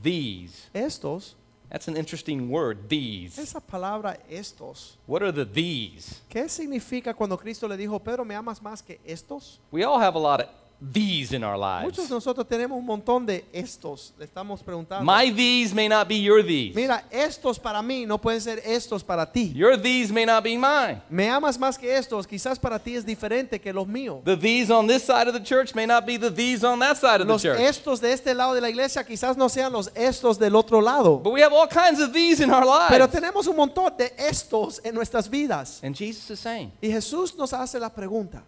These. 0.03 0.69
Estos, 0.73 1.37
That's 1.71 1.87
an 1.87 1.97
interesting 1.97 2.51
word, 2.51 2.89
these. 2.89 3.39
esa 3.39 3.61
palabra 3.61 4.19
estos, 4.29 4.99
What 5.07 5.23
are 5.23 5.33
the 5.33 5.45
these? 5.45 6.21
¿qué 6.29 6.49
significa 6.49 7.15
cuando 7.15 7.39
Cristo 7.39 7.69
le 7.69 7.77
dijo, 7.77 7.99
Pedro, 8.03 8.25
¿me 8.25 8.35
amas 8.35 8.61
más 8.61 8.83
que 8.83 8.99
estos? 9.07 9.61
We 9.71 9.85
all 9.85 10.01
have 10.01 10.17
a 10.17 10.19
lot 10.19 10.41
of 10.41 10.49
these 10.81 11.33
in 11.37 11.45
our 11.45 11.59
Muchos 11.83 11.99
lives. 11.99 12.09
de 12.09 12.15
nosotros 12.15 12.47
tenemos 12.49 12.79
un 12.79 12.87
montón 12.87 13.27
de 13.27 13.45
estos. 13.53 14.13
Le 14.19 14.25
estamos 14.25 14.63
preguntando. 14.63 15.05
My 15.05 15.31
these 15.31 15.75
may 15.75 15.89
not 15.89 16.09
be 16.09 16.23
your 16.23 16.43
these. 16.43 16.75
Mira, 16.75 17.05
estos 17.11 17.59
para 17.59 17.83
mí 17.83 18.07
no 18.07 18.19
pueden 18.19 18.41
ser 18.41 18.61
estos 18.65 19.05
para 19.05 19.27
ti. 19.31 19.53
Your 19.55 19.77
these 19.77 20.11
may 20.13 20.25
not 20.25 20.43
be 20.43 20.57
mine. 20.57 21.03
Me 21.11 21.29
amas 21.29 21.59
más 21.59 21.77
que 21.79 21.95
estos, 21.95 22.27
quizás 22.27 22.59
para 22.59 22.79
ti 22.79 22.97
es 22.97 23.05
diferente 23.05 23.61
que 23.61 23.73
los 23.73 23.87
míos. 23.87 24.23
The 24.25 24.37
these 24.37 24.71
on 24.71 24.87
this 24.87 25.03
side 25.03 25.29
of 25.29 25.35
the 25.35 25.43
church 25.45 25.75
may 25.75 25.87
not 25.87 26.07
be 26.07 26.17
the 26.17 26.31
these 26.31 26.65
on 26.65 26.79
that 26.81 26.97
side 26.97 27.21
of 27.21 27.27
the 27.27 27.33
Los 27.33 27.43
church. 27.43 27.61
estos 27.61 28.01
de 28.01 28.13
este 28.13 28.35
lado 28.35 28.55
de 28.55 28.61
la 28.63 28.71
iglesia 28.71 29.05
quizás 29.05 29.37
no 29.37 29.49
sean 29.51 29.73
los 29.73 29.91
estos 29.95 30.39
del 30.39 30.57
otro 30.57 30.81
lado. 30.81 31.19
But 31.19 31.33
we 31.35 31.43
have 31.43 31.53
all 31.53 31.69
kinds 31.69 32.01
of 32.01 32.13
these 32.15 32.41
in 32.43 32.51
our 32.51 32.65
Pero 32.89 33.05
lives. 33.05 33.11
tenemos 33.11 33.47
un 33.47 33.57
montón 33.57 33.95
de 33.99 34.13
estos 34.17 34.81
en 34.83 34.95
nuestras 34.95 35.29
vidas. 35.29 35.81
And 35.83 35.95
Jesus 35.95 36.31
is 36.31 36.41
saying, 36.41 36.73
Y 36.81 36.89
Jesús 36.89 37.37
nos 37.37 37.53
hace 37.53 37.79
la 37.79 37.91
pregunta, 37.91 38.43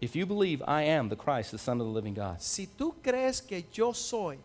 if 0.00 0.14
you 0.14 0.26
believe 0.26 0.62
I 0.66 0.82
am 0.82 1.08
the 1.08 1.16
Christ, 1.16 1.50
the 1.52 1.58
Son 1.58 1.80
of 1.80 1.86
the 1.86 1.92
living 1.92 2.14
God, 2.14 2.40
si 2.40 2.66
tú 2.66 2.94
crees 3.02 3.40
que 3.40 3.64
yo 3.72 3.92
soy 3.92 4.38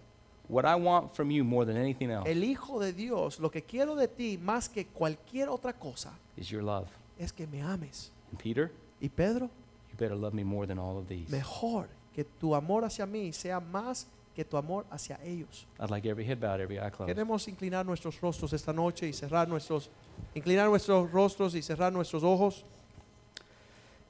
what 0.47 0.65
I 0.65 0.75
want 0.75 1.13
from 1.15 1.31
you 1.31 1.43
more 1.43 1.65
than 1.65 1.77
anything 1.77 2.09
else 2.11 2.29
el 2.29 2.43
Hijo 2.43 2.79
de 2.79 2.91
Dios, 2.93 3.39
lo 3.39 3.49
que 3.49 3.61
quiero 3.61 3.95
de 3.95 4.07
ti 4.07 4.37
más 4.37 4.69
que 4.69 4.85
cualquier 4.85 5.49
otra 5.49 5.73
cosa 5.73 6.11
is 6.37 6.49
your 6.49 6.63
love. 6.63 6.87
es 7.19 7.31
que 7.31 7.45
me 7.47 7.61
ames. 7.61 8.11
And 8.31 8.39
Peter, 8.39 8.71
Y 9.01 9.09
Pedro, 9.09 9.49
you 9.89 9.97
better 9.97 10.15
love 10.15 10.33
me 10.33 10.43
more 10.43 10.65
than 10.67 10.77
all 10.79 10.97
of 10.97 11.07
these. 11.07 11.29
mejor 11.29 11.87
que 12.13 12.23
tu 12.23 12.53
amor 12.55 12.83
hacia 12.83 13.05
mí 13.05 13.31
sea 13.33 13.59
más 13.59 14.05
que 14.35 14.45
tu 14.45 14.57
amor 14.57 14.85
hacia 14.89 15.19
ellos. 15.23 15.65
I'd 15.79 15.89
like 15.89 16.05
every 16.09 16.23
head 16.25 16.39
bowed, 16.39 16.61
every 16.61 16.77
eye 16.79 16.89
closed. 16.89 17.07
Queremos 17.13 17.47
inclinar 17.47 17.85
nuestros 17.85 18.19
rostros 18.21 18.53
esta 18.53 18.71
noche 18.73 19.07
y 19.07 19.13
cerrar 19.13 19.47
nuestros, 19.47 19.89
inclinar 20.33 20.67
nuestros 20.69 21.11
rostros 21.11 21.53
y 21.55 21.61
cerrar 21.61 21.91
nuestros 21.91 22.23
ojos. 22.23 22.63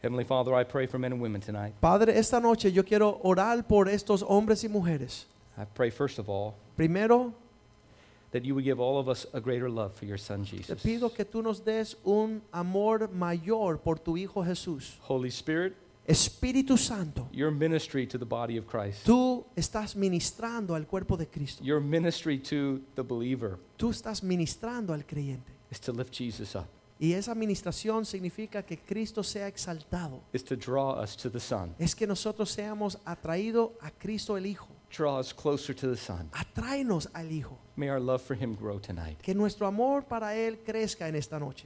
Heavenly 0.02 0.24
Father, 0.24 0.54
I 0.56 0.64
pray 0.64 0.88
for 0.88 0.98
men 0.98 1.12
and 1.14 1.22
women 1.22 1.42
tonight. 1.42 1.74
Padre, 1.80 2.14
esta 2.18 2.40
noche 2.40 2.72
yo 2.72 2.84
quiero 2.84 3.20
orar 3.24 3.68
por 3.68 3.86
estos 3.88 4.24
hombres 4.24 4.64
y 4.64 4.68
mujeres. 4.70 5.26
I 5.58 5.66
pray, 5.66 5.92
first 5.92 6.18
of 6.18 6.28
all, 6.30 6.56
Primero, 6.76 7.34
that 8.32 8.44
you 8.44 8.56
would 8.56 8.64
give 8.64 8.80
all 8.80 8.98
of 8.98 9.08
us 9.08 9.28
a 9.34 9.40
greater 9.40 9.70
love 9.70 9.94
for 9.94 10.06
your 10.06 10.18
Son, 10.18 10.44
Jesus. 10.44 10.68
te 10.68 10.74
Jesus. 10.76 10.84
pido 10.84 11.14
que 11.14 11.26
tú 11.26 11.44
nos 11.44 11.60
des 11.60 11.96
un 12.04 12.42
amor 12.52 13.10
mayor 13.14 13.78
por 13.78 13.98
tu 14.00 14.16
Hijo 14.18 14.42
Jesús. 14.44 14.98
Holy 15.02 15.30
Spirit, 15.30 15.76
Espíritu 16.08 16.80
Santo, 16.80 17.28
your 17.32 17.52
ministry 17.52 18.08
to 18.08 18.18
the 18.18 18.26
body 18.26 18.58
of 18.58 18.66
Christ, 18.66 19.06
tú 19.06 19.46
estás 19.56 19.96
ministrando 19.96 20.74
al 20.76 20.86
cuerpo 20.88 21.16
de 21.16 21.28
Cristo. 21.28 21.64
your 21.64 21.80
ministry 21.80 22.40
to 22.40 22.82
the 22.96 23.04
believer 23.04 23.60
Tú 23.78 23.90
estás 23.92 24.24
ministrando 24.24 24.94
al 24.94 25.04
creyente. 25.04 25.52
is 25.70 25.80
to 25.80 25.92
lift 25.92 26.12
Jesus 26.12 26.56
up, 26.56 26.68
Y 27.02 27.14
esa 27.14 27.32
administración 27.32 28.06
significa 28.06 28.62
que 28.64 28.78
Cristo 28.78 29.24
sea 29.24 29.48
exaltado. 29.48 30.22
is 30.34 30.44
to 30.44 30.56
draw 30.56 31.02
us 31.02 31.18
to 31.18 31.32
the 31.32 31.40
Son, 31.40 31.74
Es 31.80 31.96
que 31.96 32.06
nosotros 32.06 32.52
seamos 32.52 32.98
atraídos 33.06 33.72
a 33.82 33.90
Cristo 33.90 34.38
el 34.38 34.46
Hijo. 34.46 34.68
draw 34.96 35.20
us 35.20 35.34
closer 35.34 35.74
to 35.76 35.90
the 35.90 35.98
Son. 35.98 36.30
Atráenos 36.32 37.10
al 37.14 37.32
Hijo. 37.32 37.58
May 37.76 37.90
our 37.90 38.00
love 38.00 38.22
for 38.22 38.36
him 38.36 38.54
grow 38.56 38.78
tonight. 38.80 39.18
Que 39.24 39.34
nuestro 39.34 39.66
amor 39.66 40.04
para 40.04 40.36
Él 40.36 40.60
crezca 40.64 41.08
en 41.08 41.16
esta 41.16 41.40
noche. 41.40 41.66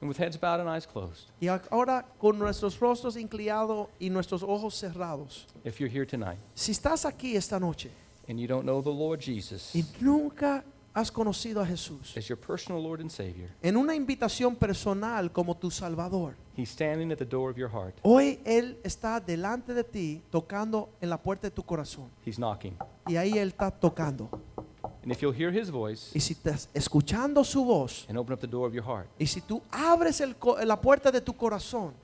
And 0.00 0.08
with 0.08 0.16
heads 0.18 0.36
bowed 0.38 0.60
and 0.60 0.68
eyes 0.68 0.86
closed, 0.86 1.26
Y 1.42 1.48
ahora 1.48 2.06
con 2.20 2.38
nuestros 2.38 2.78
rostros 2.78 3.16
inclinados 3.16 3.88
y 3.98 4.08
nuestros 4.10 4.42
ojos 4.44 4.74
cerrados. 4.80 5.46
if 5.64 5.78
you're 5.80 5.90
here 5.92 6.06
tonight 6.06 6.38
Si 6.54 6.70
estás 6.72 7.04
aquí 7.04 7.34
esta 7.36 7.58
noche 7.58 7.90
and 8.28 8.38
you 8.38 8.46
don't 8.46 8.64
know 8.64 8.80
the 8.80 8.88
Lord 8.92 9.20
Jesus 9.20 9.74
y 9.74 9.84
nunca 10.00 10.62
has 10.94 11.10
conocido 11.10 11.60
a 11.60 11.66
Jesús 11.66 12.16
as 12.16 12.26
your 12.28 12.38
personal 12.38 12.82
Lord 12.82 13.00
and 13.00 13.10
Savior, 13.10 13.48
en 13.62 13.76
una 13.76 13.94
invitación 13.94 14.56
personal 14.56 15.30
como 15.32 15.56
tu 15.56 15.70
Salvador, 15.70 16.34
He's 16.56 16.68
standing 16.70 17.10
at 17.12 17.18
the 17.18 17.24
door 17.24 17.50
of 17.50 17.56
your 17.56 17.70
heart. 17.70 17.94
hoy 18.02 18.40
Él 18.44 18.78
está 18.82 19.20
delante 19.20 19.72
de 19.72 19.84
ti 19.84 20.22
tocando 20.30 20.90
en 21.00 21.08
la 21.08 21.16
puerta 21.22 21.46
de 21.46 21.50
tu 21.52 21.62
corazón. 21.62 22.10
He's 22.26 22.36
knocking. 22.38 22.76
Y 23.06 23.16
ahí 23.16 23.38
Él 23.38 23.48
está 23.48 23.70
tocando. 23.70 24.28
And 25.02 25.10
if 25.10 25.20
you'll 25.22 25.34
hear 25.34 25.50
His 25.50 25.70
voice 25.70 26.10
Y 26.14 26.20
si 26.20 26.34
estás 26.34 26.68
escuchando 26.74 27.42
su 27.44 27.64
voz 27.64 28.04
and 28.08 28.18
open 28.18 28.34
up 28.34 28.40
the 28.40 28.46
door 28.46 28.66
of 28.68 28.74
your 28.74 28.84
heart, 28.84 29.08
y 29.18 29.26
si 29.26 29.40
tú 29.40 29.62
abres 29.70 30.20
el 30.20 30.36
la 30.64 30.78
puerta 30.80 31.10
de 31.10 31.20
tu 31.20 31.32
corazón, 31.34 31.94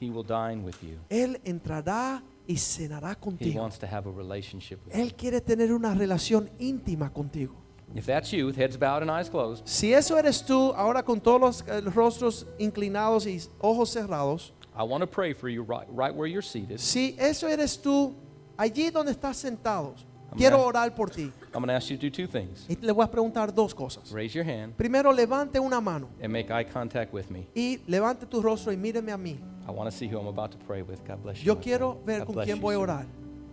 He 0.00 0.10
will 0.10 0.24
dine 0.26 0.64
with 0.64 0.74
you. 0.82 0.98
Él 1.08 1.40
entrará 1.44 2.20
y 2.48 2.56
cenará 2.56 3.12
He 3.12 3.16
contigo. 3.16 3.60
wants 3.60 3.78
to 3.78 3.86
have 3.86 4.08
a 4.08 4.12
relationship 4.12 4.78
with 4.84 4.92
you. 4.94 5.00
Él 5.00 5.14
quiere 5.14 5.40
tener 5.40 5.72
una 5.72 5.94
relación 5.94 6.50
íntima 6.58 7.12
contigo. 7.12 7.54
If 7.94 8.06
that's 8.06 8.32
you, 8.32 8.46
with 8.46 8.56
heads 8.56 8.76
bowed 8.76 9.02
and 9.02 9.10
eyes 9.10 9.28
closed, 9.28 9.62
Si 9.66 9.92
eso 9.92 10.16
eres 10.16 10.42
tú, 10.44 10.72
ahora 10.74 11.02
con 11.02 11.20
todos 11.20 11.40
los 11.40 11.60
eh, 11.68 11.80
rostros 11.82 12.46
inclinados 12.58 13.26
y 13.26 13.38
ojos 13.60 13.90
cerrados, 13.90 14.52
I 14.74 14.82
want 14.84 15.02
to 15.02 15.06
pray 15.06 15.34
for 15.34 15.48
you 15.50 15.62
right, 15.62 15.86
right 15.90 16.14
where 16.14 16.26
you're 16.26 16.40
seated. 16.42 16.78
si 16.80 17.14
eso 17.18 17.46
eres 17.48 17.76
tú, 17.80 18.14
allí 18.56 18.90
donde 18.90 19.12
estás 19.12 19.36
sentados, 19.36 20.06
quiero 20.36 20.64
orar 20.64 20.94
por 20.94 21.08
ti. 21.10 21.30
I'm 21.54 21.60
going 21.60 21.66
to 21.68 21.74
ask 21.74 21.90
you 21.90 21.98
to 21.98 22.08
do 22.08 22.10
two 22.10 22.26
things. 22.26 22.64
Y 22.70 22.76
le 22.80 22.92
voy 22.94 23.04
a 23.04 23.10
preguntar 23.10 23.54
dos 23.54 23.74
cosas. 23.74 24.10
Raise 24.10 24.34
your 24.34 24.44
hand 24.46 24.74
Primero, 24.78 25.12
levante 25.12 25.60
una 25.60 25.78
mano 25.82 26.08
and 26.22 26.32
make 26.32 26.50
eye 26.50 26.64
contact 26.64 27.12
with 27.12 27.28
me. 27.30 27.46
y 27.54 27.80
levante 27.86 28.24
tu 28.24 28.40
rostro 28.40 28.72
y 28.72 28.76
míreme 28.78 29.12
a 29.12 29.18
mí. 29.18 29.38
I 29.68 29.70
want 29.70 29.90
to 29.90 29.94
see 29.94 30.08
who 30.08 30.18
I'm 30.18 30.26
about 30.28 30.50
to 30.52 30.58
pray 30.66 30.80
with. 30.80 31.04
God 31.06 31.22
bless 31.22 31.40
you. 31.40 31.48
Yo 31.48 31.54
my 31.56 31.60
quiero 31.60 31.92
friend. 31.92 32.06
ver 32.06 32.18
God 32.20 32.26
con 32.26 32.34
bless 32.36 32.46
quién 32.46 32.56
you, 32.56 32.62
voy 32.62 32.74
a 32.74 32.78
sir. 32.78 32.82
orar. 32.84 33.06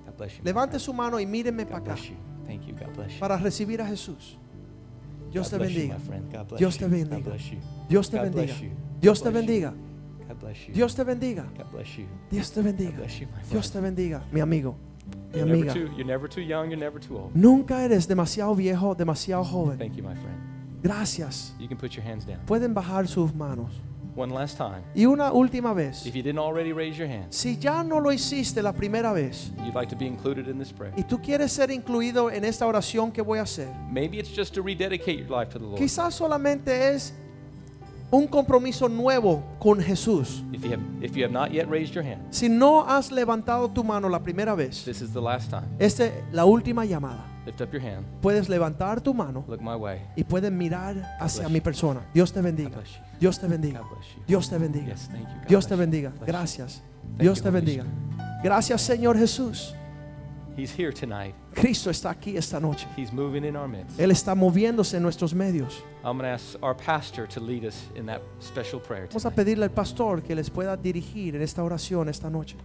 God 0.06 0.18
bless 0.18 0.32
you. 0.38 0.44
my 0.44 0.46
Levante 0.46 0.72
friend. 0.72 0.82
su 0.86 0.94
mano 0.94 1.20
y 1.20 1.26
míreme 1.26 1.66
God 1.66 1.72
para 1.72 1.84
acá 1.84 1.94
bless 1.96 2.10
you. 2.10 2.16
Thank 2.50 2.68
you. 2.68 2.74
God 2.74 2.96
bless 2.96 3.14
you. 3.14 3.20
para 3.20 3.38
recibir 3.38 3.80
a 3.82 3.86
Jesús. 3.86 4.38
Dios 5.32 5.50
te 5.50 5.58
bendiga. 5.60 5.98
Dios 6.58 6.78
te 6.78 6.88
bendiga. 6.88 7.38
Dios 7.88 8.10
te 8.10 8.20
bendiga. 8.20 8.56
Dios 9.00 9.22
te 9.22 9.30
bendiga. 9.30 9.74
Dios 10.74 10.96
te 10.96 11.04
bendiga. 11.04 11.46
Dios 12.32 12.52
te 12.52 12.62
bendiga. 12.64 12.98
Dios 13.52 13.72
te 13.72 13.80
bendiga, 13.80 14.24
mi 14.32 14.40
amigo, 14.40 14.76
mi 15.32 15.40
You're 15.40 15.46
never, 15.46 15.70
amiga. 15.70 15.74
too, 15.74 15.96
you're 15.96 16.06
never 16.06 16.28
too 16.28 16.42
young. 16.42 16.70
You're 16.70 16.78
never 16.78 17.00
too 17.00 17.18
old. 17.18 17.36
Nunca 17.36 17.84
eres 17.84 18.08
demasiado 18.08 18.56
viejo, 18.56 18.96
demasiado 18.96 19.44
joven. 19.44 19.78
Thank 19.78 19.96
you, 19.96 20.04
my 20.04 20.16
friend. 20.16 20.38
Gracias. 20.82 21.54
You 21.60 21.68
can 21.68 21.78
put 21.78 21.92
your 21.92 22.04
hands 22.04 22.26
down. 22.26 22.40
Pueden 22.48 22.74
bajar 22.74 23.08
sus 23.08 23.34
manos. 23.34 23.72
One 24.16 24.34
last 24.34 24.58
time. 24.58 24.82
Y 24.96 25.06
una 25.06 25.32
última 25.32 25.74
vez. 25.74 26.06
If 26.06 26.16
you 26.16 26.24
didn't 26.24 26.40
already 26.40 26.74
raise 26.74 26.98
your 26.98 27.08
hand, 27.08 27.32
Si 27.32 27.58
ya 27.58 27.84
no 27.84 28.00
lo 28.00 28.12
hiciste 28.12 28.62
la 28.62 28.74
primera 28.74 29.14
vez 29.14 29.52
you'd 29.64 29.76
like 29.76 29.88
to 29.90 29.96
be 29.96 30.06
included 30.08 30.48
in 30.48 30.58
this 30.58 30.72
prayer. 30.74 30.94
y 30.98 31.04
tú 31.04 31.22
quieres 31.22 31.52
ser 31.52 31.72
incluido 31.72 32.32
en 32.32 32.44
esta 32.44 32.66
oración 32.66 33.12
que 33.12 33.22
voy 33.22 33.40
a 33.40 33.44
hacer, 33.44 33.70
Maybe 33.92 34.18
it's 34.20 34.30
just 34.36 34.54
to 34.56 34.62
rededicate 34.62 35.20
your 35.20 35.30
life 35.30 35.52
to 35.54 35.60
the 35.60 35.66
Lord. 35.66 35.78
quizás 35.78 36.16
solamente 36.16 36.90
es 36.94 37.14
un 38.12 38.28
compromiso 38.28 38.90
nuevo 38.90 39.44
con 39.60 39.80
Jesús. 39.80 40.44
If 40.52 40.64
you 40.64 40.72
have, 40.72 40.82
if 41.02 41.16
you 41.16 41.24
have 41.24 41.32
not 41.34 41.52
yet 41.52 41.68
raised 41.70 41.94
your 41.94 42.04
hand, 42.04 42.22
Si 42.32 42.50
no 42.50 42.84
has 42.86 43.12
levantado 43.12 43.70
tu 43.70 43.84
mano 43.84 44.10
la 44.10 44.20
primera 44.20 44.56
vez, 44.56 44.84
this 44.86 45.02
is 45.02 45.12
the 45.14 45.22
last 45.22 45.50
time. 45.50 45.68
esta 45.80 46.06
es 46.06 46.14
la 46.32 46.46
última 46.46 46.86
llamada. 46.86 47.26
Lift 47.46 47.62
up 47.62 47.72
your 47.72 47.82
hand. 47.82 48.06
Puedes 48.22 48.50
levantar 48.50 49.02
tu 49.02 49.14
mano 49.14 49.44
Look 49.48 49.62
my 49.62 49.76
way. 49.76 50.02
y 50.16 50.24
puedes 50.24 50.52
mirar 50.52 50.96
hacia 51.20 51.48
mi 51.50 51.62
persona. 51.62 52.02
Dios 52.14 52.32
te 52.32 52.40
God 52.42 52.46
bendiga. 52.46 52.70
bless 52.78 52.90
you. 52.96 53.02
Dios 53.20 53.40
te 53.40 53.48
bendiga. 53.48 53.82
Dios 54.28 54.50
te 54.50 54.58
bendiga. 54.58 54.96
Dios 55.48 55.68
te 55.68 55.76
bendiga. 55.76 56.12
Gracias. 56.26 56.82
Dios 57.18 57.42
te 57.42 57.50
bendiga. 57.50 57.86
Gracias 58.44 58.82
Señor 58.82 59.18
Jesús. 59.18 59.74
He's 60.60 60.72
here 60.72 60.92
tonight. 60.92 61.34
Cristo 61.56 61.90
está 61.90 62.10
aquí 62.10 62.36
esta 62.36 62.60
noche. 62.60 62.86
He's 62.98 63.14
moving 63.14 63.46
in 63.46 63.56
our 63.56 63.68
midst. 63.68 63.98
Él 63.98 64.12
está 64.12 64.36
moviéndose 64.36 64.98
en 64.98 65.04
nuestros 65.04 65.34
medios. 65.34 65.82
I'm 66.04 66.18
going 66.18 66.24
to 66.24 66.34
ask 66.34 66.58
our 66.62 66.76
pastor 66.76 67.26
to 67.28 67.40
lead 67.40 67.64
us 67.64 67.88
in 67.96 68.06
that 68.08 68.22
special 68.42 68.82
prayer 68.82 69.08
Vamos 69.08 69.26
a 69.26 69.30
tonight. 69.30 69.36
pedirle 69.38 69.64
al 69.64 69.72
pastor 69.72 70.22
que 70.22 70.36
les 70.36 70.50
pueda 70.50 70.76
dirigir 70.76 71.36
en 71.38 71.42
esta 71.42 71.64
oración 71.64 72.10
esta 72.10 72.30
noche. 72.30 72.58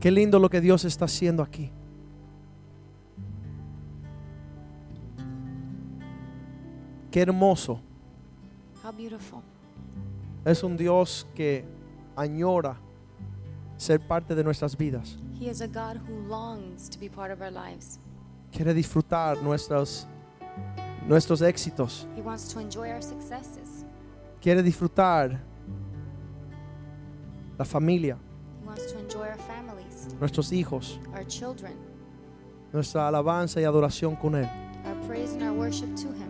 Qué 0.00 0.10
lindo 0.10 0.38
lo 0.38 0.50
que 0.50 0.60
Dios 0.60 0.84
está 0.84 1.06
haciendo 1.06 1.42
aquí. 1.42 1.72
Qué 7.16 7.22
hermoso. 7.22 7.80
How 8.84 8.92
beautiful. 8.92 9.40
Es 10.44 10.62
un 10.62 10.76
Dios 10.76 11.26
que 11.34 11.64
añora 12.14 12.76
ser 13.78 14.00
parte 14.00 14.34
de 14.34 14.44
nuestras 14.44 14.76
vidas. 14.76 15.16
He 15.40 15.48
is 15.48 15.62
a 15.62 15.66
God 15.66 15.96
who 15.96 16.28
longs 16.28 16.90
to 16.90 16.98
be 16.98 17.08
part 17.08 17.32
of 17.32 17.40
our 17.40 17.50
lives. 17.50 17.98
Quiere 18.52 18.74
disfrutar 18.74 19.42
nuestros, 19.42 20.06
nuestros 21.08 21.40
éxitos. 21.40 22.06
He 22.14 22.20
wants 22.20 22.52
to 22.52 22.60
enjoy 22.60 22.90
our 22.90 23.00
successes. 23.00 23.86
Quiere 24.42 24.62
disfrutar 24.62 25.40
la 27.58 27.64
familia, 27.64 28.18
He 28.60 28.66
wants 28.66 28.92
to 28.92 28.98
enjoy 28.98 29.28
our 29.28 29.38
families, 29.38 30.14
nuestros 30.20 30.52
hijos, 30.52 31.00
our 31.14 31.24
children, 31.24 31.78
nuestra 32.74 33.08
alabanza 33.08 33.58
y 33.58 33.64
adoración 33.64 34.20
con 34.20 34.34
Él. 34.34 34.50
our 34.84 34.94
praise 35.06 35.32
and 35.32 35.42
our 35.42 35.54
worship 35.54 35.96
to 35.96 36.08
Him. 36.08 36.25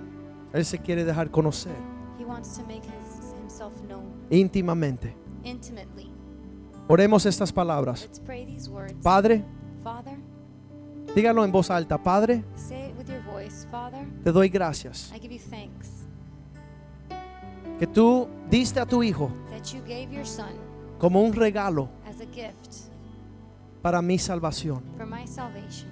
Él 0.53 0.65
se 0.65 0.79
quiere 0.79 1.05
dejar 1.05 1.31
conocer 1.31 1.75
He 2.19 2.25
wants 2.25 2.57
to 2.57 2.63
make 2.67 2.83
his, 2.83 3.33
Himself 3.41 3.73
known 3.89 4.05
íntimamente. 4.31 5.15
intimately. 5.45 6.11
Oremos 6.89 7.27
estas 7.27 7.53
palabras. 7.53 8.03
Let's 8.03 8.21
pray 8.21 8.45
these 8.47 8.71
words. 8.71 8.95
Padre, 9.03 9.45
Father, 9.83 10.15
Dígalo 11.15 11.45
en 11.45 11.53
voz 11.53 11.71
alta, 11.71 11.97
Padre, 12.03 12.45
Say 12.57 12.91
it 12.91 12.97
with 12.99 13.09
your 13.09 13.23
voice. 13.23 13.67
Father, 13.71 14.05
te 14.23 14.33
doy 14.33 14.49
gracias 14.49 15.11
I 15.15 15.19
give 15.21 15.33
you 15.35 15.41
thanks 15.51 16.07
que 17.79 17.87
tú 17.87 18.29
diste 18.51 18.81
a 18.81 18.87
tu 18.87 19.03
Hijo 19.03 19.31
that 19.51 19.65
you 19.75 19.81
gave 19.87 20.11
your 20.13 20.27
Son 20.27 20.51
como 20.99 21.21
un 21.23 21.33
regalo 21.33 21.89
as 22.09 22.21
a 22.21 22.27
gift 22.33 22.89
para 23.83 24.01
mi 24.03 24.19
salvación. 24.19 24.83
for 24.97 25.07
my 25.07 25.27
salvation. 25.27 25.89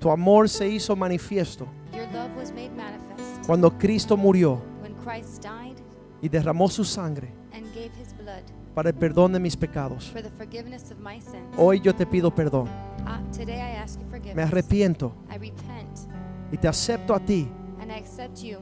Tu 0.00 0.10
amor 0.10 0.48
se 0.48 0.68
hizo 0.68 0.96
manifiesto 0.96 1.66
Your 1.94 2.06
love 2.12 2.30
was 2.36 2.50
made 2.52 2.70
manifest 2.70 3.11
cuando 3.46 3.76
Cristo 3.78 4.16
murió 4.16 4.60
y 6.20 6.28
derramó 6.28 6.68
su 6.68 6.84
sangre 6.84 7.32
para 8.74 8.90
el 8.90 8.94
perdón 8.94 9.32
de 9.32 9.40
mis 9.40 9.56
pecados. 9.56 10.10
for 10.10 10.22
the 10.22 10.30
forgiveness 10.30 10.90
of 10.90 10.98
my 10.98 11.20
sins. 11.20 11.54
Hoy 11.56 11.80
yo 11.80 11.94
te 11.94 12.06
pido 12.06 12.34
perdón. 12.34 12.68
Today 13.32 13.58
I 13.58 13.76
ask 13.76 13.98
you 13.98 14.34
Me 14.34 14.42
arrepiento 14.42 15.12
I 15.30 15.38
repent 15.38 15.98
y 16.52 16.56
te 16.58 16.68
acepto 16.68 17.14
a 17.14 17.20
ti 17.20 17.48
and 17.80 17.90
I 17.90 17.94
accept 17.94 18.38
you 18.42 18.58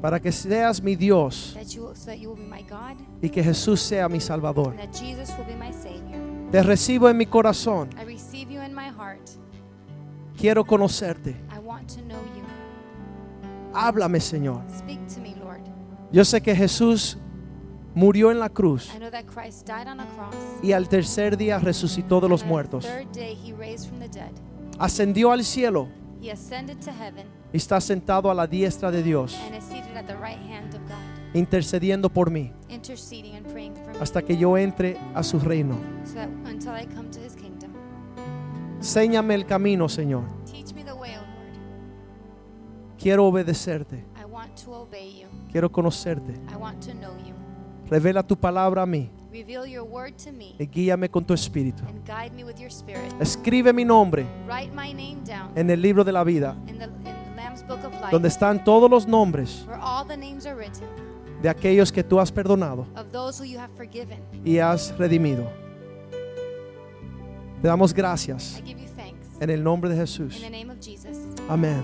para 0.00 0.20
que 0.20 0.30
seas 0.30 0.80
mi 0.80 0.94
Dios 0.94 1.54
that 1.54 1.66
you 1.74 1.90
so 1.94 2.06
that 2.06 2.16
you 2.16 2.30
will 2.30 2.40
be 2.40 2.48
my 2.48 2.62
God 2.62 2.96
y 3.20 3.28
que 3.30 3.42
Jesús 3.42 3.80
sea 3.80 4.08
mi 4.08 4.20
Salvador. 4.20 4.74
Te 6.50 6.62
recibo 6.62 7.08
en 7.10 7.16
mi 7.16 7.26
corazón. 7.26 7.90
I 8.00 8.04
receive 8.04 8.50
you 8.52 8.62
in 8.62 8.74
my 8.74 8.88
heart. 8.88 9.28
Quiero 10.38 10.64
conocerte. 10.64 11.36
Háblame, 13.74 14.20
Señor. 14.20 14.62
Speak 14.70 15.00
to 15.14 15.20
me, 15.20 15.34
Lord. 15.36 15.60
Yo 16.12 16.24
sé 16.24 16.40
que 16.40 16.54
Jesús 16.54 17.18
murió 17.94 18.30
en 18.30 18.38
la 18.38 18.48
cruz 18.48 18.90
I 18.94 18.98
know 18.98 19.10
that 19.10 19.24
Christ 19.26 19.66
died 19.66 19.88
on 19.88 20.00
a 20.00 20.06
cross. 20.14 20.34
y 20.62 20.72
al 20.72 20.88
tercer 20.88 21.36
día 21.36 21.58
resucitó 21.58 22.20
de 22.20 22.28
los 22.28 22.42
and 22.42 22.50
muertos. 22.50 22.84
the 22.84 22.90
third 22.90 23.12
day 23.12 23.34
he 23.34 23.52
raised 23.52 23.88
from 23.88 23.98
the 23.98 24.08
dead. 24.08 24.30
Ascendió 24.78 25.32
al 25.32 25.42
cielo 25.44 25.88
He 26.22 26.30
ascended 26.30 26.78
to 26.80 26.90
heaven 26.92 27.26
y 27.52 27.56
está 27.56 27.80
sentado 27.80 28.30
a 28.30 28.34
la 28.34 28.46
diestra 28.46 28.90
de 28.90 29.02
Dios, 29.02 29.36
and 29.46 29.54
is 29.56 29.64
seated 29.64 29.96
at 29.96 30.06
the 30.06 30.16
right 30.16 30.38
hand 30.38 30.74
of 30.74 30.80
God, 30.88 31.34
intercediendo 31.34 32.08
por 32.10 32.30
mí 32.30 32.52
interceding 32.68 33.34
and 33.36 33.46
praying 33.52 33.74
for 33.74 33.92
me, 33.92 33.98
hasta 34.00 34.22
que 34.22 34.36
yo 34.36 34.56
entre 34.58 34.96
a 35.14 35.22
su 35.22 35.38
reino. 35.40 35.76
so 36.04 36.14
that 36.14 36.28
until 36.46 36.72
I 36.74 36.86
come 36.86 37.10
to 37.10 37.20
his 37.20 37.34
kingdom. 37.34 37.70
Séñame 38.80 39.34
el 39.34 39.44
camino, 39.46 39.88
Señor. 39.88 40.22
Quiero 42.98 43.26
obedecerte. 43.26 44.04
I 44.20 44.24
want 44.24 44.50
to 44.64 44.72
obey 44.74 45.20
you. 45.20 45.28
Quiero 45.50 45.70
conocerte. 45.70 46.32
I 46.52 46.56
want 46.56 46.84
to 46.86 46.92
know 46.94 47.12
you. 47.26 47.34
Revela 47.88 48.22
tu 48.22 48.36
palabra 48.36 48.82
a 48.82 48.86
mí 48.86 49.10
Reveal 49.32 49.66
your 49.66 49.84
word 49.84 50.14
to 50.24 50.32
me 50.32 50.54
y 50.58 50.66
guíame 50.66 51.08
con 51.10 51.24
tu 51.24 51.32
espíritu. 51.32 51.82
and 51.86 52.04
guide 52.06 52.32
me 52.34 52.44
with 52.44 52.56
your 52.58 52.70
spirit. 52.70 53.12
Escribe 53.20 53.72
mi 53.72 53.84
nombre 53.84 54.26
Write 54.46 54.72
my 54.74 54.92
name 54.92 55.22
down 55.24 55.50
en 55.56 55.70
el 55.70 55.80
libro 55.80 56.02
de 56.04 56.12
la 56.12 56.22
vida, 56.24 56.56
in 56.66 56.78
the, 56.78 56.84
in 56.84 57.04
the 57.04 57.12
Lamb's 57.36 57.62
Book 57.66 57.78
of 57.84 57.92
Life, 57.94 58.10
donde 58.10 58.28
están 58.28 58.62
todos 58.64 58.90
los 58.90 59.06
nombres 59.06 59.64
where 59.66 59.78
all 59.80 60.04
the 60.06 60.16
names 60.16 60.44
are 60.44 60.54
written 60.56 60.86
de 61.40 61.48
aquellos 61.48 61.90
que 61.92 62.02
tú 62.02 62.18
has 62.20 62.30
perdonado 62.32 62.86
of 62.96 63.10
those 63.12 63.38
who 63.40 63.46
you 63.46 63.58
have 63.58 63.70
forgiven. 63.76 64.18
y 64.44 64.58
has 64.58 64.92
redimido. 64.98 65.46
Te 67.62 67.68
damos 67.68 67.92
gracias 67.94 68.58
I 68.58 68.62
give 68.66 68.80
you 68.80 68.88
thanks. 68.96 69.28
en 69.40 69.50
el 69.50 69.62
nombre 69.62 69.88
de 69.88 69.96
In 69.96 70.00
Jesús. 70.02 70.40
the 70.40 70.50
name 70.50 70.70
of 70.70 70.78
Jesus. 70.80 71.16
Amén. 71.48 71.82